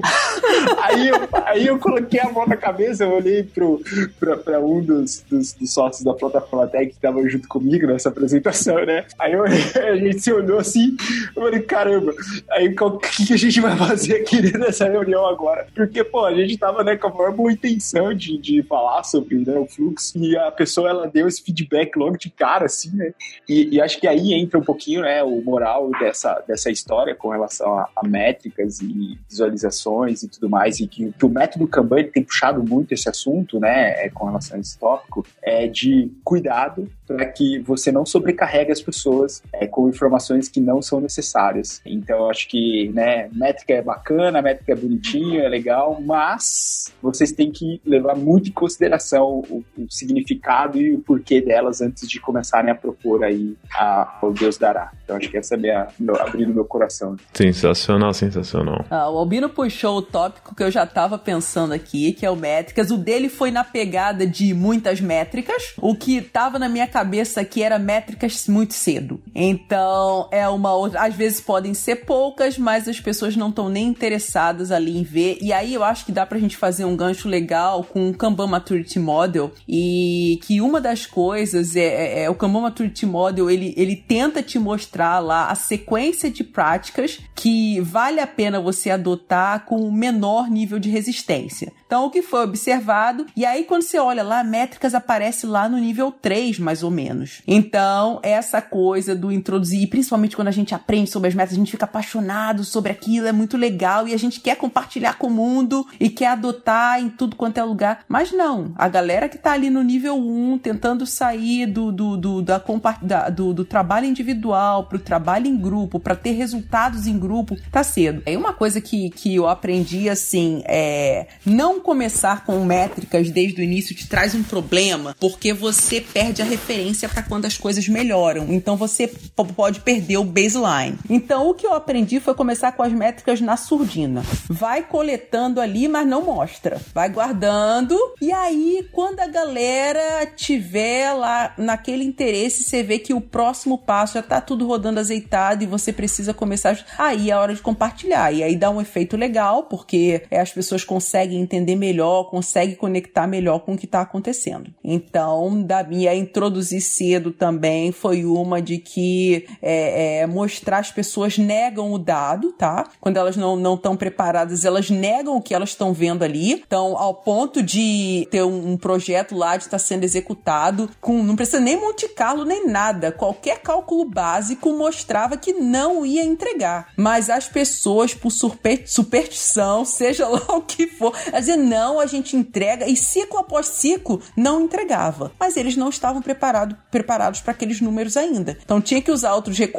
aí, 0.82 1.08
eu, 1.08 1.28
aí 1.44 1.66
eu 1.68 1.78
coloquei 1.78 2.18
a 2.18 2.32
mão 2.32 2.46
na 2.48 2.56
cabeça, 2.56 3.04
eu 3.04 3.12
olhei 3.12 3.44
pro, 3.44 3.80
pra, 4.18 4.36
pra 4.36 4.60
um 4.60 4.82
dos, 4.82 5.24
dos, 5.30 5.52
dos, 5.52 5.72
sócios 5.72 6.02
da 6.02 6.14
plataforma 6.14 6.66
Tech 6.66 6.92
que 6.92 7.00
tava 7.00 7.26
junto 7.28 7.46
comigo 7.46 7.86
nessa 7.86 8.08
apresentação, 8.08 8.84
né? 8.84 9.04
Aí 9.20 9.34
eu, 9.34 9.44
a 9.46 9.96
gente 9.96 10.20
se 10.20 10.32
olhou 10.32 10.47
olhou 10.48 10.60
assim, 10.60 10.96
eu 11.36 11.42
falei, 11.42 11.60
caramba, 11.60 12.14
aí 12.50 12.68
o 12.68 12.98
que 12.98 13.32
a 13.32 13.36
gente 13.36 13.60
vai 13.60 13.76
fazer 13.76 14.16
aqui 14.16 14.40
nessa 14.58 14.88
reunião 14.88 15.26
agora? 15.26 15.66
Porque, 15.74 16.02
pô, 16.02 16.24
a 16.24 16.34
gente 16.34 16.56
tava, 16.56 16.82
né, 16.82 16.96
com 16.96 17.08
a 17.08 17.14
maior 17.14 17.32
boa 17.32 17.52
intenção 17.52 18.14
de, 18.14 18.38
de 18.38 18.62
falar 18.62 19.02
sobre 19.04 19.36
né, 19.36 19.58
o 19.58 19.66
fluxo 19.66 20.18
e 20.18 20.36
a 20.36 20.50
pessoa, 20.50 20.88
ela 20.88 21.06
deu 21.06 21.28
esse 21.28 21.42
feedback 21.42 21.96
logo 21.96 22.16
de 22.16 22.30
cara, 22.30 22.66
assim, 22.66 22.90
né? 22.94 23.12
E, 23.48 23.76
e 23.76 23.80
acho 23.80 24.00
que 24.00 24.06
aí 24.06 24.32
entra 24.32 24.58
um 24.58 24.64
pouquinho, 24.64 25.02
né, 25.02 25.22
o 25.22 25.42
moral 25.42 25.90
dessa, 25.98 26.42
dessa 26.46 26.70
história 26.70 27.14
com 27.14 27.28
relação 27.28 27.78
a, 27.78 27.88
a 27.94 28.06
métricas 28.06 28.80
e 28.80 29.18
visualizações 29.28 30.22
e 30.22 30.28
tudo 30.28 30.48
mais, 30.48 30.80
e 30.80 30.86
que, 30.86 31.12
que 31.12 31.26
o 31.26 31.28
método 31.28 31.66
Kanban 31.66 32.04
tem 32.04 32.22
puxado 32.22 32.62
muito 32.62 32.92
esse 32.92 33.08
assunto, 33.08 33.60
né, 33.60 34.04
é, 34.04 34.08
com 34.08 34.26
relação 34.26 34.56
a 34.56 34.60
esse 34.60 34.78
tópico, 34.78 35.26
é 35.42 35.66
de 35.66 36.10
cuidado 36.24 36.88
para 37.06 37.24
que 37.26 37.58
você 37.60 37.90
não 37.90 38.04
sobrecarregue 38.04 38.70
as 38.70 38.80
pessoas 38.80 39.42
é, 39.52 39.66
com 39.66 39.88
informações 39.88 40.37
que 40.46 40.60
não 40.60 40.82
são 40.82 41.00
necessárias. 41.00 41.80
Então, 41.86 42.18
eu 42.18 42.30
acho 42.30 42.46
que, 42.48 42.90
né, 42.94 43.30
métrica 43.32 43.72
é 43.72 43.82
bacana, 43.82 44.42
métrica 44.42 44.72
é 44.72 44.76
bonitinha, 44.76 45.42
é 45.42 45.48
legal, 45.48 45.98
mas 46.04 46.92
vocês 47.02 47.32
têm 47.32 47.50
que 47.50 47.80
levar 47.84 48.14
muito 48.14 48.50
em 48.50 48.52
consideração 48.52 49.42
o, 49.48 49.64
o 49.76 49.86
significado 49.88 50.78
e 50.78 50.94
o 50.94 51.00
porquê 51.00 51.40
delas 51.40 51.80
antes 51.80 52.06
de 52.08 52.20
começarem 52.20 52.70
a 52.70 52.74
propor 52.74 53.24
aí 53.24 53.56
a, 53.72 54.18
o 54.22 54.30
Deus 54.30 54.58
dará. 54.58 54.92
Então, 55.04 55.16
acho 55.16 55.30
que 55.30 55.38
essa 55.38 55.54
é 55.54 55.56
a 55.56 55.60
minha, 55.60 55.88
meu, 55.98 56.20
abrindo 56.20 56.52
meu 56.52 56.64
coração. 56.64 57.16
Sensacional, 57.32 58.12
sensacional. 58.12 58.84
Ah, 58.90 59.08
o 59.10 59.16
Albino 59.16 59.48
puxou 59.48 59.98
o 59.98 60.02
tópico 60.02 60.54
que 60.54 60.62
eu 60.62 60.70
já 60.70 60.84
estava 60.84 61.16
pensando 61.16 61.72
aqui, 61.72 62.12
que 62.12 62.26
é 62.26 62.30
o 62.30 62.36
métricas. 62.36 62.90
O 62.90 62.98
dele 62.98 63.28
foi 63.28 63.50
na 63.50 63.64
pegada 63.64 64.26
de 64.26 64.52
muitas 64.52 65.00
métricas. 65.00 65.74
O 65.78 65.94
que 65.94 66.18
estava 66.18 66.58
na 66.58 66.68
minha 66.68 66.86
cabeça 66.86 67.44
que 67.44 67.62
era 67.62 67.78
métricas 67.78 68.46
muito 68.48 68.74
cedo. 68.74 69.20
Então, 69.34 70.27
é 70.30 70.48
uma 70.48 70.74
outra. 70.74 71.02
Às 71.02 71.14
vezes 71.14 71.40
podem 71.40 71.74
ser 71.74 71.96
poucas, 72.04 72.58
mas 72.58 72.88
as 72.88 73.00
pessoas 73.00 73.36
não 73.36 73.48
estão 73.48 73.68
nem 73.68 73.88
interessadas 73.88 74.70
ali 74.70 74.96
em 74.96 75.02
ver. 75.02 75.38
E 75.40 75.52
aí 75.52 75.74
eu 75.74 75.82
acho 75.82 76.04
que 76.04 76.12
dá 76.12 76.26
pra 76.26 76.38
gente 76.38 76.56
fazer 76.56 76.84
um 76.84 76.96
gancho 76.96 77.28
legal 77.28 77.84
com 77.84 78.10
o 78.10 78.14
Kanban 78.14 78.46
Maturity 78.46 78.98
Model. 78.98 79.52
E 79.68 80.38
que 80.42 80.60
uma 80.60 80.80
das 80.80 81.06
coisas 81.06 81.76
é, 81.76 81.80
é, 81.80 82.22
é 82.24 82.30
o 82.30 82.34
Kanban 82.34 82.62
Maturity 82.62 83.06
Model, 83.06 83.50
ele, 83.50 83.74
ele 83.76 83.96
tenta 83.96 84.42
te 84.42 84.58
mostrar 84.58 85.18
lá 85.18 85.50
a 85.50 85.54
sequência 85.54 86.30
de 86.30 86.44
práticas 86.44 87.20
que 87.34 87.80
vale 87.80 88.20
a 88.20 88.26
pena 88.26 88.60
você 88.60 88.90
adotar 88.90 89.64
com 89.64 89.76
o 89.76 89.92
menor 89.92 90.50
nível 90.50 90.78
de 90.78 90.90
resistência. 90.90 91.72
Então, 91.86 92.04
o 92.04 92.10
que 92.10 92.20
foi 92.20 92.44
observado, 92.44 93.24
e 93.34 93.46
aí 93.46 93.64
quando 93.64 93.82
você 93.82 93.98
olha 93.98 94.22
lá, 94.22 94.44
métricas 94.44 94.94
aparece 94.94 95.46
lá 95.46 95.68
no 95.68 95.78
nível 95.78 96.12
3, 96.12 96.58
mais 96.58 96.82
ou 96.82 96.90
menos. 96.90 97.40
Então, 97.46 98.20
essa 98.22 98.60
coisa 98.60 99.14
do 99.14 99.32
introduzir, 99.32 99.88
principalmente 99.88 100.07
quando 100.34 100.48
a 100.48 100.52
gente 100.52 100.74
aprende 100.74 101.10
sobre 101.10 101.28
as 101.28 101.34
metas, 101.34 101.54
a 101.54 101.56
gente 101.56 101.70
fica 101.70 101.84
apaixonado 101.84 102.64
sobre 102.64 102.92
aquilo, 102.92 103.26
é 103.26 103.32
muito 103.32 103.56
legal 103.56 104.08
e 104.08 104.14
a 104.14 104.16
gente 104.16 104.40
quer 104.40 104.56
compartilhar 104.56 105.18
com 105.18 105.28
o 105.28 105.30
mundo 105.30 105.86
e 106.00 106.08
quer 106.08 106.28
adotar 106.28 107.00
em 107.00 107.08
tudo 107.08 107.36
quanto 107.36 107.58
é 107.58 107.64
lugar. 107.64 108.04
Mas 108.08 108.32
não, 108.32 108.72
a 108.76 108.88
galera 108.88 109.28
que 109.28 109.38
tá 109.38 109.52
ali 109.52 109.70
no 109.70 109.82
nível 109.82 110.16
1, 110.16 110.58
tentando 110.58 111.06
sair 111.06 111.66
do, 111.66 111.92
do, 111.92 112.16
do, 112.16 112.42
da, 112.42 112.62
da, 113.02 113.28
do, 113.28 113.52
do 113.52 113.64
trabalho 113.64 114.06
individual 114.06 114.84
pro 114.84 114.98
trabalho 114.98 115.46
em 115.46 115.56
grupo, 115.56 116.00
para 116.00 116.16
ter 116.16 116.32
resultados 116.32 117.06
em 117.06 117.18
grupo, 117.18 117.56
tá 117.70 117.82
cedo. 117.82 118.22
É 118.24 118.36
uma 118.36 118.52
coisa 118.52 118.80
que, 118.80 119.10
que 119.10 119.34
eu 119.34 119.48
aprendi 119.48 120.08
assim, 120.08 120.62
é 120.66 121.26
não 121.44 121.80
começar 121.80 122.44
com 122.44 122.64
métricas 122.64 123.30
desde 123.30 123.60
o 123.60 123.64
início 123.64 123.94
te 123.94 124.08
traz 124.08 124.34
um 124.34 124.42
problema, 124.42 125.14
porque 125.20 125.52
você 125.52 126.00
perde 126.00 126.42
a 126.42 126.44
referência 126.44 127.08
para 127.08 127.22
quando 127.22 127.44
as 127.44 127.56
coisas 127.56 127.86
melhoram. 127.88 128.46
Então 128.52 128.76
você 128.76 129.12
pode 129.56 129.80
perder 129.80 129.97
o 130.16 130.24
baseline. 130.24 130.98
Então 131.08 131.48
o 131.48 131.54
que 131.54 131.66
eu 131.66 131.74
aprendi 131.74 132.20
foi 132.20 132.34
começar 132.34 132.72
com 132.72 132.82
as 132.82 132.92
métricas 132.92 133.40
na 133.40 133.56
surdina. 133.56 134.22
Vai 134.48 134.82
coletando 134.82 135.60
ali, 135.60 135.88
mas 135.88 136.06
não 136.06 136.22
mostra. 136.22 136.80
Vai 136.94 137.08
guardando 137.08 137.96
e 138.20 138.32
aí 138.32 138.88
quando 138.92 139.20
a 139.20 139.26
galera 139.26 140.26
tiver 140.36 141.12
lá 141.12 141.54
naquele 141.58 142.04
interesse, 142.04 142.62
você 142.62 142.82
vê 142.82 142.98
que 142.98 143.14
o 143.14 143.20
próximo 143.20 143.78
passo 143.78 144.14
já 144.14 144.22
tá 144.22 144.40
tudo 144.40 144.66
rodando 144.66 145.00
azeitado 145.00 145.62
e 145.62 145.66
você 145.66 145.92
precisa 145.92 146.32
começar 146.32 146.78
aí 146.96 147.30
é 147.30 147.32
a 147.32 147.40
hora 147.40 147.54
de 147.54 147.62
compartilhar. 147.62 148.32
E 148.32 148.42
aí 148.42 148.56
dá 148.56 148.70
um 148.70 148.80
efeito 148.80 149.16
legal, 149.16 149.64
porque 149.64 150.22
as 150.30 150.52
pessoas 150.52 150.84
conseguem 150.84 151.40
entender 151.40 151.76
melhor, 151.76 152.24
consegue 152.24 152.76
conectar 152.76 153.26
melhor 153.26 153.60
com 153.60 153.74
o 153.74 153.76
que 153.76 153.86
está 153.86 154.00
acontecendo. 154.00 154.72
Então, 154.82 155.62
da 155.62 155.82
minha 155.82 156.14
introduzir 156.14 156.80
cedo 156.80 157.30
também 157.30 157.92
foi 157.92 158.24
uma 158.24 158.60
de 158.60 158.78
que 158.78 159.46
é, 159.62 159.87
é, 159.88 160.18
é, 160.18 160.26
mostrar 160.26 160.78
as 160.78 160.90
pessoas 160.90 161.38
negam 161.38 161.92
o 161.92 161.98
dado, 161.98 162.52
tá? 162.52 162.88
Quando 163.00 163.16
elas 163.16 163.36
não 163.36 163.74
estão 163.74 163.96
preparadas, 163.96 164.64
elas 164.64 164.90
negam 164.90 165.36
o 165.36 165.42
que 165.42 165.54
elas 165.54 165.70
estão 165.70 165.92
vendo 165.92 166.22
ali. 166.22 166.52
Então, 166.52 166.96
ao 166.96 167.14
ponto 167.14 167.62
de 167.62 168.26
ter 168.30 168.42
um, 168.42 168.72
um 168.72 168.76
projeto 168.76 169.34
lá 169.34 169.56
de 169.56 169.64
estar 169.64 169.78
tá 169.78 169.78
sendo 169.78 170.04
executado, 170.04 170.90
com 171.00 171.22
não 171.22 171.36
precisa 171.36 171.60
nem 171.60 171.80
Monte 171.80 172.08
Carlo 172.08 172.44
nem 172.44 172.66
nada. 172.66 173.12
Qualquer 173.12 173.60
cálculo 173.60 174.04
básico 174.04 174.72
mostrava 174.72 175.36
que 175.36 175.52
não 175.52 176.04
ia 176.04 176.24
entregar. 176.24 176.92
Mas 176.96 177.30
as 177.30 177.48
pessoas, 177.48 178.14
por 178.14 178.30
superstição, 178.30 179.84
seja 179.84 180.26
lá 180.28 180.56
o 180.56 180.62
que 180.62 180.86
for, 180.86 181.14
dizer, 181.32 181.56
não, 181.56 182.00
a 182.00 182.06
gente 182.06 182.36
entrega. 182.36 182.88
E 182.88 182.96
ciclo 182.96 183.38
após 183.38 183.66
ciclo, 183.68 184.20
não 184.36 184.62
entregava. 184.62 185.32
Mas 185.38 185.56
eles 185.56 185.76
não 185.76 185.88
estavam 185.88 186.20
preparado, 186.20 186.76
preparados 186.90 187.40
para 187.40 187.52
aqueles 187.52 187.80
números 187.80 188.16
ainda. 188.16 188.58
Então 188.62 188.80
tinha 188.80 189.00
que 189.00 189.10
usar 189.10 189.34
outros 189.34 189.58
recursos 189.58 189.77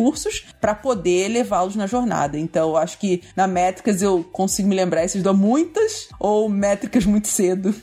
para 0.62 0.73
poder 0.73 1.27
levá-los 1.27 1.75
na 1.75 1.88
jornada. 1.88 2.38
Então 2.38 2.75
acho 2.77 2.97
que 2.97 3.23
na 3.35 3.47
métricas 3.47 4.01
eu 4.01 4.23
consigo 4.31 4.67
me 4.67 4.75
lembrar 4.75 5.03
esses 5.03 5.21
dão 5.21 5.33
muitas 5.33 6.08
ou 6.19 6.47
métricas 6.50 7.06
muito 7.06 7.27
cedo. 7.27 7.73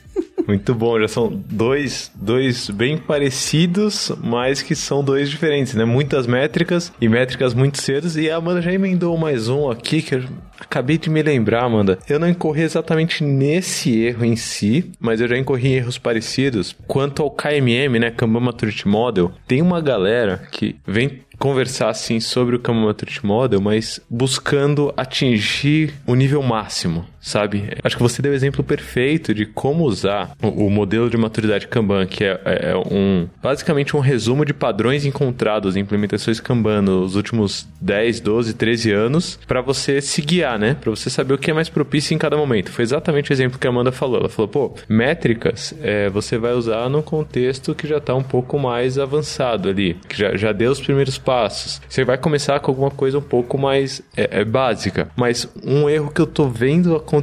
Muito 0.47 0.75
bom, 0.75 1.01
já 1.01 1.09
são 1.09 1.29
dois, 1.51 2.11
dois 2.15 2.71
bem 2.71 2.97
parecidos, 2.97 4.13
mas 4.23 4.63
que 4.63 4.77
são 4.77 5.03
dois 5.03 5.29
diferentes, 5.29 5.75
né? 5.75 5.85
Muitas 5.85 6.25
métricas 6.27 6.93
e 7.01 7.09
métricas 7.09 7.53
muito 7.53 7.81
cedo. 7.81 8.07
E 8.19 8.31
a 8.31 8.37
Amanda 8.37 8.63
já 8.63 8.73
emendou 8.73 9.17
mais 9.19 9.49
um 9.49 9.69
aqui 9.69 10.01
que 10.01 10.15
eu 10.15 10.25
acabei 10.61 10.99
de 10.99 11.11
me 11.11 11.21
lembrar, 11.21 11.65
Amanda. 11.65 11.99
Eu 12.09 12.21
não 12.21 12.29
incorri 12.29 12.63
exatamente 12.63 13.25
nesse 13.25 13.99
erro 14.01 14.25
em 14.25 14.37
si, 14.37 14.93
mas 15.01 15.21
eu 15.21 15.27
já 15.27 15.37
incorri 15.37 15.69
em 15.69 15.75
erros 15.75 15.99
parecidos. 15.99 16.77
Quanto 16.87 17.23
ao 17.23 17.31
KMM, 17.31 17.99
né? 17.99 18.13
Kanban 18.13 18.41
Maturity 18.41 18.87
Model, 18.87 19.33
tem 19.49 19.61
uma 19.61 19.81
galera 19.81 20.47
que 20.53 20.77
vem 20.87 21.23
conversar 21.39 21.91
assim 21.91 22.21
sobre 22.21 22.57
o 22.57 22.59
Kanban 22.59 22.87
Maturity 22.87 23.27
Model, 23.27 23.61
mas 23.61 24.01
buscando 24.09 24.95
atingir 24.97 25.95
o 26.07 26.15
nível 26.15 26.43
máximo, 26.43 27.05
sabe? 27.27 27.69
Acho 27.83 27.97
que 27.97 28.03
você 28.03 28.23
deu 28.23 28.31
o 28.31 28.35
exemplo 28.35 28.63
perfeito 28.63 29.35
de 29.35 29.45
como 29.45 29.85
usar 29.85 30.31
o, 30.41 30.67
o 30.67 30.71
modelo 30.71 31.11
de 31.11 31.17
maturidade 31.17 31.67
Kanban, 31.67 32.07
que 32.07 32.23
é, 32.23 32.41
é, 32.45 32.71
é, 32.71 32.77
um 32.77 33.29
basicamente 33.43 33.97
um 33.97 34.01
resumo 34.01 34.45
de 34.45 34.55
padrões 34.55 35.05
encontrados 35.05 35.77
em 35.77 35.81
implementações 35.81 36.39
Kanban 36.39 36.83
nos 36.83 37.17
últimos 37.17 37.67
10, 37.81 38.21
12, 38.21 38.55
13 38.55 38.93
anos, 38.93 39.41
para 39.47 39.61
você 39.61 40.01
se 40.01 40.23
guiar, 40.23 40.57
né? 40.57 40.77
Para 40.81 40.91
você 40.91 41.11
saber 41.11 41.35
o 41.35 41.39
que 41.39 41.51
é 41.51 41.55
mais 41.55 41.69
propício 41.69 42.15
em 42.15 42.19
cada 42.19 42.37
momento. 42.37 42.71
Foi 42.71 42.85
exatamente 42.85 43.31
o 43.31 43.33
exemplo 43.33 43.59
que 43.59 43.67
a 43.67 43.71
Amanda 43.71 43.91
falou. 43.91 44.21
Ela 44.21 44.29
falou, 44.29 44.49
pô, 44.49 44.75
métricas 44.89 45.75
é, 45.83 46.09
você 46.09 46.39
vai 46.39 46.53
usar 46.53 46.89
num 46.89 47.03
contexto 47.03 47.75
que 47.75 47.89
já 47.89 47.97
está 47.97 48.15
um 48.15 48.23
pouco 48.23 48.57
mais 48.57 48.99
avançado 48.99 49.69
ali, 49.69 49.95
que 50.09 50.17
já, 50.17 50.37
já 50.37 50.53
deu 50.53 50.71
os 50.71 50.81
primeiros 50.81 51.19
passos. 51.19 51.81
Você 51.89 52.05
vai 52.05 52.19
começar 52.19 52.61
com 52.61 52.71
alguma 52.71 52.91
coisa 52.91 53.19
um 53.19 53.23
pouco 53.23 53.59
mais 53.59 54.01
é, 54.17 54.41
é 54.43 54.45
básica. 54.45 55.09
Mas 55.17 55.49
um 55.65 55.91
erro 55.91 56.13
que 56.13 56.21
eu 56.21 56.27
tô 56.27 56.49
vendo 56.49 56.95
acontecer, 56.95 57.16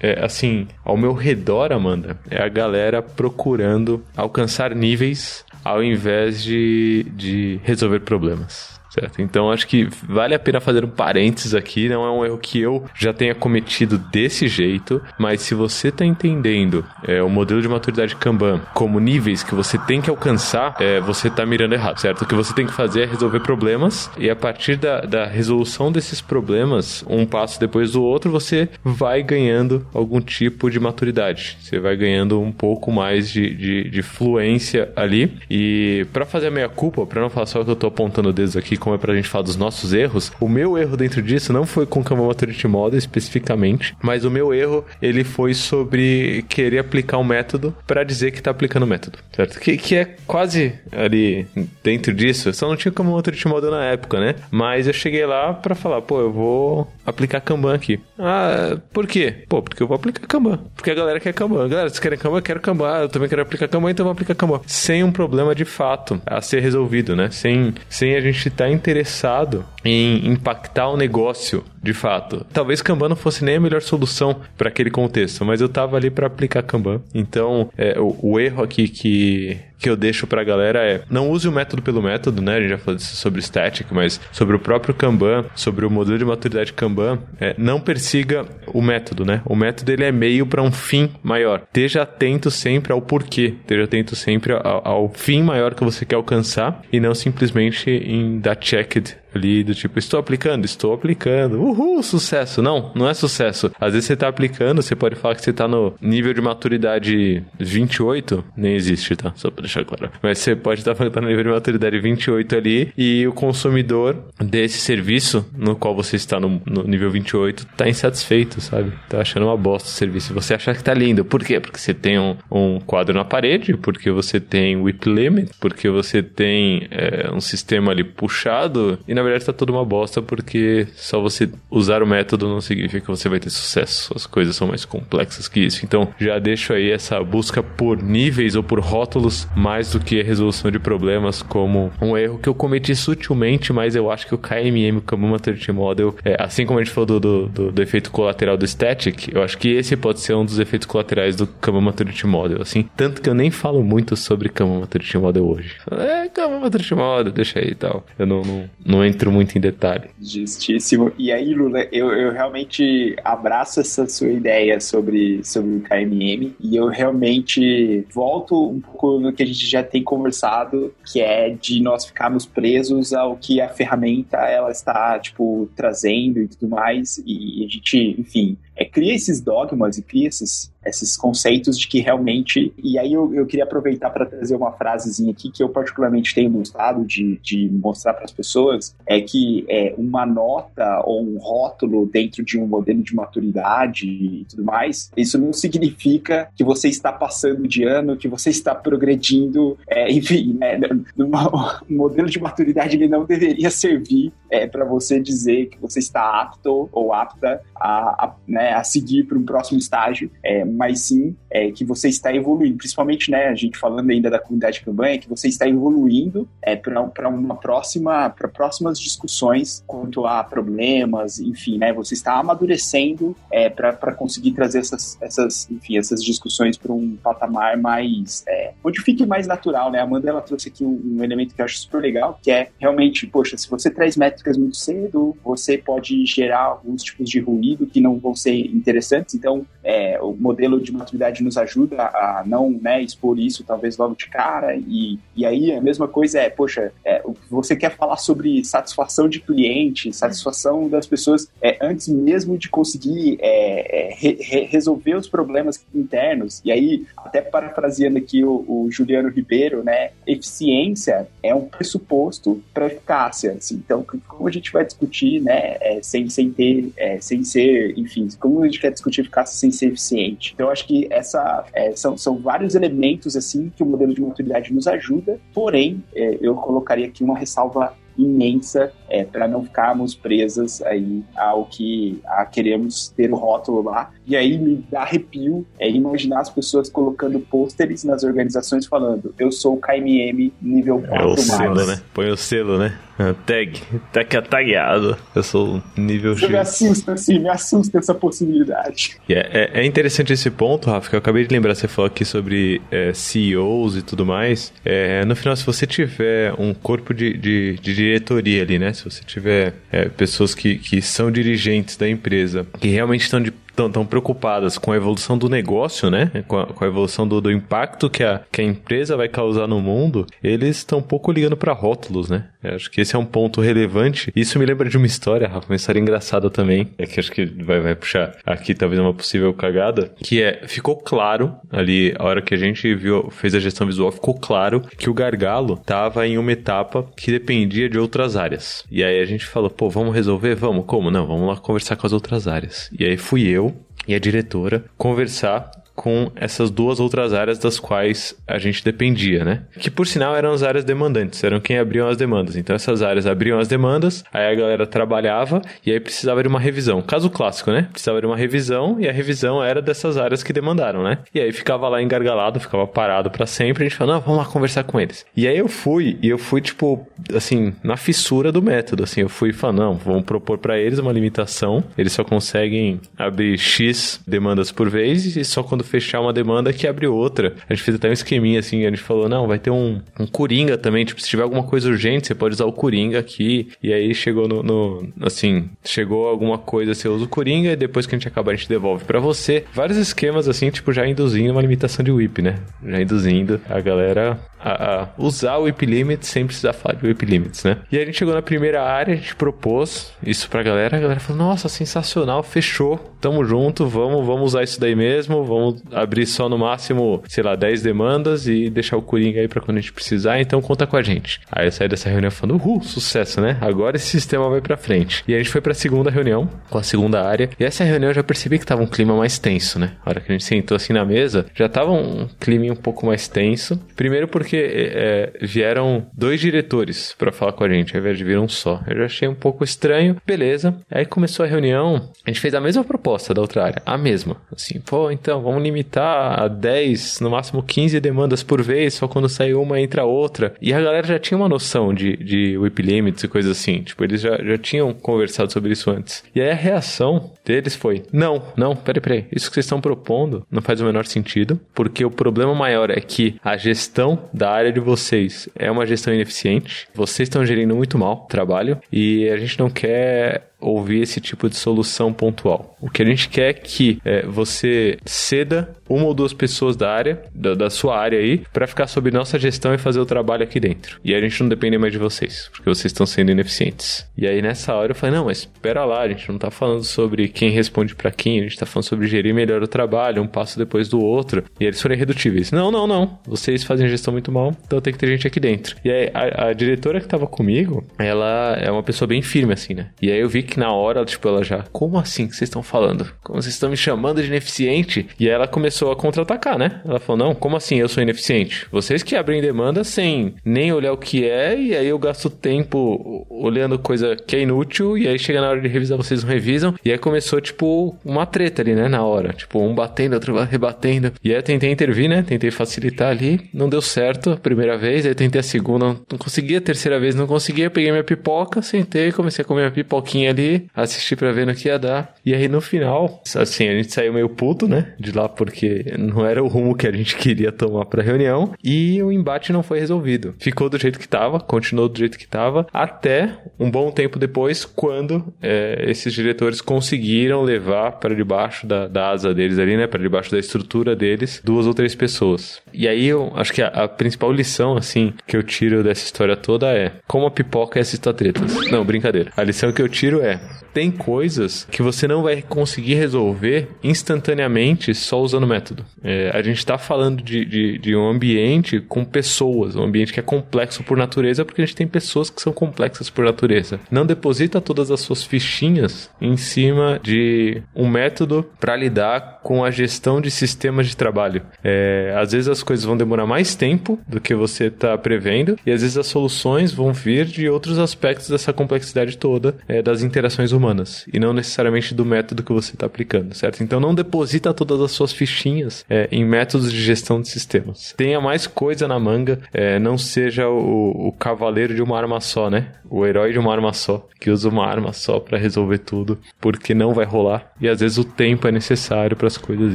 é, 0.00 0.24
assim, 0.24 0.66
ao 0.84 0.96
meu 0.96 1.12
redor, 1.12 1.72
Amanda, 1.72 2.18
é 2.30 2.42
a 2.42 2.48
galera 2.48 3.02
procurando 3.02 4.02
alcançar 4.16 4.74
níveis 4.74 5.44
ao 5.64 5.82
invés 5.82 6.42
de, 6.42 7.06
de 7.16 7.58
resolver 7.64 8.00
problemas. 8.00 8.78
Certo? 8.94 9.20
Então 9.20 9.50
acho 9.50 9.66
que 9.66 9.88
vale 10.08 10.36
a 10.36 10.38
pena 10.38 10.60
fazer 10.60 10.84
um 10.84 10.88
parênteses 10.88 11.52
aqui, 11.52 11.88
não 11.88 12.06
é 12.06 12.10
um 12.12 12.24
erro 12.24 12.38
que 12.38 12.60
eu 12.60 12.84
já 12.94 13.12
tenha 13.12 13.34
cometido 13.34 13.98
desse 13.98 14.46
jeito, 14.46 15.02
mas 15.18 15.40
se 15.40 15.52
você 15.52 15.88
está 15.88 16.04
entendendo 16.04 16.84
é, 17.02 17.20
o 17.20 17.28
modelo 17.28 17.60
de 17.60 17.68
maturidade 17.68 18.14
Kanban 18.14 18.60
como 18.72 19.00
níveis 19.00 19.42
que 19.42 19.52
você 19.52 19.76
tem 19.78 20.00
que 20.00 20.08
alcançar, 20.08 20.76
é, 20.78 21.00
você 21.00 21.26
está 21.26 21.44
mirando 21.44 21.72
errado, 21.72 21.98
certo? 21.98 22.22
O 22.22 22.26
que 22.26 22.36
você 22.36 22.54
tem 22.54 22.66
que 22.66 22.72
fazer 22.72 23.02
é 23.02 23.06
resolver 23.06 23.40
problemas 23.40 24.08
e 24.16 24.30
a 24.30 24.36
partir 24.36 24.76
da, 24.76 25.00
da 25.00 25.26
resolução 25.26 25.90
desses 25.90 26.20
problemas, 26.20 27.04
um 27.08 27.26
passo 27.26 27.58
depois 27.58 27.90
do 27.92 28.02
outro, 28.04 28.30
você 28.30 28.68
vai 28.84 29.24
ganhando 29.24 29.84
algum 29.92 30.20
tipo 30.20 30.70
de 30.70 30.78
maturidade. 30.78 31.56
Você 31.60 31.80
vai 31.80 31.96
ganhando 31.96 32.40
um 32.40 32.52
pouco 32.52 32.92
mais 32.92 33.28
de, 33.28 33.52
de, 33.54 33.90
de 33.90 34.02
fluência 34.02 34.92
ali. 34.94 35.36
E 35.50 36.06
para 36.12 36.24
fazer 36.24 36.46
a 36.46 36.50
meia 36.50 36.68
culpa, 36.68 37.04
para 37.04 37.20
não 37.20 37.28
falar 37.28 37.46
só 37.46 37.64
que 37.64 37.70
eu 37.70 37.74
estou 37.74 37.88
apontando 37.88 38.28
o 38.28 38.32
dedo 38.32 38.58
aqui 38.58 38.76
como 38.84 38.94
é 38.94 38.98
pra 38.98 39.14
gente 39.14 39.28
falar 39.28 39.44
dos 39.44 39.56
nossos 39.56 39.94
erros, 39.94 40.30
o 40.38 40.46
meu 40.46 40.76
erro 40.76 40.94
dentro 40.94 41.22
disso 41.22 41.54
não 41.54 41.64
foi 41.64 41.86
com 41.86 42.04
Kanban 42.04 42.26
Maturity 42.26 42.68
Model 42.68 42.98
especificamente, 42.98 43.96
mas 44.02 44.26
o 44.26 44.30
meu 44.30 44.52
erro, 44.52 44.84
ele 45.00 45.24
foi 45.24 45.54
sobre 45.54 46.44
querer 46.50 46.80
aplicar 46.80 47.16
um 47.16 47.24
método 47.24 47.74
para 47.86 48.04
dizer 48.04 48.30
que 48.30 48.42
tá 48.42 48.50
aplicando 48.50 48.82
o 48.82 48.86
método, 48.86 49.18
certo? 49.32 49.58
Que, 49.58 49.78
que 49.78 49.96
é 49.96 50.16
quase 50.26 50.74
ali 50.92 51.46
dentro 51.82 52.12
disso, 52.12 52.52
só 52.52 52.68
não 52.68 52.76
tinha 52.76 52.92
Kanban 52.92 53.12
Maturity 53.12 53.48
Model 53.48 53.70
na 53.70 53.84
época, 53.86 54.20
né? 54.20 54.34
Mas 54.50 54.86
eu 54.86 54.92
cheguei 54.92 55.24
lá 55.24 55.54
para 55.54 55.74
falar, 55.74 56.02
pô, 56.02 56.20
eu 56.20 56.30
vou 56.30 56.92
aplicar 57.06 57.40
Kanban 57.40 57.74
aqui. 57.74 57.98
Ah, 58.18 58.76
por 58.92 59.06
quê? 59.06 59.44
Pô, 59.48 59.62
porque 59.62 59.82
eu 59.82 59.86
vou 59.86 59.94
aplicar 59.94 60.26
Kanban. 60.26 60.58
Porque 60.74 60.90
a 60.90 60.94
galera 60.94 61.18
quer 61.18 61.32
Kanban. 61.32 61.68
Galera, 61.68 61.88
vocês 61.88 62.00
querem 62.00 62.18
Kanban? 62.18 62.38
Eu 62.38 62.42
quero 62.42 62.60
Kanban. 62.60 62.98
Eu 62.98 63.08
também 63.08 63.28
quero 63.28 63.40
aplicar 63.40 63.68
Kanban, 63.68 63.90
então 63.90 64.04
eu 64.04 64.08
vou 64.08 64.12
aplicar 64.12 64.34
Kanban. 64.34 64.60
Sem 64.66 65.02
um 65.02 65.10
problema 65.10 65.54
de 65.54 65.64
fato 65.64 66.20
a 66.26 66.40
ser 66.40 66.60
resolvido, 66.60 67.16
né? 67.16 67.30
Sem, 67.30 67.72
sem 67.88 68.14
a 68.14 68.20
gente 68.20 68.48
estar 68.48 68.64
tá 68.64 68.70
interessado 68.74 69.64
em 69.84 70.26
impactar 70.26 70.88
o 70.88 70.96
negócio 70.96 71.64
de 71.84 71.92
fato. 71.92 72.44
Talvez 72.52 72.80
Kanban 72.80 73.10
não 73.10 73.16
fosse 73.16 73.44
nem 73.44 73.56
a 73.56 73.60
melhor 73.60 73.82
solução 73.82 74.40
para 74.56 74.68
aquele 74.68 74.90
contexto, 74.90 75.44
mas 75.44 75.60
eu 75.60 75.68
tava 75.68 75.96
ali 75.96 76.10
para 76.10 76.26
aplicar 76.26 76.62
Kanban. 76.62 77.02
Então, 77.14 77.70
é, 77.76 78.00
o, 78.00 78.16
o, 78.22 78.40
erro 78.40 78.62
aqui 78.62 78.88
que, 78.88 79.58
que 79.78 79.90
eu 79.90 79.94
deixo 79.94 80.26
pra 80.26 80.42
galera 80.42 80.78
é 80.80 81.02
não 81.10 81.30
use 81.30 81.46
o 81.46 81.52
método 81.52 81.82
pelo 81.82 82.02
método, 82.02 82.40
né? 82.40 82.56
A 82.56 82.60
gente 82.60 82.70
já 82.70 82.78
falou 82.78 82.98
sobre 82.98 83.42
static, 83.42 83.86
mas 83.92 84.18
sobre 84.32 84.56
o 84.56 84.58
próprio 84.58 84.94
Kanban, 84.94 85.44
sobre 85.54 85.84
o 85.84 85.90
modelo 85.90 86.16
de 86.16 86.24
maturidade 86.24 86.72
Kanban, 86.72 87.18
é, 87.38 87.54
não 87.58 87.78
persiga 87.78 88.46
o 88.68 88.80
método, 88.80 89.26
né? 89.26 89.42
O 89.44 89.54
método 89.54 89.92
ele 89.92 90.04
é 90.04 90.12
meio 90.12 90.46
para 90.46 90.62
um 90.62 90.72
fim 90.72 91.10
maior. 91.22 91.64
Esteja 91.66 92.02
atento 92.02 92.50
sempre 92.50 92.94
ao 92.94 93.02
porquê, 93.02 93.54
esteja 93.60 93.84
atento 93.84 94.16
sempre 94.16 94.54
ao, 94.54 94.88
ao 94.88 95.08
fim 95.10 95.42
maior 95.42 95.74
que 95.74 95.84
você 95.84 96.06
quer 96.06 96.16
alcançar 96.16 96.80
e 96.90 96.98
não 96.98 97.14
simplesmente 97.14 97.90
em 97.90 98.38
dar 98.38 98.56
checked 98.58 99.16
ali 99.36 99.64
do 99.64 99.74
tipo, 99.74 99.98
estou 99.98 100.18
aplicando, 100.20 100.64
estou 100.64 100.92
aplicando, 100.92 101.60
uhul, 101.60 102.02
sucesso. 102.02 102.62
Não, 102.62 102.92
não 102.94 103.08
é 103.08 103.14
sucesso. 103.14 103.70
Às 103.80 103.92
vezes 103.92 104.06
você 104.06 104.14
está 104.14 104.28
aplicando, 104.28 104.82
você 104.82 104.94
pode 104.94 105.16
falar 105.16 105.34
que 105.34 105.42
você 105.42 105.50
está 105.50 105.66
no 105.68 105.94
nível 106.00 106.32
de 106.32 106.40
maturidade 106.40 107.42
28, 107.58 108.44
nem 108.56 108.74
existe, 108.74 109.16
tá? 109.16 109.32
Só 109.36 109.50
para 109.50 109.62
deixar 109.62 109.84
claro. 109.84 110.10
Mas 110.22 110.38
você 110.38 110.54
pode 110.54 110.80
estar 110.80 110.94
falando 110.94 111.10
que 111.10 111.14
tá 111.14 111.20
no 111.20 111.28
nível 111.28 111.44
de 111.44 111.50
maturidade 111.50 111.98
28 111.98 112.56
ali 112.56 112.92
e 112.96 113.26
o 113.26 113.32
consumidor 113.32 114.16
desse 114.38 114.78
serviço, 114.78 115.46
no 115.56 115.76
qual 115.76 115.94
você 115.94 116.16
está 116.16 116.38
no, 116.38 116.60
no 116.66 116.82
nível 116.84 117.10
28, 117.10 117.64
está 117.64 117.88
insatisfeito, 117.88 118.60
sabe? 118.60 118.92
Tá 119.08 119.20
achando 119.20 119.46
uma 119.46 119.56
bosta 119.56 119.88
o 119.88 119.92
serviço. 119.92 120.34
Você 120.34 120.54
acha 120.54 120.74
que 120.74 120.82
tá 120.82 120.94
lindo. 120.94 121.24
Por 121.24 121.42
quê? 121.42 121.60
Porque 121.60 121.78
você 121.78 121.94
tem 121.94 122.18
um, 122.18 122.36
um 122.50 122.80
quadro 122.80 123.14
na 123.14 123.24
parede, 123.24 123.76
porque 123.76 124.10
você 124.10 124.40
tem 124.40 124.76
whip 124.76 125.08
limit, 125.08 125.50
porque 125.60 125.88
você 125.88 126.22
tem 126.22 126.86
é, 126.90 127.30
um 127.32 127.40
sistema 127.40 127.92
ali 127.92 128.04
puxado 128.04 128.98
e 129.06 129.14
na 129.14 129.22
verdade 129.24 129.46
tá 129.46 129.52
tudo 129.52 129.72
uma 129.72 129.84
bosta 129.84 130.22
porque 130.22 130.86
só 130.94 131.20
você 131.20 131.48
usar 131.70 132.02
o 132.02 132.06
método 132.06 132.48
não 132.48 132.60
significa 132.60 133.00
que 133.00 133.08
você 133.08 133.28
vai 133.28 133.40
ter 133.40 133.50
sucesso. 133.50 134.12
As 134.14 134.26
coisas 134.26 134.56
são 134.56 134.68
mais 134.68 134.84
complexas 134.84 135.48
que 135.48 135.60
isso. 135.60 135.84
Então 135.84 136.08
já 136.18 136.38
deixo 136.38 136.72
aí 136.72 136.90
essa 136.90 137.22
busca 137.22 137.62
por 137.62 138.02
níveis 138.02 138.54
ou 138.54 138.62
por 138.62 138.80
rótulos 138.80 139.48
mais 139.56 139.92
do 139.92 140.00
que 140.00 140.22
resolução 140.22 140.70
de 140.70 140.78
problemas 140.78 141.42
como 141.42 141.92
um 142.00 142.16
erro 142.16 142.38
que 142.38 142.48
eu 142.48 142.54
cometi 142.54 142.94
sutilmente, 142.94 143.72
mas 143.72 143.96
eu 143.96 144.10
acho 144.10 144.26
que 144.26 144.34
o 144.34 144.38
KMM, 144.38 144.98
o 144.98 145.02
Kanban 145.02 145.28
Maturity 145.28 145.72
Model, 145.72 146.14
é, 146.24 146.36
assim 146.38 146.66
como 146.66 146.78
a 146.78 146.84
gente 146.84 146.92
falou 146.92 147.06
do, 147.06 147.20
do, 147.20 147.48
do, 147.48 147.72
do, 147.72 147.82
efeito 147.82 148.10
colateral 148.10 148.56
do 148.56 148.66
static, 148.66 149.28
eu 149.32 149.42
acho 149.42 149.58
que 149.58 149.68
esse 149.68 149.96
pode 149.96 150.20
ser 150.20 150.34
um 150.34 150.44
dos 150.44 150.58
efeitos 150.58 150.86
colaterais 150.86 151.36
do 151.36 151.46
Kanban 151.46 151.80
Maturity 151.80 152.26
Model, 152.26 152.62
assim, 152.62 152.88
tanto 152.96 153.20
que 153.20 153.28
eu 153.28 153.34
nem 153.34 153.50
falo 153.50 153.82
muito 153.82 154.16
sobre 154.16 154.48
Kanban 154.48 154.80
Maturity 154.80 155.18
Model 155.18 155.46
hoje. 155.46 155.76
É, 155.90 156.28
Kanban 156.28 156.60
Maturity 156.60 156.94
Model, 156.94 157.32
deixa 157.32 157.58
aí 157.58 157.70
e 157.70 157.74
tal. 157.74 158.04
Eu 158.18 158.26
não, 158.26 158.42
não, 158.42 158.70
não 158.84 159.04
entro 159.14 159.30
muito 159.30 159.56
em 159.56 159.60
detalhe. 159.60 160.10
Justíssimo. 160.20 161.12
E 161.16 161.32
aí, 161.32 161.54
Lula, 161.54 161.86
eu, 161.92 162.12
eu 162.12 162.32
realmente 162.32 163.16
abraço 163.24 163.80
essa 163.80 164.06
sua 164.06 164.28
ideia 164.28 164.80
sobre, 164.80 165.42
sobre 165.44 165.76
o 165.76 165.80
KMM 165.80 166.54
e 166.60 166.76
eu 166.76 166.88
realmente 166.88 168.06
volto 168.12 168.68
um 168.68 168.80
pouco 168.80 169.18
no 169.18 169.32
que 169.32 169.42
a 169.42 169.46
gente 169.46 169.66
já 169.66 169.82
tem 169.82 170.02
conversado, 170.02 170.92
que 171.10 171.20
é 171.20 171.50
de 171.50 171.80
nós 171.80 172.04
ficarmos 172.04 172.44
presos 172.44 173.12
ao 173.12 173.36
que 173.36 173.60
a 173.60 173.68
ferramenta 173.68 174.38
ela 174.38 174.70
está, 174.70 175.18
tipo, 175.18 175.68
trazendo 175.76 176.40
e 176.40 176.48
tudo 176.48 176.68
mais. 176.68 177.22
E 177.24 177.64
a 177.64 177.68
gente, 177.68 178.16
enfim, 178.18 178.58
é, 178.76 178.84
cria 178.84 179.14
esses 179.14 179.40
dogmas 179.40 179.96
e 179.98 180.02
cria 180.02 180.28
esses, 180.28 180.72
esses 180.86 181.16
conceitos 181.16 181.78
de 181.78 181.88
que 181.88 182.00
realmente. 182.00 182.72
E 182.82 182.98
aí 182.98 183.12
eu, 183.12 183.34
eu 183.34 183.46
queria 183.46 183.64
aproveitar 183.64 184.10
para 184.10 184.26
trazer 184.26 184.56
uma 184.56 184.72
frasezinha 184.72 185.30
aqui 185.30 185.50
que 185.50 185.62
eu 185.62 185.68
particularmente 185.68 186.34
tenho 186.34 186.50
gostado 186.50 187.04
de, 187.04 187.38
de 187.42 187.68
mostrar 187.70 188.14
para 188.14 188.24
as 188.24 188.32
pessoas: 188.32 188.94
é 189.06 189.20
que 189.20 189.64
é, 189.68 189.94
uma 189.96 190.26
nota 190.26 191.02
ou 191.04 191.22
um 191.22 191.38
rótulo 191.38 192.06
dentro 192.06 192.44
de 192.44 192.58
um 192.58 192.66
modelo 192.66 193.02
de 193.02 193.14
maturidade 193.14 194.06
e 194.06 194.46
tudo 194.48 194.64
mais, 194.64 195.10
isso 195.16 195.38
não 195.38 195.52
significa 195.52 196.48
que 196.56 196.64
você 196.64 196.88
está 196.88 197.12
passando 197.12 197.66
de 197.66 197.84
ano, 197.84 198.16
que 198.16 198.28
você 198.28 198.50
está 198.50 198.74
progredindo, 198.74 199.78
é, 199.88 200.10
enfim, 200.10 200.56
né, 200.58 200.78
um 201.18 201.94
modelo 201.96 202.28
de 202.28 202.40
maturidade 202.40 202.96
ele 202.96 203.08
não 203.08 203.24
deveria 203.24 203.70
servir 203.70 204.32
é, 204.50 204.66
para 204.66 204.84
você 204.84 205.20
dizer 205.20 205.66
que 205.66 205.78
você 205.80 205.98
está 205.98 206.40
apto 206.40 206.88
ou 206.92 207.12
apta 207.12 207.60
a, 207.74 208.24
a, 208.24 208.34
né, 208.46 208.72
a 208.72 208.84
seguir 208.84 209.24
para 209.24 209.38
um 209.38 209.44
próximo 209.44 209.78
estágio. 209.78 210.30
É, 210.42 210.64
mas 210.74 211.00
sim 211.00 211.36
é, 211.50 211.70
que 211.70 211.84
você 211.84 212.08
está 212.08 212.34
evoluindo. 212.34 212.76
Principalmente, 212.76 213.30
né, 213.30 213.46
a 213.46 213.54
gente 213.54 213.78
falando 213.78 214.10
ainda 214.10 214.30
da 214.30 214.38
comunidade 214.38 214.80
campanha, 214.82 215.18
que 215.18 215.28
você 215.28 215.48
está 215.48 215.68
evoluindo 215.68 216.48
é, 216.62 216.76
para 216.76 217.28
uma 217.28 217.56
próxima, 217.56 218.30
para 218.30 218.48
próximas 218.48 218.98
discussões 218.98 219.82
quanto 219.86 220.26
a 220.26 220.42
problemas, 220.42 221.38
enfim, 221.38 221.78
né, 221.78 221.92
você 221.92 222.14
está 222.14 222.38
amadurecendo 222.38 223.36
é, 223.50 223.68
para 223.68 224.14
conseguir 224.14 224.52
trazer 224.52 224.80
essas, 224.80 225.18
essas, 225.20 225.70
enfim, 225.70 225.98
essas 225.98 226.22
discussões 226.22 226.76
para 226.76 226.92
um 226.92 227.16
patamar 227.22 227.76
mais, 227.76 228.44
é, 228.48 228.72
onde 228.82 229.00
fique 229.00 229.24
mais 229.26 229.46
natural, 229.46 229.90
né? 229.90 230.00
A 230.00 230.04
Amanda 230.04 230.28
ela 230.28 230.40
trouxe 230.40 230.68
aqui 230.68 230.84
um, 230.84 231.00
um 231.04 231.24
elemento 231.24 231.54
que 231.54 231.60
eu 231.60 231.64
acho 231.64 231.78
super 231.78 232.00
legal, 232.00 232.38
que 232.42 232.50
é 232.50 232.68
realmente, 232.78 233.26
poxa, 233.26 233.56
se 233.56 233.68
você 233.68 233.90
traz 233.90 234.16
métricas 234.16 234.56
muito 234.56 234.76
cedo, 234.76 235.36
você 235.44 235.78
pode 235.78 236.24
gerar 236.26 236.62
alguns 236.62 237.02
tipos 237.02 237.28
de 237.28 237.40
ruído 237.40 237.86
que 237.86 238.00
não 238.00 238.18
vão 238.18 238.34
ser 238.34 238.54
interessantes. 238.54 239.34
Então, 239.34 239.66
é, 239.82 240.18
o 240.20 240.32
modelo 240.32 240.63
modelo 240.64 240.80
de 240.80 240.92
maturidade 240.92 241.42
nos 241.42 241.56
ajuda 241.56 242.02
a 242.02 242.42
não 242.46 242.70
né, 242.70 243.02
expor 243.02 243.38
isso 243.38 243.64
talvez 243.64 243.96
logo 243.96 244.14
de 244.14 244.28
cara. 244.28 244.74
E, 244.76 245.18
e 245.36 245.44
aí 245.44 245.72
a 245.72 245.80
mesma 245.80 246.08
coisa 246.08 246.40
é, 246.40 246.48
poxa, 246.48 246.92
é, 247.04 247.22
você 247.50 247.76
quer 247.76 247.94
falar 247.94 248.16
sobre 248.16 248.64
satisfação 248.64 249.28
de 249.28 249.40
cliente, 249.40 250.12
satisfação 250.12 250.88
das 250.88 251.06
pessoas 251.06 251.48
é, 251.60 251.78
antes 251.80 252.08
mesmo 252.08 252.56
de 252.56 252.68
conseguir 252.68 253.38
é, 253.40 254.10
é 254.10 254.14
re, 254.14 254.38
re, 254.40 254.60
resolver 254.64 255.14
os 255.14 255.28
problemas 255.28 255.84
internos. 255.94 256.60
E 256.64 256.72
aí, 256.72 257.04
até 257.16 257.40
parafraseando 257.40 258.18
aqui 258.18 258.44
o, 258.44 258.64
o, 258.66 258.88
Juliano 258.90 259.28
Ribeiro, 259.28 259.82
né, 259.82 260.10
eficiência 260.26 261.28
é 261.42 261.54
um 261.54 261.66
pressuposto 261.66 262.62
para 262.72 262.86
eficácia. 262.86 263.52
Assim. 263.52 263.76
Então, 263.76 264.04
como 264.26 264.48
a 264.48 264.52
gente 264.52 264.72
vai 264.72 264.84
discutir, 264.84 265.40
né, 265.40 265.76
é, 265.80 266.00
sem, 266.02 266.28
sem 266.28 266.50
ter, 266.50 266.92
sem 267.20 267.44
ser, 267.44 267.98
enfim, 267.98 268.28
como 268.38 268.62
a 268.62 268.66
gente 268.66 268.80
quer 268.80 268.90
discutir 268.90 269.22
eficácia 269.22 269.56
sem 269.56 269.70
ser 269.70 269.86
eficiente? 269.88 270.53
Então, 270.54 270.70
acho 270.70 270.86
que 270.86 271.08
essa 271.10 271.64
é, 271.72 271.94
são, 271.96 272.16
são 272.16 272.38
vários 272.38 272.74
elementos 272.74 273.36
assim 273.36 273.72
que 273.74 273.82
o 273.82 273.86
modelo 273.86 274.14
de 274.14 274.20
maturidade 274.20 274.72
nos 274.72 274.86
ajuda, 274.86 275.40
porém, 275.52 276.02
é, 276.14 276.38
eu 276.40 276.54
colocaria 276.54 277.06
aqui 277.06 277.24
uma 277.24 277.36
ressalva 277.36 277.94
imensa 278.16 278.92
é, 279.14 279.24
para 279.24 279.46
não 279.46 279.62
ficarmos 279.62 280.12
presas 280.12 280.82
aí 280.82 281.22
ao 281.36 281.66
que 281.66 282.20
a 282.26 282.44
queremos 282.44 283.08
ter 283.16 283.32
o 283.32 283.36
rótulo 283.36 283.82
lá. 283.82 284.10
E 284.26 284.34
aí 284.34 284.58
me 284.58 284.84
dá 284.90 285.02
arrepio 285.02 285.64
é, 285.78 285.88
imaginar 285.88 286.40
as 286.40 286.50
pessoas 286.50 286.90
colocando 286.90 287.38
pôsteres 287.38 288.02
nas 288.02 288.24
organizações 288.24 288.86
falando 288.86 289.32
eu 289.38 289.52
sou 289.52 289.74
o 289.74 289.80
KMM 289.80 290.52
nível 290.60 291.00
4 291.00 291.16
é 291.16 291.24
o 291.24 291.36
selo, 291.36 291.86
né? 291.86 292.00
Põe 292.12 292.30
o 292.30 292.36
selo, 292.36 292.78
né? 292.78 292.98
Tag, 293.46 293.80
tá 294.12 294.22
aqui 294.22 294.42
tagueado. 294.42 295.16
Eu 295.34 295.42
sou 295.42 295.80
nível 295.96 296.36
X. 296.36 296.48
Me 296.48 296.56
assusta, 296.56 297.12
assim, 297.12 297.38
me 297.38 297.48
assusta 297.48 297.98
essa 297.98 298.12
possibilidade. 298.12 299.16
Yeah, 299.30 299.48
é, 299.52 299.70
é, 299.80 299.86
interessante 299.86 300.32
esse 300.32 300.50
ponto, 300.50 300.90
Rafa, 300.90 301.10
que 301.10 301.14
eu 301.14 301.18
acabei 301.20 301.46
de 301.46 301.54
lembrar, 301.54 301.76
você 301.76 301.86
falou 301.86 302.08
aqui 302.08 302.24
sobre 302.24 302.82
é, 302.90 303.12
CEOs 303.12 303.96
e 303.96 304.02
tudo 304.02 304.26
mais. 304.26 304.72
É, 304.84 305.24
no 305.24 305.36
final, 305.36 305.54
se 305.54 305.64
você 305.64 305.86
tiver 305.86 306.52
um 306.58 306.74
corpo 306.74 307.14
de, 307.14 307.36
de, 307.36 307.78
de 307.80 307.94
diretoria 307.94 308.62
ali, 308.62 308.80
né? 308.80 308.92
Se 308.92 309.03
você 309.04 309.22
tiver 309.24 309.74
é, 309.90 310.08
pessoas 310.08 310.54
que, 310.54 310.76
que 310.76 311.00
são 311.02 311.30
dirigentes 311.30 311.96
da 311.96 312.08
empresa, 312.08 312.66
que 312.80 312.88
realmente 312.88 313.22
estão 313.22 313.40
de 313.40 313.52
tão, 313.74 313.90
tão 313.90 314.06
preocupadas 314.06 314.78
com 314.78 314.92
a 314.92 314.96
evolução 314.96 315.36
do 315.36 315.48
negócio, 315.48 316.10
né? 316.10 316.30
Com 316.46 316.58
a, 316.58 316.66
com 316.66 316.84
a 316.84 316.86
evolução 316.86 317.26
do, 317.26 317.40
do, 317.40 317.50
impacto 317.50 318.08
que 318.08 318.22
a, 318.22 318.40
que 318.50 318.60
a 318.60 318.64
empresa 318.64 319.16
vai 319.16 319.28
causar 319.28 319.66
no 319.66 319.80
mundo, 319.80 320.26
eles 320.42 320.78
estão 320.78 320.98
um 320.98 321.02
pouco 321.02 321.32
ligando 321.32 321.56
para 321.56 321.72
rótulos, 321.72 322.28
né? 322.28 322.46
Eu 322.62 322.74
acho 322.74 322.90
que 322.90 323.00
esse 323.00 323.14
é 323.14 323.18
um 323.18 323.24
ponto 323.24 323.60
relevante. 323.60 324.32
Isso 324.34 324.58
me 324.58 324.64
lembra 324.64 324.88
de 324.88 324.96
uma 324.96 325.06
história, 325.06 325.46
Rafa, 325.46 325.70
uma 325.70 325.76
história 325.76 326.00
engraçada 326.00 326.48
também, 326.48 326.88
é 326.96 327.06
que 327.06 327.20
acho 327.20 327.30
que 327.30 327.44
vai, 327.44 327.80
vai 327.80 327.94
puxar 327.94 328.36
aqui 328.44 328.74
talvez 328.74 329.00
uma 329.00 329.12
possível 329.12 329.52
cagada, 329.52 330.12
que 330.18 330.42
é, 330.42 330.62
ficou 330.66 330.96
claro 330.96 331.54
ali, 331.70 332.14
a 332.18 332.24
hora 332.24 332.42
que 332.42 332.54
a 332.54 332.58
gente 332.58 332.94
viu, 332.94 333.30
fez 333.30 333.54
a 333.54 333.60
gestão 333.60 333.86
visual, 333.86 334.10
ficou 334.10 334.34
claro 334.34 334.80
que 334.96 335.10
o 335.10 335.14
gargalo 335.14 335.74
estava 335.74 336.26
em 336.26 336.38
uma 336.38 336.52
etapa 336.52 337.06
que 337.16 337.30
dependia 337.30 337.88
de 337.88 337.98
outras 337.98 338.36
áreas. 338.36 338.84
E 338.90 339.04
aí 339.04 339.20
a 339.20 339.24
gente 339.24 339.46
falou, 339.46 339.70
pô, 339.70 339.90
vamos 339.90 340.14
resolver? 340.14 340.54
Vamos, 340.54 340.86
como? 340.86 341.10
Não, 341.10 341.26
vamos 341.26 341.48
lá 341.48 341.56
conversar 341.56 341.96
com 341.96 342.06
as 342.06 342.12
outras 342.12 342.48
áreas. 342.48 342.90
E 342.98 343.04
aí 343.04 343.16
fui 343.16 343.46
eu 343.46 343.63
e 344.06 344.14
a 344.14 344.18
diretora 344.18 344.84
conversar 344.96 345.70
com 345.94 346.30
essas 346.34 346.70
duas 346.70 346.98
outras 347.00 347.32
áreas 347.32 347.58
das 347.58 347.78
quais 347.78 348.36
a 348.46 348.58
gente 348.58 348.84
dependia, 348.84 349.44
né? 349.44 349.62
Que 349.78 349.90
por 349.90 350.06
sinal 350.06 350.34
eram 350.36 350.52
as 350.52 350.62
áreas 350.62 350.84
demandantes, 350.84 351.42
eram 351.44 351.60
quem 351.60 351.78
abriam 351.78 352.08
as 352.08 352.16
demandas. 352.16 352.56
Então 352.56 352.74
essas 352.74 353.02
áreas 353.02 353.26
abriam 353.26 353.58
as 353.58 353.68
demandas, 353.68 354.24
aí 354.32 354.52
a 354.52 354.54
galera 354.54 354.86
trabalhava 354.86 355.62
e 355.84 355.92
aí 355.92 356.00
precisava 356.00 356.42
de 356.42 356.48
uma 356.48 356.58
revisão. 356.58 357.00
Caso 357.00 357.30
clássico, 357.30 357.70
né? 357.70 357.88
Precisava 357.92 358.20
de 358.20 358.26
uma 358.26 358.36
revisão 358.36 359.00
e 359.00 359.08
a 359.08 359.12
revisão 359.12 359.62
era 359.62 359.80
dessas 359.80 360.16
áreas 360.16 360.42
que 360.42 360.52
demandaram, 360.52 361.02
né? 361.02 361.18
E 361.34 361.40
aí 361.40 361.52
ficava 361.52 361.88
lá 361.88 362.02
engargalado, 362.02 362.58
ficava 362.58 362.86
parado 362.86 363.30
para 363.30 363.46
sempre. 363.46 363.84
A 363.84 363.88
gente 363.88 363.96
falou, 363.96 364.14
não, 364.14 364.20
vamos 364.20 364.38
lá 364.38 364.44
conversar 364.44 364.84
com 364.84 365.00
eles. 365.00 365.24
E 365.36 365.46
aí 365.46 365.58
eu 365.58 365.68
fui 365.68 366.18
e 366.20 366.28
eu 366.28 366.38
fui 366.38 366.60
tipo 366.60 367.06
assim 367.34 367.74
na 367.82 367.96
fissura 367.96 368.50
do 368.50 368.62
método, 368.62 369.04
assim, 369.04 369.20
eu 369.20 369.28
fui 369.28 369.52
falando, 369.52 369.78
não, 369.78 369.94
vamos 369.94 370.24
propor 370.24 370.58
para 370.58 370.78
eles 370.78 370.98
uma 370.98 371.12
limitação. 371.12 371.84
Eles 371.96 372.12
só 372.12 372.24
conseguem 372.24 373.00
abrir 373.16 373.58
x 373.58 374.20
demandas 374.26 374.72
por 374.72 374.88
vez 374.90 375.36
e 375.36 375.44
só 375.44 375.62
quando 375.62 375.83
fechar 375.84 376.20
uma 376.20 376.32
demanda 376.32 376.72
que 376.72 376.86
abre 376.86 377.06
outra. 377.06 377.54
A 377.68 377.74
gente 377.74 377.84
fez 377.84 377.96
até 377.96 378.08
um 378.08 378.12
esqueminha 378.12 378.60
assim, 378.60 378.84
a 378.84 378.90
gente 378.90 379.02
falou, 379.02 379.28
não, 379.28 379.46
vai 379.46 379.58
ter 379.58 379.70
um, 379.70 380.00
um 380.18 380.26
Coringa 380.26 380.76
também, 380.76 381.04
tipo, 381.04 381.20
se 381.20 381.28
tiver 381.28 381.42
alguma 381.42 381.62
coisa 381.62 381.88
urgente, 381.88 382.26
você 382.26 382.34
pode 382.34 382.54
usar 382.54 382.64
o 382.64 382.72
Coringa 382.72 383.18
aqui. 383.18 383.68
E 383.82 383.92
aí 383.92 384.14
chegou 384.14 384.48
no, 384.48 384.62
no 384.62 385.08
assim, 385.22 385.68
chegou 385.84 386.28
alguma 386.28 386.58
coisa, 386.58 386.94
você 386.94 387.08
usa 387.08 387.24
o 387.24 387.28
Coringa 387.28 387.72
e 387.72 387.76
depois 387.76 388.06
que 388.06 388.14
a 388.14 388.18
gente 388.18 388.28
acaba, 388.28 388.52
a 388.52 388.54
gente 388.54 388.68
devolve 388.68 389.04
para 389.04 389.20
você. 389.20 389.64
Vários 389.72 389.98
esquemas 389.98 390.48
assim, 390.48 390.70
tipo, 390.70 390.92
já 390.92 391.06
induzindo 391.06 391.52
uma 391.52 391.62
limitação 391.62 392.04
de 392.04 392.10
whip, 392.10 392.42
né? 392.42 392.56
Já 392.84 393.00
induzindo 393.00 393.60
a 393.68 393.80
galera 393.80 394.38
a, 394.64 395.02
a 395.02 395.08
usar 395.18 395.58
o 395.58 395.64
whip 395.64 395.84
limit 395.84 396.26
sem 396.26 396.46
precisar 396.46 396.72
falar 396.72 396.94
de 396.94 397.06
whip 397.06 397.24
limits, 397.24 397.64
né? 397.64 397.76
E 397.92 397.96
aí 397.96 398.02
a 398.02 398.06
gente 398.06 398.18
chegou 398.18 398.34
na 398.34 398.40
primeira 398.40 398.82
área, 398.82 399.12
a 399.12 399.16
gente 399.16 399.36
propôs 399.36 400.12
isso 400.24 400.48
pra 400.48 400.62
galera, 400.62 400.96
a 400.96 401.00
galera 401.00 401.20
falou, 401.20 401.46
nossa, 401.46 401.68
sensacional, 401.68 402.42
fechou, 402.42 402.98
tamo 403.20 403.44
junto, 403.44 403.86
vamos, 403.86 404.24
vamos 404.24 404.46
usar 404.46 404.62
isso 404.62 404.80
daí 404.80 404.96
mesmo, 404.96 405.44
vamos 405.44 405.73
abrir 405.92 406.26
só 406.26 406.48
no 406.48 406.58
máximo, 406.58 407.22
sei 407.28 407.42
lá, 407.42 407.54
10 407.54 407.82
demandas 407.82 408.46
e 408.46 408.70
deixar 408.70 408.96
o 408.96 409.02
Coringa 409.02 409.40
aí 409.40 409.48
pra 409.48 409.60
quando 409.60 409.78
a 409.78 409.80
gente 409.80 409.92
precisar, 409.92 410.40
então 410.40 410.60
conta 410.60 410.86
com 410.86 410.96
a 410.96 411.02
gente. 411.02 411.40
Aí 411.50 411.66
eu 411.66 411.72
saí 411.72 411.88
dessa 411.88 412.08
reunião 412.08 412.30
falando, 412.30 412.60
uhul, 412.60 412.82
sucesso, 412.82 413.40
né? 413.40 413.58
Agora 413.60 413.96
esse 413.96 414.06
sistema 414.06 414.48
vai 414.48 414.60
pra 414.60 414.76
frente. 414.76 415.24
E 415.26 415.34
a 415.34 415.38
gente 415.38 415.50
foi 415.50 415.60
pra 415.60 415.74
segunda 415.74 416.10
reunião, 416.10 416.48
com 416.70 416.78
a 416.78 416.82
segunda 416.82 417.22
área, 417.22 417.50
e 417.58 417.64
essa 417.64 417.84
reunião 417.84 418.10
eu 418.10 418.14
já 418.14 418.22
percebi 418.22 418.58
que 418.58 418.66
tava 418.66 418.82
um 418.82 418.86
clima 418.86 419.16
mais 419.16 419.38
tenso, 419.38 419.78
né? 419.78 419.92
A 420.04 420.10
hora 420.10 420.20
que 420.20 420.30
a 420.30 420.32
gente 420.32 420.44
sentou 420.44 420.76
assim 420.76 420.92
na 420.92 421.04
mesa, 421.04 421.46
já 421.54 421.68
tava 421.68 421.92
um 421.92 422.28
clima 422.40 422.72
um 422.72 422.76
pouco 422.76 423.06
mais 423.06 423.28
tenso. 423.28 423.78
Primeiro 423.96 424.28
porque 424.28 424.56
é, 424.56 425.32
vieram 425.40 426.06
dois 426.12 426.40
diretores 426.40 427.14
para 427.18 427.32
falar 427.32 427.52
com 427.52 427.64
a 427.64 427.68
gente, 427.68 427.94
ao 427.94 428.00
invés 428.00 428.16
de 428.16 428.24
vir 428.24 428.38
um 428.38 428.48
só. 428.48 428.82
Eu 428.86 428.98
já 428.98 429.04
achei 429.04 429.28
um 429.28 429.34
pouco 429.34 429.64
estranho, 429.64 430.16
beleza. 430.26 430.76
Aí 430.90 431.04
começou 431.04 431.44
a 431.44 431.48
reunião, 431.48 432.10
a 432.24 432.30
gente 432.30 432.40
fez 432.40 432.54
a 432.54 432.60
mesma 432.60 432.84
proposta 432.84 433.34
da 433.34 433.40
outra 433.40 433.64
área, 433.64 433.82
a 433.84 433.98
mesma. 433.98 434.36
Assim, 434.54 434.80
pô, 434.80 435.10
então 435.10 435.42
vamos 435.42 435.62
limitar 435.64 436.40
a 436.40 436.48
10, 436.48 437.20
no 437.20 437.30
máximo 437.30 437.62
15 437.62 437.98
demandas 438.00 438.42
por 438.42 438.62
vez, 438.62 438.94
só 438.94 439.08
quando 439.08 439.28
sair 439.28 439.54
uma 439.54 439.80
entra 439.80 440.04
outra. 440.04 440.54
E 440.60 440.72
a 440.72 440.80
galera 440.80 441.06
já 441.06 441.18
tinha 441.18 441.36
uma 441.36 441.48
noção 441.48 441.92
de, 441.92 442.16
de 442.16 442.56
whip 442.56 442.80
limits 442.82 443.24
e 443.24 443.28
coisas 443.28 443.50
assim. 443.50 443.82
Tipo, 443.82 444.04
eles 444.04 444.20
já, 444.20 444.36
já 444.42 444.58
tinham 444.58 444.92
conversado 444.92 445.52
sobre 445.52 445.72
isso 445.72 445.90
antes. 445.90 446.22
E 446.34 446.40
aí 446.40 446.50
a 446.50 446.54
reação 446.54 447.32
deles 447.44 447.74
foi: 447.74 448.02
não, 448.12 448.42
não, 448.56 448.76
peraí, 448.76 449.00
peraí, 449.00 449.26
isso 449.32 449.48
que 449.48 449.54
vocês 449.54 449.66
estão 449.66 449.80
propondo 449.80 450.46
não 450.50 450.62
faz 450.62 450.80
o 450.80 450.84
menor 450.84 451.06
sentido, 451.06 451.60
porque 451.74 452.04
o 452.04 452.10
problema 452.10 452.54
maior 452.54 452.90
é 452.90 453.00
que 453.00 453.36
a 453.42 453.56
gestão 453.56 454.18
da 454.32 454.50
área 454.50 454.72
de 454.72 454.80
vocês 454.80 455.48
é 455.54 455.70
uma 455.70 455.86
gestão 455.86 456.12
ineficiente, 456.12 456.88
vocês 456.94 457.28
estão 457.28 457.44
gerindo 457.44 457.74
muito 457.74 457.98
mal 457.98 458.24
o 458.24 458.28
trabalho 458.28 458.78
e 458.92 459.28
a 459.28 459.36
gente 459.36 459.58
não 459.58 459.70
quer 459.70 460.53
ouvir 460.64 461.02
esse 461.02 461.20
tipo 461.20 461.48
de 461.48 461.56
solução 461.56 462.12
pontual. 462.12 462.76
O 462.80 462.88
que 462.88 463.02
a 463.02 463.06
gente 463.06 463.28
quer 463.28 463.50
é 463.50 463.52
que 463.52 463.98
é, 464.04 464.26
você 464.26 464.98
ceda 465.04 465.74
uma 465.88 466.04
ou 466.04 466.14
duas 466.14 466.32
pessoas 466.32 466.76
da 466.76 466.90
área, 466.90 467.22
da, 467.34 467.54
da 467.54 467.70
sua 467.70 467.98
área 467.98 468.18
aí, 468.18 468.42
para 468.52 468.66
ficar 468.66 468.86
sob 468.86 469.10
nossa 469.10 469.38
gestão 469.38 469.74
e 469.74 469.78
fazer 469.78 470.00
o 470.00 470.06
trabalho 470.06 470.42
aqui 470.42 470.58
dentro. 470.60 471.00
E 471.04 471.14
a 471.14 471.20
gente 471.20 471.40
não 471.40 471.48
depende 471.48 471.78
mais 471.78 471.92
de 471.92 471.98
vocês, 471.98 472.48
porque 472.52 472.68
vocês 472.68 472.86
estão 472.86 473.06
sendo 473.06 473.30
ineficientes. 473.30 474.06
E 474.16 474.26
aí 474.26 474.40
nessa 474.40 474.74
hora 474.74 474.92
eu 474.92 474.96
falei, 474.96 475.16
não, 475.16 475.26
mas 475.26 475.38
espera 475.38 475.84
lá, 475.84 476.02
a 476.02 476.08
gente 476.08 476.28
não 476.30 476.38
tá 476.38 476.50
falando 476.50 476.84
sobre 476.84 477.28
quem 477.28 477.50
responde 477.50 477.94
para 477.94 478.10
quem, 478.10 478.40
a 478.40 478.42
gente 478.44 478.58
tá 478.58 478.66
falando 478.66 478.86
sobre 478.86 479.06
gerir 479.06 479.34
melhor 479.34 479.62
o 479.62 479.68
trabalho, 479.68 480.22
um 480.22 480.26
passo 480.26 480.58
depois 480.58 480.88
do 480.88 481.00
outro. 481.00 481.44
E 481.60 481.64
eles 481.64 481.80
foram 481.80 481.94
irredutíveis. 481.94 482.50
Não, 482.50 482.70
não, 482.70 482.86
não. 482.86 483.18
Vocês 483.26 483.64
fazem 483.64 483.88
gestão 483.88 484.12
muito 484.12 484.32
mal, 484.32 484.54
então 484.66 484.80
tem 484.80 484.92
que 484.92 484.98
ter 484.98 485.08
gente 485.08 485.26
aqui 485.26 485.40
dentro. 485.40 485.76
E 485.84 485.90
aí 485.90 486.10
a, 486.14 486.48
a 486.48 486.52
diretora 486.52 487.00
que 487.00 487.08
tava 487.08 487.26
comigo, 487.26 487.84
ela 487.98 488.56
é 488.60 488.70
uma 488.70 488.82
pessoa 488.82 489.08
bem 489.08 489.22
firme, 489.22 489.52
assim, 489.52 489.74
né? 489.74 489.90
E 490.00 490.10
aí 490.10 490.18
eu 490.18 490.28
vi 490.28 490.42
que 490.42 490.58
na 490.58 490.72
hora, 490.72 491.04
tipo, 491.04 491.26
ela 491.28 491.42
já, 491.42 491.64
como 491.72 491.98
assim 491.98 492.26
que 492.26 492.34
vocês 492.36 492.48
estão 492.48 492.62
falando? 492.62 493.10
Como 493.22 493.40
vocês 493.40 493.54
estão 493.54 493.70
me 493.70 493.76
chamando 493.76 494.22
de 494.22 494.28
ineficiente? 494.28 495.06
E 495.18 495.26
aí 495.28 495.34
ela 495.34 495.46
começou 495.46 495.73
a 495.90 495.96
contra-atacar, 495.96 496.58
né? 496.58 496.80
Ela 496.84 497.00
falou, 497.00 497.26
não, 497.26 497.34
como 497.34 497.56
assim 497.56 497.76
eu 497.76 497.88
sou 497.88 498.02
ineficiente? 498.02 498.66
Vocês 498.70 499.02
que 499.02 499.16
abrem 499.16 499.40
demanda 499.40 499.84
sem 499.84 500.34
nem 500.44 500.72
olhar 500.72 500.92
o 500.92 500.98
que 500.98 501.24
é, 501.28 501.58
e 501.58 501.76
aí 501.76 501.86
eu 501.86 501.98
gasto 501.98 502.28
tempo 502.30 503.26
olhando 503.30 503.78
coisa 503.78 504.16
que 504.16 504.36
é 504.36 504.40
inútil, 504.40 504.96
e 504.96 505.08
aí 505.08 505.18
chega 505.18 505.40
na 505.40 505.48
hora 505.48 505.60
de 505.60 505.68
revisar, 505.68 505.96
vocês 505.96 506.22
não 506.22 506.30
revisam. 506.30 506.74
E 506.84 506.90
aí 506.90 506.98
começou, 506.98 507.40
tipo, 507.40 507.96
uma 508.04 508.26
treta 508.26 508.62
ali, 508.62 508.74
né? 508.74 508.88
Na 508.88 509.02
hora. 509.04 509.32
Tipo, 509.32 509.60
um 509.60 509.74
batendo, 509.74 510.14
outro 510.14 510.34
rebatendo. 510.44 511.12
E 511.22 511.30
aí 511.30 511.36
eu 511.36 511.42
tentei 511.42 511.70
intervir, 511.70 512.08
né? 512.08 512.22
Tentei 512.22 512.50
facilitar 512.50 513.10
ali. 513.10 513.40
Não 513.52 513.68
deu 513.68 513.82
certo 513.82 514.30
a 514.30 514.36
primeira 514.36 514.76
vez. 514.76 515.06
Aí 515.06 515.14
tentei 515.14 515.40
a 515.40 515.42
segunda, 515.42 515.86
não 515.86 516.18
conseguia. 516.18 516.58
A 516.58 516.60
terceira 516.60 516.98
vez 516.98 517.14
não 517.14 517.26
conseguia. 517.26 517.70
Peguei 517.70 517.90
minha 517.90 518.04
pipoca, 518.04 518.62
sentei, 518.62 519.12
comecei 519.12 519.42
a 519.42 519.46
comer 519.46 519.62
minha 519.62 519.72
pipoquinha 519.72 520.30
ali. 520.30 520.66
Assisti 520.74 521.16
pra 521.16 521.32
ver 521.32 521.46
no 521.46 521.54
que 521.54 521.68
ia 521.68 521.78
dar. 521.78 522.14
E 522.24 522.34
aí 522.34 522.48
no 522.48 522.60
final, 522.60 523.22
assim, 523.36 523.68
a 523.68 523.72
gente 523.72 523.92
saiu 523.92 524.12
meio 524.12 524.28
puto, 524.28 524.68
né? 524.68 524.94
De 524.98 525.12
lá 525.12 525.28
porque 525.28 525.63
não 525.98 526.24
era 526.26 526.42
o 526.42 526.48
rumo 526.48 526.74
que 526.74 526.86
a 526.86 526.92
gente 526.92 527.16
queria 527.16 527.52
tomar 527.52 527.84
pra 527.86 528.02
reunião. 528.02 528.52
E 528.62 529.02
o 529.02 529.12
embate 529.12 529.52
não 529.52 529.62
foi 529.62 529.80
resolvido. 529.80 530.34
Ficou 530.38 530.68
do 530.68 530.78
jeito 530.78 530.98
que 530.98 531.08
tava, 531.08 531.40
continuou 531.40 531.88
do 531.88 531.98
jeito 531.98 532.18
que 532.18 532.26
tava. 532.26 532.66
Até 532.72 533.30
um 533.58 533.70
bom 533.70 533.90
tempo 533.90 534.18
depois, 534.18 534.64
quando 534.64 535.32
é, 535.42 535.84
esses 535.88 536.12
diretores 536.12 536.60
conseguiram 536.60 537.42
levar 537.42 537.92
para 537.92 538.14
debaixo 538.14 538.66
da, 538.66 538.86
da 538.86 539.10
asa 539.10 539.34
deles 539.34 539.58
ali, 539.58 539.76
né? 539.76 539.86
Para 539.86 540.02
debaixo 540.02 540.30
da 540.30 540.38
estrutura 540.38 540.96
deles, 540.96 541.40
duas 541.44 541.66
ou 541.66 541.74
três 541.74 541.94
pessoas. 541.94 542.60
E 542.72 542.88
aí 542.88 543.06
eu 543.06 543.32
acho 543.34 543.52
que 543.52 543.62
a, 543.62 543.68
a, 543.68 543.88
principal 543.88 544.32
lição, 544.32 544.76
assim, 544.76 545.12
que 545.26 545.36
eu 545.36 545.42
tiro 545.42 545.82
dessa 545.82 546.04
história 546.04 546.36
toda 546.36 546.72
é 546.72 546.92
como 547.06 547.26
a 547.26 547.30
pipoca 547.30 547.78
é 547.78 547.82
assista 547.82 548.12
tretas. 548.12 548.70
Não, 548.70 548.84
brincadeira. 548.84 549.30
A 549.36 549.42
lição 549.42 549.72
que 549.72 549.82
eu 549.82 549.88
tiro 549.88 550.20
é 550.20 550.40
tem 550.74 550.90
coisas 550.90 551.66
que 551.70 551.80
você 551.80 552.08
não 552.08 552.24
vai 552.24 552.42
conseguir 552.42 552.94
resolver 552.94 553.68
instantaneamente 553.82 554.92
só 554.92 555.22
usando 555.22 555.46
método. 555.46 555.86
É, 556.02 556.30
a 556.34 556.42
gente 556.42 556.58
está 556.58 556.76
falando 556.76 557.22
de, 557.22 557.44
de, 557.44 557.78
de, 557.78 557.94
um 557.94 558.08
ambiente 558.08 558.80
com 558.80 559.04
pessoas, 559.04 559.76
um 559.76 559.84
ambiente 559.84 560.12
que 560.12 560.18
é 560.18 560.22
complexo 560.22 560.82
por 560.82 560.98
natureza, 560.98 561.44
porque 561.44 561.62
a 561.62 561.64
gente 561.64 561.76
tem 561.76 561.86
pessoas 561.86 562.28
que 562.28 562.42
são 562.42 562.52
complexas 562.52 563.08
por 563.08 563.24
natureza. 563.24 563.78
Não 563.88 564.04
deposita 564.04 564.60
todas 564.60 564.90
as 564.90 565.00
suas 565.00 565.22
fichinhas 565.22 566.10
em 566.20 566.36
cima 566.36 566.98
de 567.00 567.62
um 567.74 567.88
método 567.88 568.44
para 568.58 568.74
lidar 568.74 569.40
com 569.44 569.64
a 569.64 569.70
gestão 569.70 570.20
de 570.20 570.30
sistemas 570.30 570.88
de 570.88 570.96
trabalho. 570.96 571.42
É, 571.62 572.12
às 572.18 572.32
vezes 572.32 572.48
as 572.48 572.64
coisas 572.64 572.84
vão 572.84 572.96
demorar 572.96 573.26
mais 573.26 573.54
tempo 573.54 574.00
do 574.08 574.20
que 574.20 574.34
você 574.34 574.64
está 574.64 574.98
prevendo, 574.98 575.56
e 575.64 575.70
às 575.70 575.82
vezes 575.82 575.96
as 575.96 576.08
soluções 576.08 576.72
vão 576.72 576.92
vir 576.92 577.26
de 577.26 577.48
outros 577.48 577.78
aspectos 577.78 578.28
dessa 578.28 578.52
complexidade 578.52 579.16
toda 579.16 579.56
é, 579.68 579.80
das 579.80 580.02
interações 580.02 580.50
humanas 580.50 580.63
humanas 580.64 581.04
e 581.12 581.18
não 581.18 581.32
necessariamente 581.32 581.94
do 581.94 582.04
método 582.04 582.42
que 582.42 582.52
você 582.52 582.74
está 582.74 582.86
aplicando, 582.86 583.34
certo? 583.34 583.62
Então 583.62 583.78
não 583.78 583.94
deposita 583.94 584.54
todas 584.54 584.80
as 584.80 584.92
suas 584.92 585.12
fichinhas 585.12 585.84
é, 585.88 586.08
em 586.10 586.24
métodos 586.24 586.72
de 586.72 586.82
gestão 586.82 587.20
de 587.20 587.28
sistemas. 587.28 587.94
Tenha 587.96 588.20
mais 588.20 588.46
coisa 588.46 588.88
na 588.88 588.98
manga, 588.98 589.40
é, 589.52 589.78
não 589.78 589.98
seja 589.98 590.48
o, 590.48 591.08
o, 591.08 591.12
cavaleiro 591.12 591.74
de 591.74 591.82
uma 591.82 591.98
arma 591.98 592.20
só, 592.20 592.48
né? 592.50 592.72
O 592.88 593.06
herói 593.06 593.32
de 593.32 593.38
uma 593.38 593.52
arma 593.52 593.72
só, 593.72 594.06
que 594.20 594.30
usa 594.30 594.48
uma 594.48 594.66
arma 594.66 594.92
só 594.92 595.20
para 595.20 595.38
resolver 595.38 595.78
tudo, 595.78 596.18
porque 596.40 596.74
não 596.74 596.92
vai 596.92 597.04
rolar 597.04 597.52
e 597.60 597.68
às 597.68 597.80
vezes 597.80 597.98
o 597.98 598.04
tempo 598.04 598.46
é 598.46 598.52
necessário 598.52 599.16
para 599.16 599.26
as 599.26 599.36
coisas 599.36 599.74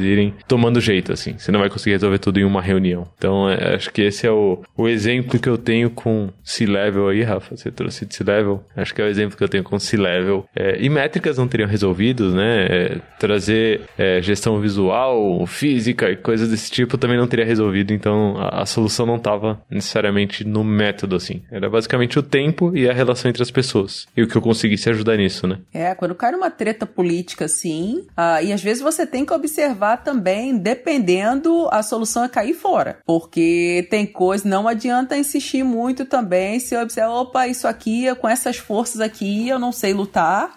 irem 0.00 0.34
tomando 0.46 0.80
jeito, 0.80 1.12
assim. 1.12 1.34
Você 1.38 1.52
não 1.52 1.60
vai 1.60 1.68
conseguir 1.68 1.92
resolver 1.92 2.18
tudo 2.18 2.40
em 2.40 2.44
uma 2.44 2.62
reunião. 2.62 3.06
Então 3.16 3.48
é, 3.48 3.74
acho 3.74 3.90
que 3.92 4.02
esse 4.02 4.26
é 4.26 4.30
o, 4.30 4.62
o 4.76 4.88
exemplo 4.88 5.38
que 5.38 5.48
eu 5.48 5.58
tenho 5.58 5.90
com 5.90 6.30
C-Level 6.42 7.08
aí, 7.08 7.22
Rafa. 7.22 7.56
Você 7.56 7.70
trouxe 7.70 8.06
de 8.06 8.14
C-Level. 8.14 8.62
Acho 8.76 8.94
que 8.94 9.02
é 9.02 9.04
o 9.04 9.08
exemplo 9.08 9.36
que 9.36 9.44
eu 9.44 9.48
tenho 9.48 9.64
com 9.64 9.78
C-Level. 9.78 10.44
É, 10.54 10.78
e 10.80 10.88
métricas 10.88 11.38
não 11.38 11.48
teriam 11.48 11.68
resolvido, 11.68 12.34
né? 12.34 12.66
É, 12.66 13.00
trazer 13.18 13.82
é, 13.98 14.20
gestão 14.20 14.60
visual, 14.60 15.46
física 15.46 16.10
e 16.10 16.16
coisas 16.16 16.48
desse 16.48 16.70
tipo 16.70 16.98
também 16.98 17.18
não 17.18 17.26
teria 17.26 17.44
resolvido. 17.44 17.92
Então 17.92 18.36
a, 18.38 18.62
a 18.62 18.66
solução 18.66 19.06
não 19.06 19.16
estava 19.16 19.60
necessariamente 19.70 20.44
no 20.44 20.64
método, 20.64 21.16
assim. 21.16 21.42
Era 21.50 21.68
basicamente 21.68 22.18
o 22.18 22.22
tempo 22.22 22.76
e 22.76 22.88
a 22.88 22.92
relação 22.92 23.28
entre 23.28 23.42
as 23.42 23.50
pessoas. 23.50 24.06
E 24.16 24.22
o 24.22 24.28
que 24.28 24.36
eu 24.36 24.42
conseguisse 24.42 24.88
ajudar 24.90 25.16
nisso, 25.16 25.46
né? 25.46 25.58
É, 25.72 25.94
quando 25.94 26.14
cai 26.14 26.32
numa 26.32 26.50
treta 26.50 26.86
política 26.86 27.44
assim, 27.44 28.06
uh, 28.10 28.42
e 28.42 28.52
às 28.52 28.62
vezes 28.62 28.82
você 28.82 29.06
tem 29.06 29.24
que 29.24 29.32
observar 29.32 29.98
também, 29.98 30.56
dependendo, 30.56 31.68
a 31.70 31.82
solução 31.82 32.24
é 32.24 32.28
cair 32.28 32.54
fora. 32.54 32.98
Porque 33.04 33.86
tem 33.90 34.06
coisa, 34.06 34.48
não 34.48 34.66
adianta 34.66 35.16
insistir 35.16 35.62
muito 35.62 36.04
também 36.04 36.58
se 36.58 36.74
eu 36.74 36.80
observar, 36.80 37.12
opa, 37.12 37.46
isso 37.46 37.66
aqui, 37.66 38.14
com 38.16 38.28
essas 38.28 38.56
forças 38.56 39.00
aqui, 39.00 39.48
eu 39.48 39.58
não 39.58 39.72
sei 39.72 39.92
lutar 39.92 40.54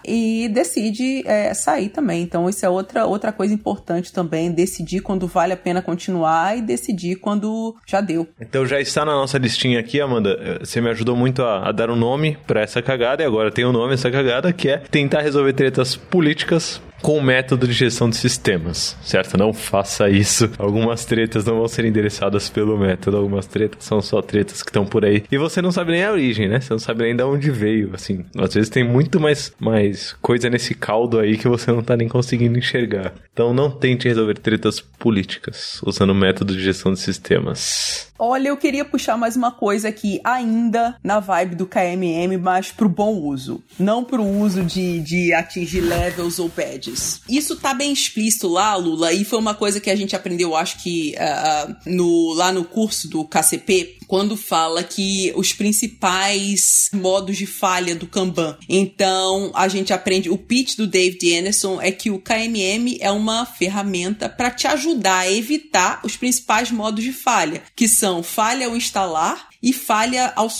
decide 0.48 1.22
é, 1.26 1.52
sair 1.54 1.88
também. 1.88 2.22
Então, 2.22 2.48
isso 2.48 2.64
é 2.64 2.68
outra, 2.68 3.06
outra 3.06 3.32
coisa 3.32 3.52
importante 3.52 4.12
também, 4.12 4.50
decidir 4.50 5.00
quando 5.00 5.26
vale 5.26 5.52
a 5.52 5.56
pena 5.56 5.82
continuar 5.82 6.56
e 6.56 6.62
decidir 6.62 7.16
quando 7.16 7.74
já 7.86 8.00
deu. 8.00 8.26
Então, 8.40 8.66
já 8.66 8.80
está 8.80 9.04
na 9.04 9.12
nossa 9.12 9.38
listinha 9.38 9.80
aqui, 9.80 10.00
Amanda. 10.00 10.58
Você 10.60 10.80
me 10.80 10.90
ajudou 10.90 11.16
muito 11.16 11.42
a, 11.42 11.68
a 11.68 11.72
dar 11.72 11.90
um 11.90 11.96
nome 11.96 12.36
para 12.46 12.60
essa 12.60 12.82
cagada 12.82 13.22
e 13.22 13.26
agora 13.26 13.50
tem 13.50 13.64
um 13.64 13.72
nome 13.72 13.94
essa 13.94 14.10
cagada 14.10 14.52
que 14.52 14.68
é 14.68 14.78
tentar 14.78 15.20
resolver 15.20 15.52
tretas 15.52 15.96
políticas 15.96 16.80
com 17.04 17.18
o 17.18 17.22
método 17.22 17.68
de 17.68 17.74
gestão 17.74 18.08
de 18.08 18.16
sistemas, 18.16 18.96
certo? 19.02 19.36
Não 19.36 19.52
faça 19.52 20.08
isso. 20.08 20.50
Algumas 20.56 21.04
tretas 21.04 21.44
não 21.44 21.58
vão 21.58 21.68
ser 21.68 21.84
endereçadas 21.84 22.48
pelo 22.48 22.78
método, 22.78 23.18
algumas 23.18 23.46
tretas 23.46 23.84
são 23.84 24.00
só 24.00 24.22
tretas 24.22 24.62
que 24.62 24.70
estão 24.70 24.86
por 24.86 25.04
aí. 25.04 25.22
E 25.30 25.36
você 25.36 25.60
não 25.60 25.70
sabe 25.70 25.92
nem 25.92 26.02
a 26.02 26.10
origem, 26.10 26.48
né? 26.48 26.60
Você 26.60 26.72
não 26.72 26.78
sabe 26.78 27.02
nem 27.02 27.14
de 27.14 27.22
onde 27.22 27.50
veio, 27.50 27.90
assim. 27.92 28.24
Às 28.38 28.54
vezes 28.54 28.70
tem 28.70 28.82
muito 28.82 29.20
mais, 29.20 29.52
mais 29.60 30.14
coisa 30.22 30.48
nesse 30.48 30.74
caldo 30.74 31.18
aí 31.18 31.36
que 31.36 31.46
você 31.46 31.70
não 31.70 31.82
tá 31.82 31.94
nem 31.94 32.08
conseguindo 32.08 32.58
enxergar. 32.58 33.12
Então 33.34 33.52
não 33.52 33.70
tente 33.70 34.08
resolver 34.08 34.38
tretas 34.38 34.80
políticas 34.80 35.82
usando 35.84 36.14
método 36.14 36.56
de 36.56 36.62
gestão 36.62 36.90
de 36.90 37.00
sistemas. 37.00 38.13
Olha, 38.18 38.48
eu 38.48 38.56
queria 38.56 38.84
puxar 38.84 39.16
mais 39.16 39.34
uma 39.34 39.50
coisa 39.50 39.88
aqui, 39.88 40.20
ainda 40.22 40.96
na 41.02 41.18
vibe 41.18 41.56
do 41.56 41.66
KMM, 41.66 42.36
mas 42.40 42.70
pro 42.70 42.88
bom 42.88 43.14
uso. 43.14 43.62
Não 43.78 44.04
pro 44.04 44.24
uso 44.24 44.62
de, 44.62 45.00
de 45.00 45.34
atingir 45.34 45.80
levels 45.80 46.38
ou 46.38 46.48
badges. 46.48 47.20
Isso 47.28 47.56
tá 47.56 47.74
bem 47.74 47.92
explícito 47.92 48.46
lá, 48.48 48.76
Lula, 48.76 49.12
e 49.12 49.24
foi 49.24 49.38
uma 49.38 49.54
coisa 49.54 49.80
que 49.80 49.90
a 49.90 49.96
gente 49.96 50.14
aprendeu, 50.14 50.54
acho 50.54 50.82
que 50.82 51.14
uh, 51.16 51.76
no, 51.86 52.32
lá 52.34 52.52
no 52.52 52.64
curso 52.64 53.08
do 53.08 53.24
KCP, 53.24 53.98
quando 54.06 54.36
fala 54.36 54.82
que 54.82 55.32
os 55.36 55.52
principais 55.52 56.90
modos 56.92 57.36
de 57.36 57.46
falha 57.46 57.94
do 57.94 58.06
Kanban. 58.06 58.56
Então, 58.68 59.50
a 59.54 59.68
gente 59.68 59.92
aprende, 59.92 60.30
o 60.30 60.38
pitch 60.38 60.76
do 60.76 60.86
David 60.86 61.38
Anderson 61.38 61.80
é 61.80 61.90
que 61.90 62.10
o 62.10 62.18
KMM 62.18 62.98
é 63.00 63.10
uma 63.10 63.46
ferramenta 63.46 64.28
para 64.28 64.50
te 64.50 64.66
ajudar 64.66 65.20
a 65.20 65.32
evitar 65.32 66.00
os 66.04 66.16
principais 66.16 66.70
modos 66.70 67.02
de 67.02 67.12
falha, 67.12 67.62
que 67.74 67.88
são 67.88 68.22
falha 68.22 68.66
ao 68.66 68.76
instalar 68.76 69.48
e 69.64 69.72
falha 69.72 70.30
ao, 70.36 70.52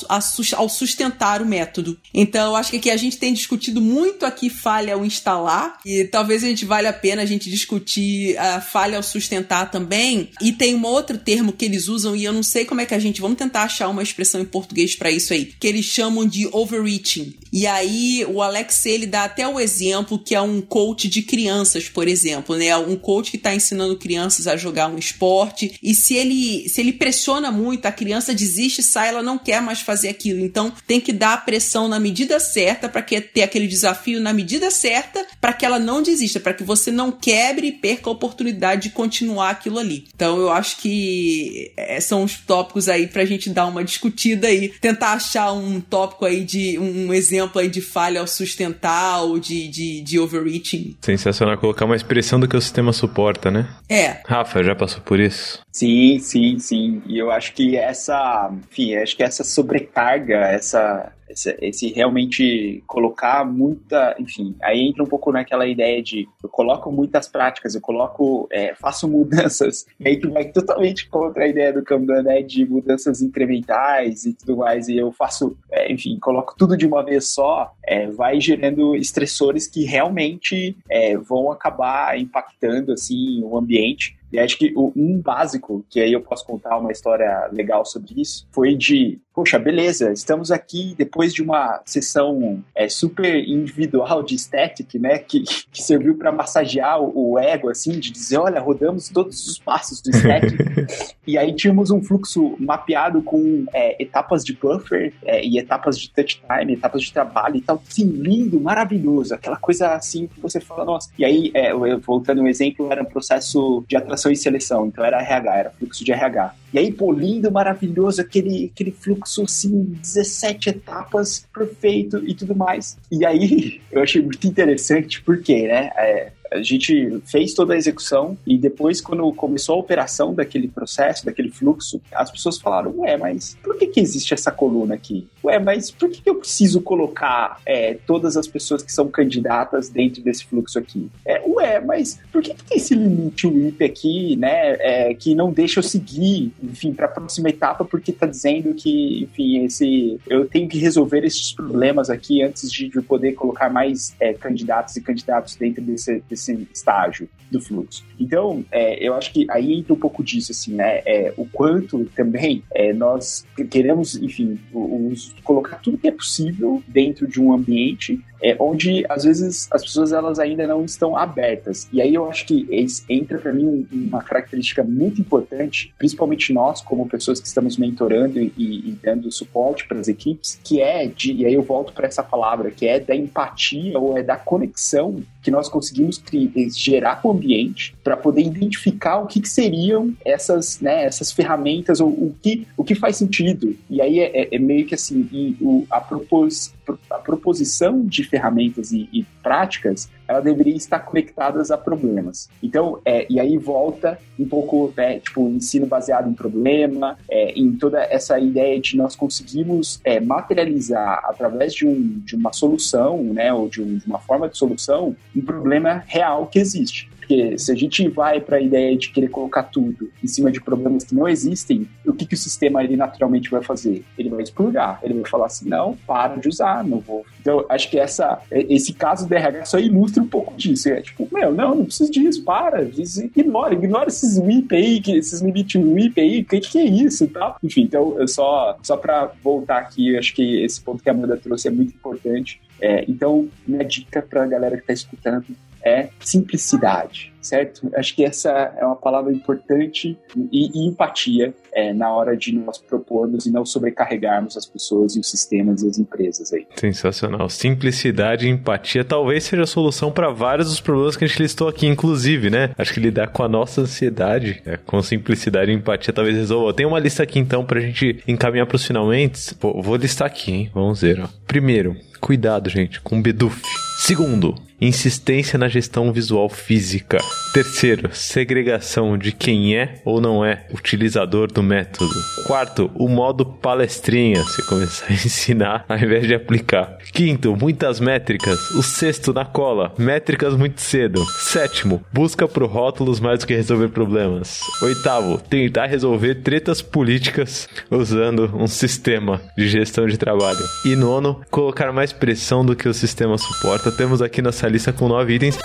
ao 0.56 0.68
sustentar 0.70 1.42
o 1.42 1.46
método. 1.46 1.98
Então, 2.12 2.52
eu 2.52 2.56
acho 2.56 2.70
que 2.70 2.78
aqui 2.78 2.90
a 2.90 2.96
gente 2.96 3.18
tem 3.18 3.34
discutido 3.34 3.78
muito 3.78 4.24
aqui 4.24 4.48
falha 4.48 4.94
ao 4.94 5.04
instalar, 5.04 5.78
e 5.84 6.04
talvez 6.04 6.42
a 6.42 6.46
gente 6.46 6.64
valha 6.64 6.88
a 6.88 6.92
pena 6.92 7.20
a 7.20 7.26
gente 7.26 7.50
discutir 7.50 8.34
a 8.38 8.62
falha 8.62 8.96
ao 8.96 9.02
sustentar 9.02 9.70
também. 9.70 10.30
E 10.40 10.52
tem 10.52 10.74
um 10.74 10.86
outro 10.86 11.18
termo 11.18 11.52
que 11.52 11.66
eles 11.66 11.86
usam, 11.86 12.16
e 12.16 12.24
eu 12.24 12.32
não 12.32 12.42
sei 12.42 12.64
como 12.64 12.80
é 12.80 12.86
que 12.86 12.94
a 12.94 12.98
gente. 12.98 13.20
Vamos 13.20 13.36
tentar 13.36 13.64
achar 13.64 13.88
uma 13.88 14.02
expressão 14.02 14.40
em 14.40 14.46
português 14.46 14.96
para 14.96 15.10
isso 15.10 15.34
aí, 15.34 15.52
que 15.60 15.66
eles 15.66 15.84
chamam 15.84 16.26
de 16.26 16.48
overreaching. 16.50 17.34
E 17.52 17.66
aí, 17.66 18.24
o 18.26 18.40
Alex, 18.40 18.86
ele 18.86 19.06
dá 19.06 19.24
até 19.24 19.46
o 19.46 19.60
exemplo 19.60 20.18
que 20.18 20.34
é 20.34 20.40
um 20.40 20.62
coach 20.62 21.08
de 21.08 21.20
crianças, 21.20 21.90
por 21.90 22.08
exemplo, 22.08 22.56
né? 22.56 22.74
Um 22.78 22.96
coach 22.96 23.30
que 23.30 23.36
está 23.36 23.54
ensinando 23.54 23.98
crianças 23.98 24.46
a 24.46 24.56
jogar 24.56 24.88
um 24.88 24.98
esporte, 24.98 25.78
e 25.82 25.94
se 25.94 26.14
ele, 26.14 26.70
se 26.70 26.80
ele 26.80 26.94
pressiona 26.94 27.52
muito, 27.52 27.84
a 27.84 27.92
criança 27.92 28.32
desiste 28.32 28.82
ela 29.02 29.22
não 29.22 29.38
quer 29.38 29.60
mais 29.62 29.80
fazer 29.80 30.08
aquilo. 30.08 30.44
Então 30.44 30.72
tem 30.86 31.00
que 31.00 31.12
dar 31.12 31.34
a 31.34 31.38
pressão 31.38 31.88
na 31.88 31.98
medida 31.98 32.38
certa 32.38 32.88
para 32.88 33.02
que 33.02 33.20
ter 33.20 33.42
aquele 33.42 33.66
desafio 33.66 34.20
na 34.20 34.32
medida 34.32 34.70
certa 34.70 35.24
para 35.40 35.52
que 35.52 35.64
ela 35.64 35.78
não 35.78 36.02
desista, 36.02 36.38
para 36.38 36.54
que 36.54 36.62
você 36.62 36.90
não 36.90 37.10
quebre 37.10 37.68
e 37.68 37.72
perca 37.72 38.08
a 38.08 38.12
oportunidade 38.12 38.82
de 38.82 38.90
continuar 38.90 39.50
aquilo 39.50 39.78
ali. 39.78 40.04
Então 40.14 40.38
eu 40.38 40.52
acho 40.52 40.78
que 40.78 41.72
é, 41.76 42.00
são 42.00 42.24
os 42.24 42.38
tópicos 42.38 42.88
aí 42.88 43.06
pra 43.06 43.24
gente 43.24 43.50
dar 43.50 43.66
uma 43.66 43.82
discutida 43.82 44.48
aí, 44.48 44.68
tentar 44.68 45.12
achar 45.12 45.52
um 45.52 45.80
tópico 45.80 46.24
aí 46.24 46.44
de 46.44 46.78
um 46.78 47.12
exemplo 47.12 47.60
aí 47.60 47.68
de 47.68 47.80
falha 47.80 48.20
ao 48.20 48.26
sustentar 48.26 49.22
ou 49.22 49.38
de, 49.38 49.68
de, 49.68 50.00
de 50.02 50.18
overreaching. 50.18 50.96
Sensacional 51.00 51.56
colocar 51.58 51.84
uma 51.84 51.96
expressão 51.96 52.38
do 52.38 52.46
que 52.46 52.56
o 52.56 52.60
sistema 52.60 52.92
suporta, 52.92 53.50
né? 53.50 53.68
É. 53.88 54.20
Rafa, 54.26 54.62
já 54.62 54.74
passou 54.74 55.00
por 55.00 55.18
isso? 55.18 55.60
Sim, 55.72 56.18
sim, 56.18 56.58
sim. 56.58 57.02
E 57.06 57.18
eu 57.18 57.30
acho 57.30 57.52
que 57.52 57.76
essa, 57.76 58.50
enfim, 58.84 58.96
acho 58.96 59.16
que 59.16 59.22
essa 59.22 59.44
sobrecarga, 59.44 60.36
essa 60.46 61.12
esse, 61.28 61.56
esse, 61.60 61.92
realmente 61.92 62.82
colocar 62.86 63.44
muita, 63.44 64.14
enfim, 64.18 64.54
aí 64.62 64.80
entra 64.80 65.02
um 65.02 65.06
pouco 65.06 65.32
naquela 65.32 65.66
ideia 65.66 66.02
de 66.02 66.28
eu 66.42 66.48
coloco 66.48 66.90
muitas 66.90 67.28
práticas, 67.28 67.74
eu 67.74 67.80
coloco, 67.80 68.48
é, 68.50 68.74
faço 68.74 69.08
mudanças, 69.08 69.86
e 69.98 70.08
aí 70.08 70.16
que 70.16 70.28
vai 70.28 70.44
totalmente 70.44 71.08
contra 71.08 71.44
a 71.44 71.48
ideia 71.48 71.72
do 71.72 71.82
Kanban, 71.82 72.22
né, 72.22 72.42
de 72.42 72.64
mudanças 72.64 73.22
incrementais 73.22 74.24
e 74.24 74.34
tudo 74.34 74.58
mais, 74.58 74.88
e 74.88 74.96
eu 74.96 75.12
faço, 75.12 75.56
é, 75.70 75.92
enfim, 75.92 76.18
coloco 76.18 76.54
tudo 76.56 76.76
de 76.76 76.86
uma 76.86 77.04
vez 77.04 77.28
só, 77.28 77.72
é, 77.84 78.06
vai 78.08 78.40
gerando 78.40 78.94
estressores 78.94 79.66
que 79.66 79.84
realmente 79.84 80.76
é, 80.90 81.16
vão 81.16 81.50
acabar 81.50 82.18
impactando, 82.18 82.92
assim, 82.92 83.42
o 83.42 83.56
ambiente, 83.56 84.16
e 84.34 84.38
acho 84.40 84.58
que 84.58 84.74
um 84.76 85.20
básico, 85.20 85.86
que 85.88 86.00
aí 86.00 86.12
eu 86.12 86.20
posso 86.20 86.44
contar 86.44 86.76
uma 86.76 86.90
história 86.90 87.48
legal 87.52 87.84
sobre 87.84 88.20
isso, 88.20 88.48
foi 88.50 88.74
de, 88.74 89.20
poxa, 89.34 89.58
beleza, 89.58 90.12
estamos 90.12 90.52
aqui 90.52 90.94
depois 90.96 91.34
de 91.34 91.42
uma 91.42 91.82
sessão 91.84 92.62
é, 92.72 92.88
super 92.88 93.36
individual 93.46 94.22
de 94.22 94.38
static, 94.38 94.94
né, 94.94 95.18
que, 95.18 95.42
que 95.42 95.82
serviu 95.82 96.16
para 96.16 96.30
massagear 96.30 97.02
o, 97.02 97.32
o, 97.32 97.38
ego, 97.38 97.68
assim, 97.68 97.98
de 97.98 98.12
dizer, 98.12 98.38
olha, 98.38 98.60
rodamos 98.60 99.08
todos 99.08 99.44
os 99.48 99.58
passos 99.58 100.00
do 100.00 100.14
static. 100.14 100.54
e 101.26 101.36
aí 101.36 101.52
tínhamos 101.52 101.90
um 101.90 102.00
fluxo 102.00 102.54
mapeado 102.60 103.20
com 103.22 103.66
é, 103.74 104.00
etapas 104.00 104.44
de 104.44 104.52
buffer 104.52 105.12
é, 105.24 105.44
e 105.44 105.58
etapas 105.58 105.98
de 105.98 106.10
touch 106.10 106.40
time, 106.40 106.74
etapas 106.74 107.02
de 107.02 107.12
trabalho 107.12 107.56
e 107.56 107.60
tal, 107.60 107.82
assim, 107.88 108.04
lindo, 108.04 108.60
maravilhoso, 108.60 109.34
aquela 109.34 109.56
coisa 109.56 109.94
assim 109.94 110.28
que 110.28 110.40
você 110.40 110.60
fala, 110.60 110.84
nossa. 110.84 111.10
E 111.18 111.24
aí, 111.24 111.50
é, 111.54 111.74
voltando 111.96 112.40
um 112.40 112.46
exemplo, 112.46 112.90
era 112.92 113.02
um 113.02 113.06
processo 113.06 113.84
de 113.88 113.96
atração 113.96 114.30
e 114.30 114.36
seleção, 114.36 114.86
então 114.86 115.04
era 115.04 115.20
RH, 115.20 115.56
era 115.56 115.70
fluxo 115.70 116.04
de 116.04 116.12
RH. 116.12 116.54
E 116.74 116.78
aí, 116.78 116.92
pô, 116.92 117.12
lindo, 117.12 117.52
maravilhoso, 117.52 118.20
aquele, 118.20 118.68
aquele 118.72 118.90
fluxo, 118.90 119.23
assim, 119.44 119.96
17 120.00 120.70
etapas, 120.70 121.46
perfeito 121.52 122.18
e 122.26 122.34
tudo 122.34 122.54
mais. 122.54 122.96
E 123.10 123.24
aí, 123.24 123.80
eu 123.90 124.02
achei 124.02 124.22
muito 124.22 124.46
interessante, 124.46 125.22
porque, 125.22 125.66
né, 125.66 125.90
é, 125.96 126.32
a 126.54 126.62
gente 126.62 127.20
fez 127.26 127.52
toda 127.52 127.74
a 127.74 127.76
execução 127.76 128.38
e 128.46 128.56
depois, 128.56 129.00
quando 129.00 129.30
começou 129.32 129.74
a 129.74 129.78
operação 129.78 130.32
daquele 130.32 130.68
processo, 130.68 131.26
daquele 131.26 131.50
fluxo, 131.50 132.00
as 132.12 132.30
pessoas 132.30 132.58
falaram: 132.58 132.94
Ué, 132.98 133.16
mas 133.16 133.56
por 133.62 133.76
que, 133.76 133.88
que 133.88 134.00
existe 134.00 134.32
essa 134.32 134.52
coluna 134.52 134.94
aqui? 134.94 135.26
Ué, 135.42 135.58
mas 135.58 135.90
por 135.90 136.08
que, 136.08 136.22
que 136.22 136.30
eu 136.30 136.36
preciso 136.36 136.80
colocar 136.80 137.60
é, 137.66 137.94
todas 138.06 138.36
as 138.36 138.46
pessoas 138.46 138.82
que 138.82 138.92
são 138.92 139.08
candidatas 139.08 139.88
dentro 139.88 140.22
desse 140.22 140.44
fluxo 140.44 140.78
aqui? 140.78 141.10
É, 141.26 141.42
ué, 141.46 141.80
mas 141.80 142.20
por 142.32 142.40
que, 142.40 142.54
que 142.54 142.64
tem 142.64 142.78
esse 142.78 142.94
limite 142.94 143.46
WIP 143.46 143.84
aqui, 143.84 144.36
né? 144.36 144.76
É, 144.80 145.14
que 145.14 145.34
não 145.34 145.52
deixa 145.52 145.80
eu 145.80 145.82
seguir, 145.82 146.52
enfim, 146.62 146.92
para 146.92 147.06
a 147.06 147.10
próxima 147.10 147.48
etapa, 147.48 147.84
porque 147.84 148.12
está 148.12 148.26
dizendo 148.26 148.74
que, 148.74 149.24
enfim, 149.24 149.64
esse, 149.64 150.20
eu 150.28 150.46
tenho 150.46 150.68
que 150.68 150.78
resolver 150.78 151.24
esses 151.24 151.52
problemas 151.52 152.10
aqui 152.10 152.42
antes 152.42 152.70
de, 152.70 152.88
de 152.88 153.02
poder 153.02 153.32
colocar 153.32 153.68
mais 153.68 154.14
é, 154.20 154.32
candidatos 154.32 154.96
e 154.96 155.00
candidatos 155.00 155.56
dentro 155.56 155.82
desse, 155.82 156.22
desse 156.28 156.43
estágio 156.52 157.28
do 157.50 157.60
fluxo. 157.60 158.04
Então, 158.18 158.64
é, 158.70 159.06
eu 159.06 159.14
acho 159.14 159.32
que 159.32 159.46
aí 159.50 159.74
entra 159.74 159.92
um 159.92 159.98
pouco 159.98 160.22
disso, 160.22 160.52
assim, 160.52 160.74
né? 160.74 161.02
É, 161.06 161.32
o 161.36 161.46
quanto 161.46 162.04
também 162.16 162.62
é, 162.74 162.92
nós 162.92 163.46
queremos, 163.70 164.16
enfim, 164.16 164.58
os, 164.72 165.34
colocar 165.44 165.76
tudo 165.76 165.98
que 165.98 166.08
é 166.08 166.12
possível 166.12 166.82
dentro 166.88 167.26
de 167.26 167.40
um 167.40 167.52
ambiente 167.52 168.20
é, 168.44 168.54
onde 168.60 169.06
às 169.08 169.24
vezes 169.24 169.68
as 169.72 169.82
pessoas 169.82 170.12
elas 170.12 170.38
ainda 170.38 170.66
não 170.66 170.84
estão 170.84 171.16
abertas. 171.16 171.88
E 171.90 172.02
aí 172.02 172.12
eu 172.14 172.28
acho 172.28 172.44
que 172.44 172.68
entra 173.08 173.38
para 173.38 173.52
mim 173.54 173.86
uma 173.90 174.22
característica 174.22 174.84
muito 174.84 175.18
importante, 175.18 175.94
principalmente 175.96 176.52
nós 176.52 176.82
como 176.82 177.08
pessoas 177.08 177.40
que 177.40 177.46
estamos 177.46 177.78
mentorando 177.78 178.38
e, 178.38 178.52
e 178.58 178.98
dando 179.02 179.32
suporte 179.32 179.88
para 179.88 179.98
as 179.98 180.08
equipes, 180.08 180.60
que 180.62 180.82
é 180.82 181.06
de, 181.06 181.32
e 181.32 181.46
aí 181.46 181.54
eu 181.54 181.62
volto 181.62 181.94
para 181.94 182.06
essa 182.06 182.22
palavra, 182.22 182.70
que 182.70 182.86
é 182.86 183.00
da 183.00 183.16
empatia 183.16 183.98
ou 183.98 184.18
é 184.18 184.22
da 184.22 184.36
conexão 184.36 185.22
que 185.42 185.50
nós 185.50 185.68
conseguimos 185.68 186.18
criar, 186.24 186.50
gerar 186.70 187.20
o 187.22 187.30
ambiente 187.30 187.94
para 188.02 188.16
poder 188.16 188.42
identificar 188.42 189.18
o 189.18 189.26
que, 189.26 189.40
que, 189.40 189.48
seriam 189.48 190.12
essas, 190.24 190.80
né, 190.80 191.04
essas 191.04 191.30
ferramentas 191.30 192.00
ou 192.00 192.08
o 192.08 192.34
que, 192.42 192.66
o 192.76 192.84
que 192.84 192.94
faz 192.94 193.16
sentido. 193.16 193.76
E 193.88 194.00
aí 194.00 194.18
é, 194.18 194.42
é, 194.42 194.56
é 194.56 194.58
meio 194.58 194.86
que 194.86 194.94
assim, 194.94 195.56
o, 195.60 195.86
a, 195.90 196.00
propos, 196.00 196.72
a 196.88 196.92
proposição 197.24 198.04
de 198.04 198.22
ferramentas 198.22 198.92
e, 198.92 199.08
e 199.12 199.24
práticas 199.42 200.08
ela 200.26 200.40
deveria 200.40 200.74
estar 200.74 201.00
conectadas 201.00 201.70
a 201.70 201.76
problemas. 201.76 202.48
Então, 202.62 202.98
é, 203.04 203.26
e 203.28 203.38
aí 203.38 203.58
volta 203.58 204.18
um 204.38 204.46
pouco, 204.46 204.92
né, 204.96 205.18
tipo, 205.18 205.48
ensino 205.48 205.86
baseado 205.86 206.28
em 206.28 206.34
problema, 206.34 207.18
é, 207.30 207.52
em 207.52 207.72
toda 207.72 208.02
essa 208.04 208.38
ideia 208.38 208.80
de 208.80 208.96
nós 208.96 209.14
conseguimos 209.14 210.00
é, 210.02 210.20
materializar 210.20 211.22
através 211.24 211.74
de, 211.74 211.86
um, 211.86 212.20
de 212.24 212.36
uma 212.36 212.52
solução, 212.52 213.22
né, 213.22 213.52
ou 213.52 213.68
de, 213.68 213.82
um, 213.82 213.98
de 213.98 214.06
uma 214.06 214.18
forma 214.18 214.48
de 214.48 214.56
solução, 214.56 215.14
um 215.36 215.42
problema 215.42 216.02
real 216.06 216.46
que 216.46 216.58
existe. 216.58 217.10
Porque 217.24 217.56
se 217.56 217.72
a 217.72 217.74
gente 217.74 218.06
vai 218.06 218.38
para 218.38 218.58
a 218.58 218.60
ideia 218.60 218.94
de 218.96 219.08
querer 219.08 219.28
colocar 219.28 219.62
tudo 219.62 220.10
em 220.22 220.26
cima 220.26 220.52
de 220.52 220.60
problemas 220.60 221.04
que 221.04 221.14
não 221.14 221.26
existem, 221.26 221.88
o 222.06 222.12
que, 222.12 222.26
que 222.26 222.34
o 222.34 222.38
sistema 222.38 222.84
ele 222.84 222.96
naturalmente 222.96 223.50
vai 223.50 223.62
fazer? 223.62 224.04
Ele 224.18 224.28
vai 224.28 224.42
expurgar, 224.42 225.00
ele 225.02 225.14
vai 225.14 225.30
falar 225.30 225.46
assim, 225.46 225.66
não, 225.66 225.96
para 226.06 226.36
de 226.36 226.48
usar, 226.48 226.84
não 226.84 227.00
vou. 227.00 227.24
Então, 227.40 227.64
acho 227.70 227.90
que 227.90 227.98
essa, 227.98 228.42
esse 228.50 228.92
caso 228.92 229.26
do 229.26 229.34
RH 229.34 229.64
só 229.64 229.78
ilustra 229.78 230.22
um 230.22 230.26
pouco 230.26 230.54
disso. 230.54 230.90
É 230.90 231.00
tipo, 231.00 231.26
meu, 231.32 231.50
não, 231.50 231.74
não 231.74 231.86
preciso 231.86 232.12
disso, 232.12 232.44
para, 232.44 232.82
ignora, 232.82 233.72
ignora 233.72 234.08
esses 234.08 234.38
WIP 234.38 234.76
aí, 234.76 235.02
esses 235.16 235.40
limites 235.40 235.82
WIP 235.82 236.20
aí, 236.20 236.40
o 236.42 236.44
que, 236.44 236.60
que 236.60 236.78
é 236.78 236.84
isso 236.84 237.24
e 237.24 237.28
tal. 237.28 237.56
Enfim, 237.64 237.82
então, 237.82 238.18
eu 238.18 238.28
só, 238.28 238.78
só 238.82 238.98
para 238.98 239.32
voltar 239.42 239.78
aqui, 239.78 240.14
acho 240.18 240.34
que 240.34 240.62
esse 240.62 240.78
ponto 240.82 241.02
que 241.02 241.08
a 241.08 241.12
Amanda 241.12 241.38
trouxe 241.38 241.68
é 241.68 241.70
muito 241.70 241.94
importante. 241.94 242.60
É, 242.78 243.02
então, 243.08 243.48
minha 243.66 243.82
dica 243.82 244.20
para 244.20 244.44
a 244.44 244.46
galera 244.46 244.76
que 244.76 244.82
está 244.82 244.92
escutando 244.92 245.46
é 245.84 246.08
simplicidade, 246.20 247.33
certo? 247.44 247.90
Acho 247.94 248.14
que 248.14 248.24
essa 248.24 248.50
é 248.76 248.84
uma 248.84 248.96
palavra 248.96 249.32
importante 249.32 250.18
e, 250.50 250.70
e 250.74 250.88
empatia 250.88 251.54
é, 251.72 251.92
na 251.92 252.12
hora 252.12 252.36
de 252.36 252.52
nós 252.52 252.78
propormos 252.78 253.46
e 253.46 253.50
não 253.50 253.64
sobrecarregarmos 253.64 254.56
as 254.56 254.66
pessoas 254.66 255.16
e 255.16 255.20
os 255.20 255.28
sistemas 255.28 255.82
e 255.82 255.88
as 255.88 255.98
empresas 255.98 256.52
aí. 256.52 256.66
Sensacional. 256.76 257.48
Simplicidade 257.48 258.46
e 258.46 258.50
empatia 258.50 259.04
talvez 259.04 259.44
seja 259.44 259.62
a 259.62 259.66
solução 259.66 260.10
para 260.10 260.30
vários 260.30 260.68
dos 260.68 260.80
problemas 260.80 261.16
que 261.16 261.24
a 261.24 261.28
gente 261.28 261.42
listou 261.42 261.68
aqui, 261.68 261.86
inclusive, 261.86 262.50
né? 262.50 262.70
Acho 262.78 262.94
que 262.94 263.00
lidar 263.00 263.28
com 263.28 263.42
a 263.42 263.48
nossa 263.48 263.82
ansiedade, 263.82 264.62
é, 264.64 264.76
com 264.76 265.02
simplicidade 265.02 265.70
e 265.70 265.74
empatia, 265.74 266.12
talvez 266.12 266.36
resolva. 266.36 266.72
Tem 266.72 266.86
uma 266.86 266.98
lista 266.98 267.22
aqui 267.22 267.38
então 267.38 267.64
para 267.64 267.78
a 267.78 267.82
gente 267.82 268.22
encaminhar 268.26 268.66
para 268.66 268.76
os 268.76 268.84
finalmente. 268.84 269.54
Pô, 269.56 269.82
vou 269.82 269.96
listar 269.96 270.26
aqui, 270.26 270.52
hein? 270.52 270.70
Vamos 270.72 271.00
ver. 271.00 271.20
Ó. 271.20 271.28
Primeiro, 271.46 271.96
cuidado, 272.20 272.70
gente, 272.70 273.00
com 273.00 273.20
Beduf. 273.20 273.60
Segundo, 273.98 274.54
insistência 274.80 275.58
na 275.58 275.68
gestão 275.68 276.12
visual 276.12 276.48
física. 276.48 277.18
Terceiro, 277.54 278.10
segregação 278.12 279.16
de 279.16 279.30
quem 279.30 279.76
é 279.76 280.00
ou 280.04 280.20
não 280.20 280.44
é 280.44 280.66
utilizador 280.74 281.46
do 281.52 281.62
método. 281.62 282.12
Quarto, 282.48 282.90
o 282.96 283.08
modo 283.08 283.46
palestrinha, 283.46 284.42
você 284.42 284.60
começar 284.62 285.06
a 285.08 285.12
ensinar 285.12 285.84
ao 285.88 285.96
invés 285.96 286.26
de 286.26 286.34
aplicar. 286.34 286.98
Quinto, 287.12 287.54
muitas 287.54 288.00
métricas. 288.00 288.58
O 288.72 288.82
sexto, 288.82 289.32
na 289.32 289.44
cola, 289.44 289.94
métricas 289.96 290.56
muito 290.56 290.80
cedo. 290.80 291.24
Sétimo, 291.38 292.04
busca 292.12 292.48
por 292.48 292.64
rótulos 292.64 293.20
mais 293.20 293.38
do 293.38 293.46
que 293.46 293.54
resolver 293.54 293.90
problemas. 293.90 294.58
Oitavo, 294.82 295.38
tentar 295.38 295.86
resolver 295.86 296.42
tretas 296.42 296.82
políticas 296.82 297.68
usando 297.88 298.50
um 298.56 298.66
sistema 298.66 299.40
de 299.56 299.68
gestão 299.68 300.08
de 300.08 300.18
trabalho. 300.18 300.58
E 300.84 300.96
nono, 300.96 301.40
colocar 301.52 301.92
mais 301.92 302.12
pressão 302.12 302.66
do 302.66 302.74
que 302.74 302.88
o 302.88 302.94
sistema 302.94 303.38
suporta. 303.38 303.92
Temos 303.92 304.20
aqui 304.20 304.42
nossa 304.42 304.66
lista 304.66 304.92
com 304.92 305.06
nove 305.06 305.34
itens. 305.34 305.56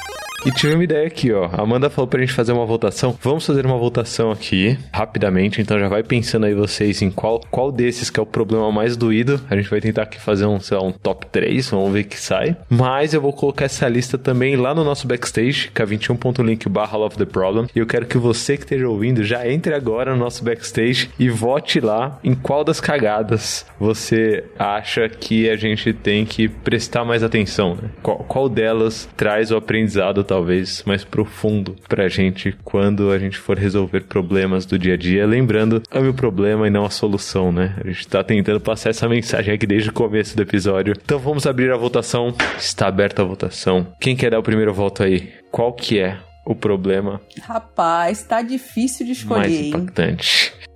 E 0.45 0.51
tive 0.51 0.73
uma 0.73 0.83
ideia 0.83 1.05
aqui, 1.05 1.31
ó. 1.33 1.49
A 1.51 1.61
Amanda 1.61 1.89
falou 1.89 2.07
pra 2.07 2.19
gente 2.21 2.31
fazer 2.31 2.53
uma 2.53 2.65
votação. 2.65 3.17
Vamos 3.21 3.45
fazer 3.45 3.65
uma 3.65 3.77
votação 3.77 4.31
aqui, 4.31 4.77
rapidamente. 4.91 5.61
Então 5.61 5.77
já 5.77 5.89
vai 5.89 6.01
pensando 6.01 6.45
aí 6.45 6.53
vocês 6.53 7.01
em 7.01 7.11
qual, 7.11 7.41
qual 7.51 7.71
desses 7.71 8.09
que 8.09 8.19
é 8.19 8.23
o 8.23 8.25
problema 8.25 8.71
mais 8.71 8.95
doído. 8.95 9.41
A 9.49 9.55
gente 9.55 9.69
vai 9.69 9.81
tentar 9.81 10.03
aqui 10.03 10.19
fazer 10.19 10.45
um, 10.45 10.59
sei 10.59 10.77
lá, 10.77 10.83
um 10.83 10.93
top 10.93 11.27
3. 11.27 11.69
Vamos 11.69 11.91
ver 11.91 12.05
que 12.05 12.17
sai. 12.17 12.55
Mas 12.69 13.13
eu 13.13 13.21
vou 13.21 13.33
colocar 13.33 13.65
essa 13.65 13.87
lista 13.89 14.17
também 14.17 14.55
lá 14.55 14.73
no 14.73 14.83
nosso 14.83 15.07
backstage, 15.07 15.71
que 15.73 15.81
é 15.81 15.85
21.link 15.85 16.69
barra 16.69 16.97
Love 16.97 17.17
the 17.17 17.25
Problem. 17.25 17.67
E 17.75 17.79
eu 17.79 17.85
quero 17.85 18.05
que 18.05 18.17
você 18.17 18.55
que 18.55 18.63
esteja 18.63 18.87
ouvindo 18.87 19.23
já 19.23 19.45
entre 19.47 19.73
agora 19.73 20.13
no 20.13 20.19
nosso 20.19 20.43
backstage 20.43 21.09
e 21.19 21.29
vote 21.29 21.81
lá 21.81 22.17
em 22.23 22.33
qual 22.33 22.63
das 22.63 22.79
cagadas 22.79 23.65
você 23.77 24.45
acha 24.57 25.09
que 25.09 25.49
a 25.49 25.57
gente 25.57 25.91
tem 25.91 26.25
que 26.25 26.47
prestar 26.47 27.03
mais 27.03 27.23
atenção, 27.23 27.75
né? 27.75 27.89
Qual, 28.01 28.19
qual 28.19 28.47
delas 28.47 29.09
traz 29.17 29.51
o 29.51 29.57
aprendizado 29.57 30.23
talvez 30.29 30.83
mais 30.85 31.03
profundo 31.03 31.75
pra 31.87 32.07
gente 32.07 32.55
quando 32.63 33.11
a 33.11 33.17
gente 33.17 33.35
for 33.35 33.57
resolver 33.57 34.01
problemas 34.01 34.63
do 34.63 34.77
dia 34.77 34.93
a 34.93 34.97
dia? 34.97 35.25
Lembrando, 35.25 35.81
ame 35.91 36.09
o 36.09 36.13
problema 36.13 36.67
e 36.67 36.69
não 36.69 36.85
a 36.85 36.91
solução, 36.91 37.51
né? 37.51 37.75
A 37.83 37.87
gente 37.87 38.07
tá 38.07 38.23
tentando 38.23 38.59
passar 38.59 38.91
essa 38.91 39.09
mensagem 39.09 39.51
aqui 39.51 39.65
desde 39.65 39.89
o 39.89 39.93
começo 39.93 40.37
do 40.37 40.43
episódio. 40.43 40.93
Então 41.03 41.17
vamos 41.17 41.47
abrir 41.47 41.71
a 41.71 41.77
votação. 41.77 42.31
Está 42.55 42.87
aberta 42.87 43.23
a 43.23 43.25
votação. 43.25 43.87
Quem 43.99 44.15
quer 44.15 44.29
dar 44.29 44.37
o 44.37 44.43
primeiro 44.43 44.71
voto 44.71 45.01
aí? 45.01 45.33
Qual 45.49 45.73
que 45.73 45.97
é 45.97 46.19
o 46.45 46.53
problema? 46.53 47.19
Rapaz, 47.41 48.21
tá 48.21 48.43
difícil 48.43 49.07
de 49.07 49.13
escolher, 49.13 49.39
mais 49.39 49.51
hein? 49.51 49.71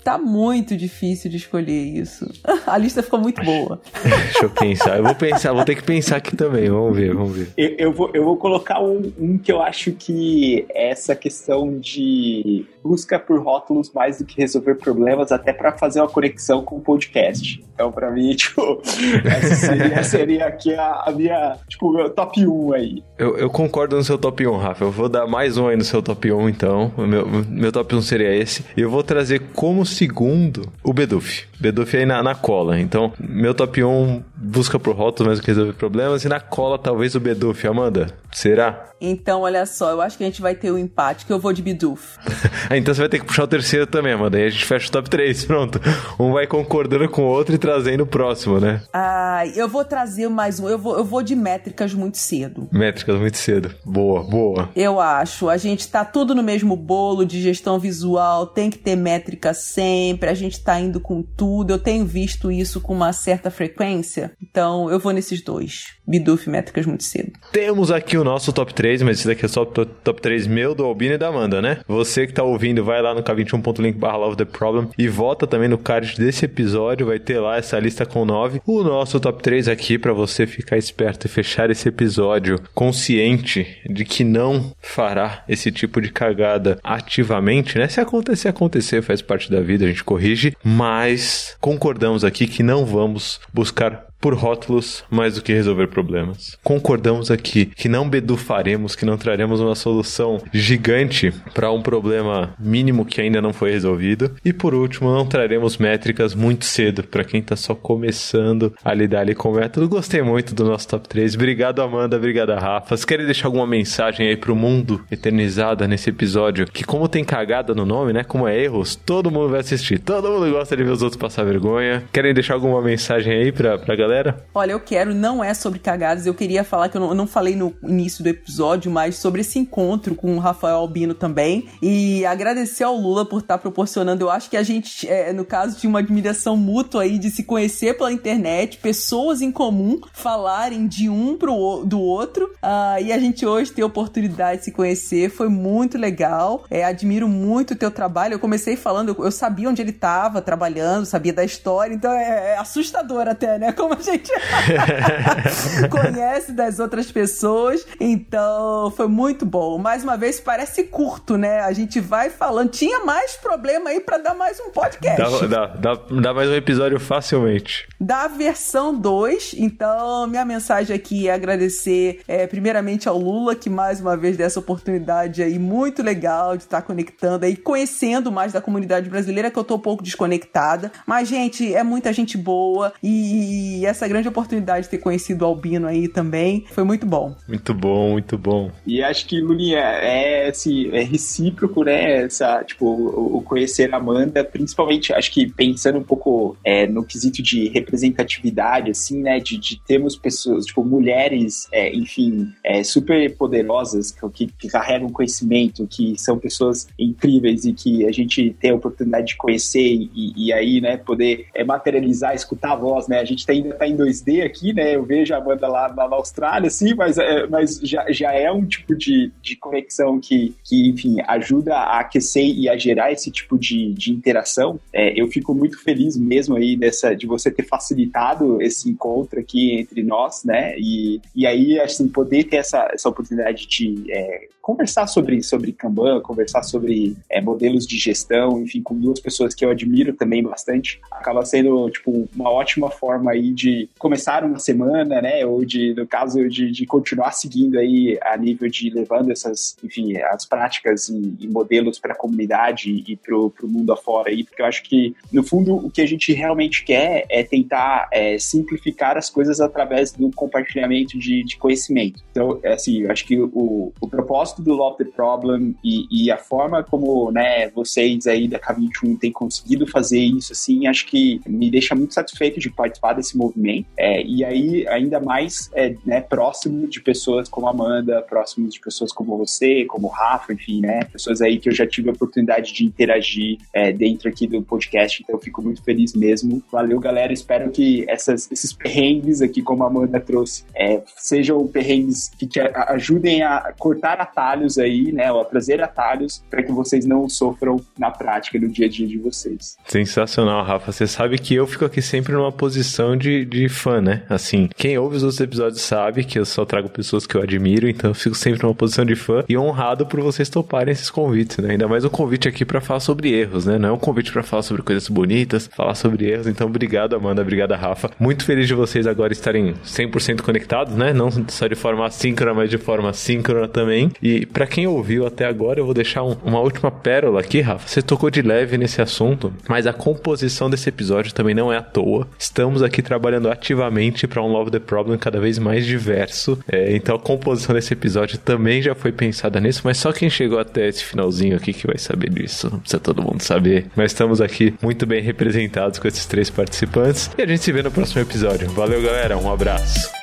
Tá 0.03 0.17
muito 0.17 0.75
difícil 0.75 1.29
de 1.29 1.37
escolher 1.37 1.71
isso. 1.71 2.29
A 2.67 2.77
lista 2.77 3.01
ficou 3.01 3.19
muito 3.19 3.41
boa. 3.43 3.79
Deixa 4.03 4.45
eu 4.45 4.49
pensar. 4.49 4.97
Eu 4.97 5.03
vou 5.03 5.15
pensar, 5.15 5.53
vou 5.53 5.63
ter 5.63 5.75
que 5.75 5.83
pensar 5.83 6.17
aqui 6.17 6.35
também. 6.35 6.69
Vamos 6.69 6.95
ver, 6.95 7.13
vamos 7.13 7.35
ver. 7.35 7.49
Eu, 7.55 7.69
eu 7.77 7.93
vou, 7.93 8.11
eu 8.13 8.23
vou 8.23 8.37
colocar 8.37 8.81
um, 8.81 9.13
um 9.17 9.37
que 9.37 9.51
eu 9.51 9.61
acho 9.61 9.91
que 9.93 10.65
essa 10.73 11.15
questão 11.15 11.79
de 11.79 12.65
busca 12.83 13.17
por 13.17 13.41
rótulos 13.41 13.91
mais 13.93 14.17
do 14.17 14.25
que 14.25 14.37
resolver 14.37 14.75
problemas, 14.75 15.31
até 15.31 15.53
para 15.53 15.71
fazer 15.71 16.01
uma 16.01 16.09
conexão 16.09 16.63
com 16.63 16.75
o 16.75 16.81
podcast. 16.81 17.63
Então, 17.73 17.91
para 17.91 18.11
mim, 18.11 18.31
tipo, 18.35 18.81
essa 19.23 19.55
seria, 19.55 20.03
seria 20.03 20.45
aqui 20.45 20.75
a, 20.75 21.03
a, 21.07 21.11
minha, 21.11 21.57
tipo, 21.67 21.91
meu 21.91 22.09
top 22.09 22.45
1 22.45 22.73
aí. 22.73 23.03
Eu, 23.17 23.37
eu, 23.37 23.49
concordo 23.49 23.95
no 23.95 24.03
seu 24.03 24.17
top 24.17 24.45
1, 24.45 24.57
Rafa. 24.57 24.83
Eu 24.83 24.91
vou 24.91 25.07
dar 25.07 25.25
mais 25.25 25.57
um 25.57 25.67
aí 25.67 25.77
no 25.77 25.83
seu 25.83 26.01
top 26.01 26.31
1, 26.31 26.49
então. 26.49 26.91
Meu, 26.97 27.25
meu 27.25 27.71
top 27.71 27.95
1 27.95 28.01
seria 28.01 28.35
esse. 28.35 28.65
E 28.75 28.81
eu 28.81 28.89
vou 28.89 29.03
trazer 29.03 29.41
como 29.53 29.85
segundo 29.93 30.71
o 30.83 30.93
Beduf. 30.93 31.45
Beduf 31.59 31.95
aí 31.95 32.05
na, 32.05 32.21
na 32.21 32.35
cola. 32.35 32.79
Então, 32.79 33.13
meu 33.19 33.53
top 33.53 33.83
1 33.83 34.23
busca 34.35 34.77
por 34.77 34.95
rótulos 34.95 35.27
mais 35.27 35.39
do 35.39 35.43
que 35.43 35.51
resolver 35.51 35.73
problemas. 35.73 36.25
E 36.25 36.29
na 36.29 36.39
cola, 36.39 36.77
talvez 36.77 37.15
o 37.15 37.19
Beduf. 37.19 37.65
Amanda, 37.67 38.07
será? 38.31 38.93
Então, 39.05 39.41
olha 39.41 39.65
só, 39.65 39.91
eu 39.91 40.01
acho 40.01 40.17
que 40.17 40.23
a 40.23 40.27
gente 40.27 40.41
vai 40.41 40.55
ter 40.55 40.71
um 40.71 40.77
empate, 40.77 41.25
que 41.25 41.33
eu 41.33 41.37
vou 41.37 41.51
de 41.51 41.61
Biduf. 41.61 42.17
então 42.71 42.93
você 42.93 43.01
vai 43.01 43.09
ter 43.09 43.19
que 43.19 43.25
puxar 43.25 43.43
o 43.43 43.47
terceiro 43.47 43.85
também, 43.85 44.13
Amanda. 44.13 44.37
Aí 44.37 44.45
a 44.45 44.49
gente 44.49 44.63
fecha 44.63 44.87
o 44.87 44.91
top 44.91 45.09
3, 45.09 45.43
pronto. 45.45 45.81
Um 46.17 46.31
vai 46.31 46.47
concordando 46.47 47.09
com 47.09 47.23
o 47.23 47.25
outro 47.25 47.53
e 47.53 47.57
trazendo 47.57 48.03
o 48.03 48.07
próximo, 48.07 48.61
né? 48.61 48.81
Ah, 48.93 49.43
eu 49.55 49.67
vou 49.67 49.83
trazer 49.83 50.29
mais 50.29 50.57
um. 50.57 50.69
Eu 50.69 50.79
vou, 50.79 50.97
eu 50.97 51.03
vou 51.03 51.21
de 51.21 51.35
métricas 51.35 51.93
muito 51.93 52.17
cedo. 52.17 52.69
Métricas 52.71 53.19
muito 53.19 53.37
cedo. 53.37 53.75
Boa, 53.85 54.23
boa. 54.23 54.69
Eu 54.73 55.01
acho. 55.01 55.49
A 55.49 55.57
gente 55.57 55.89
tá 55.89 56.05
tudo 56.05 56.33
no 56.33 56.41
mesmo 56.41 56.77
bolo 56.77 57.25
de 57.25 57.41
gestão 57.41 57.77
visual, 57.77 58.47
tem 58.47 58.69
que 58.69 58.77
ter 58.77 58.95
métrica 58.95 59.53
sempre, 59.53 59.82
a 60.21 60.33
gente 60.33 60.63
tá 60.63 60.79
indo 60.79 60.99
com 60.99 61.21
tudo. 61.21 61.73
Eu 61.73 61.79
tenho 61.79 62.05
visto 62.05 62.51
isso 62.51 62.81
com 62.81 62.93
uma 62.93 63.13
certa 63.13 63.49
frequência. 63.49 64.31
Então, 64.41 64.89
eu 64.89 64.99
vou 64.99 65.11
nesses 65.11 65.41
dois. 65.41 65.93
Biduf 66.05 66.49
métricas 66.49 66.85
muito 66.85 67.03
cedo. 67.03 67.31
Temos 67.51 67.91
aqui 67.91 68.17
o 68.17 68.23
nosso 68.23 68.51
top 68.51 68.73
3, 68.73 69.01
mas 69.03 69.19
esse 69.19 69.27
daqui 69.27 69.45
é 69.45 69.47
só 69.47 69.61
o 69.61 69.65
top 69.65 70.21
3 70.21 70.47
meu, 70.47 70.75
do 70.75 70.83
Albino 70.83 71.15
e 71.15 71.17
da 71.17 71.27
Amanda, 71.27 71.61
né? 71.61 71.79
Você 71.87 72.27
que 72.27 72.33
tá 72.33 72.43
ouvindo, 72.43 72.83
vai 72.83 73.01
lá 73.01 73.13
no 73.13 73.23
k21.link 73.23 73.97
barra 73.97 74.17
Love 74.17 74.37
the 74.37 74.45
Problem 74.45 74.89
e 74.97 75.07
vota 75.07 75.47
também 75.47 75.69
no 75.69 75.77
card 75.77 76.15
desse 76.17 76.45
episódio, 76.45 77.07
vai 77.07 77.19
ter 77.19 77.39
lá 77.39 77.57
essa 77.57 77.79
lista 77.79 78.05
com 78.05 78.25
9. 78.25 78.61
O 78.65 78.83
nosso 78.83 79.19
top 79.19 79.41
3 79.41 79.67
aqui 79.67 79.97
para 79.97 80.13
você 80.13 80.45
ficar 80.45 80.77
esperto 80.77 81.25
e 81.25 81.29
fechar 81.29 81.69
esse 81.69 81.87
episódio 81.87 82.59
consciente 82.73 83.81
de 83.89 84.03
que 84.03 84.23
não 84.23 84.73
fará 84.79 85.43
esse 85.47 85.71
tipo 85.71 86.01
de 86.01 86.11
cagada 86.11 86.77
ativamente, 86.83 87.77
né? 87.77 87.87
Se 87.87 88.01
acontecer, 88.01 88.49
acontecer, 88.49 89.01
faz 89.01 89.21
parte 89.21 89.49
da 89.49 89.61
vida, 89.61 89.72
a 89.81 89.87
gente 89.87 90.03
corrige, 90.03 90.55
mas 90.63 91.55
concordamos 91.59 92.23
aqui 92.23 92.47
que 92.47 92.61
não 92.61 92.85
vamos 92.85 93.39
buscar 93.53 94.05
por 94.23 94.35
rótulos 94.35 95.03
mais 95.11 95.35
do 95.35 95.41
que 95.41 95.51
resolver 95.51 95.87
problemas. 95.87 96.57
Concordamos 96.63 97.29
aqui 97.29 97.65
que 97.65 97.89
não 97.89 98.07
bedufaremos, 98.07 98.95
que 98.95 99.03
não 99.03 99.17
traremos 99.17 99.59
uma 99.59 99.75
solução 99.75 100.41
gigante 100.53 101.33
para 101.53 101.69
um 101.69 101.81
problema 101.81 102.55
mínimo 102.57 103.03
que 103.03 103.19
ainda 103.19 103.41
não 103.41 103.51
foi 103.51 103.71
resolvido. 103.71 104.31
E 104.45 104.53
por 104.53 104.73
último, 104.73 105.13
não 105.13 105.25
traremos 105.25 105.77
métricas 105.77 106.33
muito 106.33 106.63
cedo 106.63 107.03
para 107.03 107.25
quem 107.25 107.41
está 107.41 107.57
só 107.57 107.75
começando 107.75 108.73
a 108.81 108.93
lidar 108.93 109.19
ali 109.19 109.35
com 109.35 109.51
o 109.51 109.55
método. 109.55 109.89
Gostei 109.89 110.21
muito 110.21 110.55
do 110.55 110.63
nosso 110.63 110.87
top 110.87 111.09
3. 111.09 111.35
Obrigado, 111.35 111.81
Amanda. 111.81 112.15
Obrigado, 112.15 112.53
Rafa. 112.53 112.95
Vocês 112.95 113.03
querem 113.03 113.25
deixar 113.25 113.49
alguma 113.49 113.67
mensagem 113.67 114.29
aí 114.29 114.37
pro 114.37 114.55
mundo 114.55 115.03
eternizada 115.11 115.85
nesse 115.85 116.09
episódio? 116.09 116.65
Que 116.65 116.85
como 116.85 117.09
tem 117.09 117.25
cagada 117.25 117.75
no 117.75 117.85
nome, 117.85 118.13
né? 118.13 118.23
Como 118.23 118.47
é 118.47 118.57
erros, 118.57 118.95
todo 118.95 119.29
mundo 119.29 119.49
vai 119.49 119.59
assistir. 119.59 119.99
Todo 119.99 120.31
mundo 120.31 120.49
gosta 120.49 120.77
de 120.77 120.83
ver 120.85 120.91
os 120.91 121.01
outros 121.01 121.19
passar 121.19 121.43
vergonha. 121.43 122.05
Querem 122.13 122.33
deixar 122.33 122.53
alguma 122.53 122.81
mensagem 122.81 123.33
aí 123.33 123.51
pra, 123.51 123.77
pra 123.77 123.97
galera? 123.97 124.12
Galera? 124.13 124.45
Olha, 124.53 124.71
eu 124.73 124.79
quero, 124.79 125.13
não 125.13 125.43
é 125.43 125.53
sobre 125.53 125.79
cagadas, 125.79 126.25
eu 126.25 126.33
queria 126.33 126.63
falar 126.63 126.89
que 126.89 126.97
eu 126.97 127.01
não, 127.01 127.09
eu 127.09 127.15
não 127.15 127.27
falei 127.27 127.55
no 127.55 127.73
início 127.83 128.23
do 128.23 128.29
episódio, 128.29 128.91
mas 128.91 129.15
sobre 129.15 129.41
esse 129.41 129.57
encontro 129.57 130.13
com 130.13 130.35
o 130.35 130.39
Rafael 130.39 130.77
Albino 130.77 131.13
também. 131.13 131.67
E 131.81 132.25
agradecer 132.25 132.83
ao 132.83 132.95
Lula 132.95 133.25
por 133.25 133.41
estar 133.41 133.55
tá 133.55 133.57
proporcionando. 133.57 134.23
Eu 134.23 134.29
acho 134.29 134.49
que 134.49 134.57
a 134.57 134.63
gente, 134.63 135.07
é, 135.09 135.33
no 135.33 135.43
caso, 135.43 135.77
tinha 135.77 135.89
uma 135.89 135.99
admiração 135.99 136.55
mútua 136.55 137.03
aí 137.03 137.17
de 137.17 137.31
se 137.31 137.43
conhecer 137.43 137.97
pela 137.97 138.11
internet, 138.11 138.77
pessoas 138.77 139.41
em 139.41 139.51
comum 139.51 139.99
falarem 140.13 140.87
de 140.87 141.09
um 141.09 141.35
pro, 141.37 141.83
do 141.85 141.99
outro. 141.99 142.45
Uh, 142.63 143.01
e 143.03 143.11
a 143.11 143.17
gente 143.17 143.45
hoje 143.45 143.71
ter 143.71 143.81
a 143.81 143.85
oportunidade 143.85 144.59
de 144.59 144.65
se 144.65 144.71
conhecer, 144.71 145.29
foi 145.29 145.49
muito 145.49 145.97
legal. 145.97 146.65
É, 146.69 146.83
admiro 146.83 147.27
muito 147.27 147.71
o 147.71 147.75
teu 147.75 147.89
trabalho. 147.89 148.33
Eu 148.33 148.39
comecei 148.39 148.75
falando, 148.75 149.09
eu, 149.09 149.25
eu 149.25 149.31
sabia 149.31 149.69
onde 149.69 149.81
ele 149.81 149.91
estava 149.91 150.41
trabalhando, 150.41 151.05
sabia 151.05 151.33
da 151.33 151.43
história, 151.43 151.93
então 151.93 152.11
é, 152.11 152.53
é 152.53 152.57
assustador 152.57 153.27
até, 153.27 153.57
né? 153.57 153.71
Como 153.71 153.95
gente 154.13 154.31
conhece 155.89 156.51
das 156.51 156.79
outras 156.79 157.11
pessoas. 157.11 157.85
Então, 157.99 158.91
foi 158.95 159.07
muito 159.07 159.45
bom. 159.45 159.77
Mais 159.77 160.03
uma 160.03 160.17
vez, 160.17 160.39
parece 160.39 160.83
curto, 160.83 161.37
né? 161.37 161.61
A 161.61 161.71
gente 161.71 161.99
vai 161.99 162.29
falando. 162.29 162.69
Tinha 162.69 163.03
mais 163.05 163.33
problema 163.33 163.89
aí 163.89 163.99
para 163.99 164.17
dar 164.17 164.33
mais 164.33 164.59
um 164.59 164.69
podcast. 164.71 165.47
Dá, 165.47 165.67
dá, 165.67 165.95
dá, 165.95 166.01
dá 166.21 166.33
mais 166.33 166.49
um 166.49 166.55
episódio 166.55 166.99
facilmente. 166.99 167.87
Da 167.99 168.27
versão 168.27 168.93
2. 168.93 169.55
Então, 169.57 170.27
minha 170.27 170.45
mensagem 170.45 170.95
aqui 170.95 171.27
é 171.27 171.33
agradecer, 171.33 172.21
é, 172.27 172.45
primeiramente, 172.45 173.07
ao 173.07 173.17
Lula, 173.17 173.55
que 173.55 173.69
mais 173.69 174.01
uma 174.01 174.17
vez 174.17 174.35
dessa 174.35 174.59
oportunidade 174.59 175.41
aí 175.41 175.57
muito 175.57 176.03
legal 176.03 176.57
de 176.57 176.63
estar 176.63 176.81
conectando 176.81 177.45
aí, 177.45 177.55
conhecendo 177.55 178.31
mais 178.31 178.51
da 178.51 178.61
comunidade 178.61 179.09
brasileira, 179.09 179.49
que 179.49 179.57
eu 179.57 179.63
tô 179.63 179.75
um 179.75 179.79
pouco 179.79 180.03
desconectada. 180.03 180.91
Mas, 181.05 181.27
gente, 181.27 181.73
é 181.73 181.83
muita 181.83 182.11
gente 182.11 182.37
boa 182.37 182.93
e 183.01 183.85
essa 183.85 183.92
essa 183.93 184.07
grande 184.07 184.27
oportunidade 184.27 184.85
de 184.85 184.89
ter 184.89 184.97
conhecido 184.97 185.43
o 185.43 185.47
Albino 185.47 185.87
aí 185.87 186.07
também. 186.07 186.65
Foi 186.71 186.83
muito 186.83 187.05
bom. 187.05 187.35
Muito 187.47 187.73
bom, 187.73 188.11
muito 188.11 188.37
bom. 188.37 188.71
E 188.85 189.01
acho 189.01 189.25
que, 189.25 189.39
Lulinha, 189.39 189.79
é, 189.79 190.49
assim, 190.49 190.89
é 190.91 191.03
recíproco, 191.03 191.83
né? 191.83 192.23
Essa, 192.23 192.63
tipo, 192.63 192.85
o, 192.85 193.41
conhecer 193.41 193.93
a 193.93 193.97
Amanda, 193.97 194.43
principalmente, 194.43 195.13
acho 195.13 195.31
que 195.31 195.47
pensando 195.47 195.99
um 195.99 196.03
pouco 196.03 196.57
é, 196.63 196.87
no 196.87 197.05
quesito 197.05 197.41
de 197.41 197.69
representatividade, 197.69 198.91
assim, 198.91 199.21
né? 199.21 199.39
De, 199.39 199.57
de 199.57 199.79
termos 199.79 200.15
pessoas, 200.15 200.65
tipo, 200.65 200.83
mulheres, 200.83 201.67
é, 201.71 201.93
enfim, 201.95 202.51
é, 202.63 202.83
super 202.83 203.35
poderosas, 203.37 204.11
que, 204.33 204.47
que 204.47 204.67
carregam 204.67 205.09
conhecimento, 205.09 205.87
que 205.87 206.15
são 206.17 206.37
pessoas 206.37 206.87
incríveis 206.97 207.65
e 207.65 207.73
que 207.73 208.05
a 208.05 208.11
gente 208.11 208.55
tem 208.59 208.71
a 208.71 208.75
oportunidade 208.75 209.27
de 209.27 209.37
conhecer 209.37 209.79
e, 209.79 210.33
e 210.35 210.51
aí, 210.51 210.81
né, 210.81 210.97
poder 210.97 211.45
é, 211.53 211.63
materializar, 211.63 212.33
escutar 212.33 212.73
a 212.73 212.75
voz, 212.75 213.07
né? 213.07 213.19
A 213.19 213.25
gente 213.25 213.45
tá 213.45 213.53
ainda 213.53 213.75
tá 213.75 213.82
em 213.87 213.95
2D 213.95 214.45
aqui, 214.45 214.73
né? 214.73 214.95
Eu 214.95 215.03
vejo 215.03 215.33
a 215.33 215.37
Amanda 215.37 215.67
lá 215.67 215.93
na, 215.93 216.03
Austrália, 216.13 216.67
assim, 216.67 216.93
mas, 216.93 217.17
é, 217.17 217.47
mas 217.47 217.79
já, 217.81 218.05
já 218.11 218.31
é 218.33 218.51
um 218.51 218.65
tipo 218.65 218.95
de, 218.95 219.31
de 219.41 219.55
conexão 219.55 220.19
que, 220.19 220.55
que, 220.63 220.89
enfim, 220.89 221.17
ajuda 221.27 221.75
a 221.75 221.99
aquecer 221.99 222.45
e 222.45 222.69
a 222.69 222.77
gerar 222.77 223.11
esse 223.11 223.31
tipo 223.31 223.57
de, 223.57 223.93
de 223.93 224.11
interação. 224.11 224.79
É, 224.91 225.19
eu 225.19 225.27
fico 225.27 225.53
muito 225.53 225.81
feliz 225.81 226.15
mesmo 226.15 226.55
aí 226.55 226.75
dessa, 226.75 227.15
de 227.15 227.25
você 227.25 227.49
ter 227.49 227.63
facilitado 227.63 228.61
esse 228.61 228.89
encontro 228.89 229.39
aqui 229.39 229.75
entre 229.79 230.03
nós, 230.03 230.43
né? 230.43 230.75
E, 230.77 231.19
e 231.35 231.47
aí, 231.47 231.79
assim, 231.79 232.07
poder 232.07 232.45
ter 232.45 232.57
essa, 232.57 232.89
essa 232.93 233.09
oportunidade 233.09 233.67
de 233.67 234.03
é, 234.11 234.47
conversar 234.63 235.07
sobre, 235.07 235.43
sobre 235.43 235.73
Kanban, 235.73 236.21
conversar 236.21 236.63
sobre 236.63 237.17
é, 237.29 237.41
modelos 237.41 237.85
de 237.85 237.97
gestão, 237.97 238.61
enfim, 238.61 238.81
com 238.81 238.95
duas 238.97 239.19
pessoas 239.19 239.53
que 239.53 239.65
eu 239.65 239.69
admiro 239.69 240.13
também 240.13 240.41
bastante, 240.41 241.01
acaba 241.11 241.43
sendo, 241.43 241.89
tipo, 241.89 242.29
uma 242.33 242.49
ótima 242.49 242.89
forma 242.89 243.31
aí 243.31 243.51
de 243.51 243.62
começar 243.97 244.43
uma 244.43 244.59
semana, 244.59 245.21
né, 245.21 245.45
ou 245.45 245.63
de, 245.65 245.93
no 245.93 246.07
caso, 246.07 246.47
de, 246.49 246.71
de 246.71 246.85
continuar 246.85 247.31
seguindo 247.31 247.77
aí 247.77 248.17
a 248.21 248.37
nível 248.37 248.69
de 248.69 248.89
levando 248.89 249.31
essas, 249.31 249.75
enfim, 249.83 250.17
as 250.17 250.45
práticas 250.45 251.09
e, 251.09 251.35
e 251.39 251.47
modelos 251.47 251.99
para 251.99 252.13
a 252.13 252.17
comunidade 252.17 253.03
e 253.07 253.15
para 253.15 253.35
o 253.35 253.53
mundo 253.63 253.91
afora 253.91 254.29
aí, 254.29 254.43
porque 254.43 254.61
eu 254.61 254.65
acho 254.65 254.83
que, 254.83 255.15
no 255.31 255.43
fundo, 255.43 255.75
o 255.75 255.89
que 255.89 256.01
a 256.01 256.05
gente 256.05 256.33
realmente 256.33 256.83
quer 256.83 257.25
é 257.29 257.43
tentar 257.43 258.07
é, 258.11 258.37
simplificar 258.37 259.17
as 259.17 259.29
coisas 259.29 259.59
através 259.59 260.11
do 260.11 260.31
compartilhamento 260.31 261.17
de, 261.17 261.43
de 261.43 261.57
conhecimento. 261.57 262.21
Então, 262.31 262.59
é 262.63 262.73
assim, 262.73 263.01
eu 263.01 263.11
acho 263.11 263.25
que 263.25 263.39
o, 263.39 263.91
o 263.99 264.07
propósito 264.07 264.61
do 264.61 264.73
Love 264.73 264.97
the 264.97 265.05
Problem 265.05 265.75
e, 265.83 266.07
e 266.09 266.31
a 266.31 266.37
forma 266.37 266.83
como, 266.83 267.31
né, 267.31 267.69
vocês 267.69 268.27
aí 268.27 268.47
da 268.47 268.59
K21 268.59 269.19
têm 269.19 269.31
conseguido 269.31 269.87
fazer 269.87 270.19
isso, 270.19 270.53
assim, 270.53 270.87
acho 270.87 271.05
que 271.05 271.41
me 271.47 271.69
deixa 271.69 271.95
muito 271.95 272.13
satisfeito 272.13 272.59
de 272.59 272.69
participar 272.69 273.13
desse 273.13 273.37
movimento. 273.37 273.52
É, 273.97 274.21
e 274.21 274.43
aí, 274.43 274.87
ainda 274.87 275.19
mais, 275.19 275.69
é, 275.73 275.95
né, 276.05 276.21
próximo 276.21 276.87
de 276.87 277.01
pessoas 277.01 277.49
como 277.49 277.67
Amanda, 277.67 278.21
próximo 278.21 278.67
de 278.67 278.79
pessoas 278.79 279.11
como 279.11 279.37
você, 279.37 279.85
como 279.85 280.07
Rafa, 280.07 280.53
enfim, 280.53 280.81
né, 280.81 281.03
pessoas 281.05 281.41
aí 281.41 281.59
que 281.59 281.69
eu 281.69 281.73
já 281.73 281.85
tive 281.85 282.09
a 282.09 282.13
oportunidade 282.13 282.73
de 282.73 282.85
interagir 282.85 283.57
é, 283.73 283.91
dentro 283.91 284.29
aqui 284.29 284.47
do 284.47 284.61
podcast, 284.61 285.21
então 285.21 285.35
eu 285.35 285.41
fico 285.41 285.61
muito 285.61 285.83
feliz 285.83 286.13
mesmo. 286.13 286.63
Valeu, 286.71 286.99
galera, 286.99 287.33
espero 287.33 287.71
que 287.71 288.05
essas, 288.07 288.51
esses 288.51 288.73
perrengues 288.73 289.41
aqui, 289.41 289.61
como 289.61 289.83
a 289.83 289.87
Amanda 289.87 290.19
trouxe, 290.19 290.63
é, 290.75 291.01
sejam 291.17 291.65
perrengues 291.67 292.29
que 292.37 292.47
te 292.47 292.59
ajudem 292.59 293.43
a 293.43 293.73
cortar 293.77 294.19
atalhos 294.19 294.77
aí, 294.77 295.11
né, 295.11 295.31
ou 295.31 295.41
a 295.41 295.45
trazer 295.45 295.81
atalhos 295.81 296.43
para 296.49 296.63
que 296.63 296.71
vocês 296.71 297.05
não 297.05 297.27
sofram 297.29 297.79
na 297.97 298.11
prática 298.11 298.59
no 298.59 298.69
dia 298.69 298.85
a 298.85 298.89
dia 298.89 299.07
de 299.07 299.17
vocês. 299.17 299.77
Sensacional, 299.85 300.63
Rafa. 300.63 300.91
Você 300.91 301.07
sabe 301.07 301.37
que 301.37 301.55
eu 301.55 301.65
fico 301.67 301.85
aqui 301.85 302.01
sempre 302.01 302.33
numa 302.33 302.51
posição 302.51 303.15
de, 303.17 303.42
de 303.45 303.69
fã, 303.69 304.01
né? 304.01 304.23
Assim, 304.29 304.69
quem 304.75 304.97
ouve 304.97 305.17
os 305.17 305.23
outros 305.23 305.41
episódios 305.41 305.81
sabe 305.81 306.23
que 306.23 306.39
eu 306.39 306.45
só 306.45 306.65
trago 306.65 306.89
pessoas 306.89 307.25
que 307.25 307.35
eu 307.35 307.41
admiro, 307.41 307.87
então 307.87 308.11
eu 308.11 308.15
fico 308.15 308.35
sempre 308.35 308.61
numa 308.63 308.75
posição 308.75 309.05
de 309.05 309.15
fã 309.15 309.43
e 309.47 309.57
honrado 309.57 310.05
por 310.05 310.21
vocês 310.21 310.49
toparem 310.49 310.91
esses 310.91 311.09
convites, 311.09 311.57
né? 311.57 311.71
Ainda 311.71 311.87
mais 311.87 312.05
um 312.05 312.09
convite 312.09 312.47
aqui 312.47 312.65
para 312.65 312.81
falar 312.81 312.99
sobre 312.99 313.33
erros, 313.33 313.65
né? 313.65 313.77
Não 313.77 313.89
é 313.89 313.91
um 313.91 313.97
convite 313.97 314.31
para 314.31 314.43
falar 314.43 314.63
sobre 314.63 314.81
coisas 314.81 315.07
bonitas, 315.09 315.69
falar 315.75 315.95
sobre 315.95 316.29
erros. 316.29 316.47
Então, 316.47 316.67
obrigado, 316.67 317.15
Amanda, 317.15 317.41
obrigado, 317.41 317.71
Rafa. 317.73 318.11
Muito 318.19 318.45
feliz 318.45 318.67
de 318.67 318.73
vocês 318.73 319.07
agora 319.07 319.33
estarem 319.33 319.73
100% 319.85 320.41
conectados, 320.41 320.95
né? 320.95 321.13
Não 321.13 321.29
só 321.47 321.67
de 321.67 321.75
forma 321.75 322.05
assíncrona, 322.05 322.53
mas 322.53 322.69
de 322.69 322.77
forma 322.77 323.11
síncrona 323.13 323.67
também. 323.67 324.11
E 324.21 324.45
para 324.45 324.67
quem 324.67 324.87
ouviu 324.87 325.25
até 325.25 325.45
agora, 325.45 325.79
eu 325.79 325.85
vou 325.85 325.93
deixar 325.93 326.23
um, 326.23 326.35
uma 326.43 326.59
última 326.59 326.91
pérola 326.91 327.39
aqui, 327.39 327.61
Rafa. 327.61 327.87
Você 327.87 328.01
tocou 328.01 328.29
de 328.29 328.41
leve 328.41 328.77
nesse 328.77 329.01
assunto, 329.01 329.53
mas 329.67 329.87
a 329.87 329.93
composição 329.93 330.69
desse 330.69 330.89
episódio 330.89 331.33
também 331.33 331.55
não 331.55 331.71
é 331.71 331.77
à 331.77 331.81
toa. 331.81 332.27
Estamos 332.37 332.81
aqui 332.81 333.01
trabalhando 333.33 333.49
ativamente 333.49 334.27
para 334.27 334.41
um 334.41 334.47
Love 334.47 334.71
the 334.71 334.79
Problem 334.79 335.17
cada 335.17 335.39
vez 335.39 335.57
mais 335.57 335.85
diverso. 335.85 336.59
É, 336.71 336.95
então 336.95 337.15
a 337.15 337.19
composição 337.19 337.73
desse 337.73 337.93
episódio 337.93 338.37
também 338.37 338.81
já 338.81 338.93
foi 338.93 339.11
pensada 339.11 339.59
nisso, 339.59 339.81
mas 339.83 339.97
só 339.97 340.11
quem 340.11 340.29
chegou 340.29 340.59
até 340.59 340.87
esse 340.87 341.03
finalzinho 341.03 341.55
aqui 341.55 341.73
que 341.73 341.87
vai 341.87 341.97
saber 341.97 342.29
disso. 342.29 342.69
Não 342.71 342.79
precisa 342.79 342.99
todo 342.99 343.21
mundo 343.21 343.41
saber. 343.41 343.87
Mas 343.95 344.11
estamos 344.11 344.41
aqui 344.41 344.73
muito 344.81 345.05
bem 345.05 345.21
representados 345.21 345.99
com 345.99 346.07
esses 346.07 346.25
três 346.25 346.49
participantes. 346.49 347.29
E 347.37 347.41
a 347.41 347.47
gente 347.47 347.63
se 347.63 347.71
vê 347.71 347.81
no 347.81 347.91
próximo 347.91 348.21
episódio. 348.21 348.69
Valeu, 348.69 349.01
galera. 349.01 349.37
Um 349.37 349.51
abraço. 349.51 350.22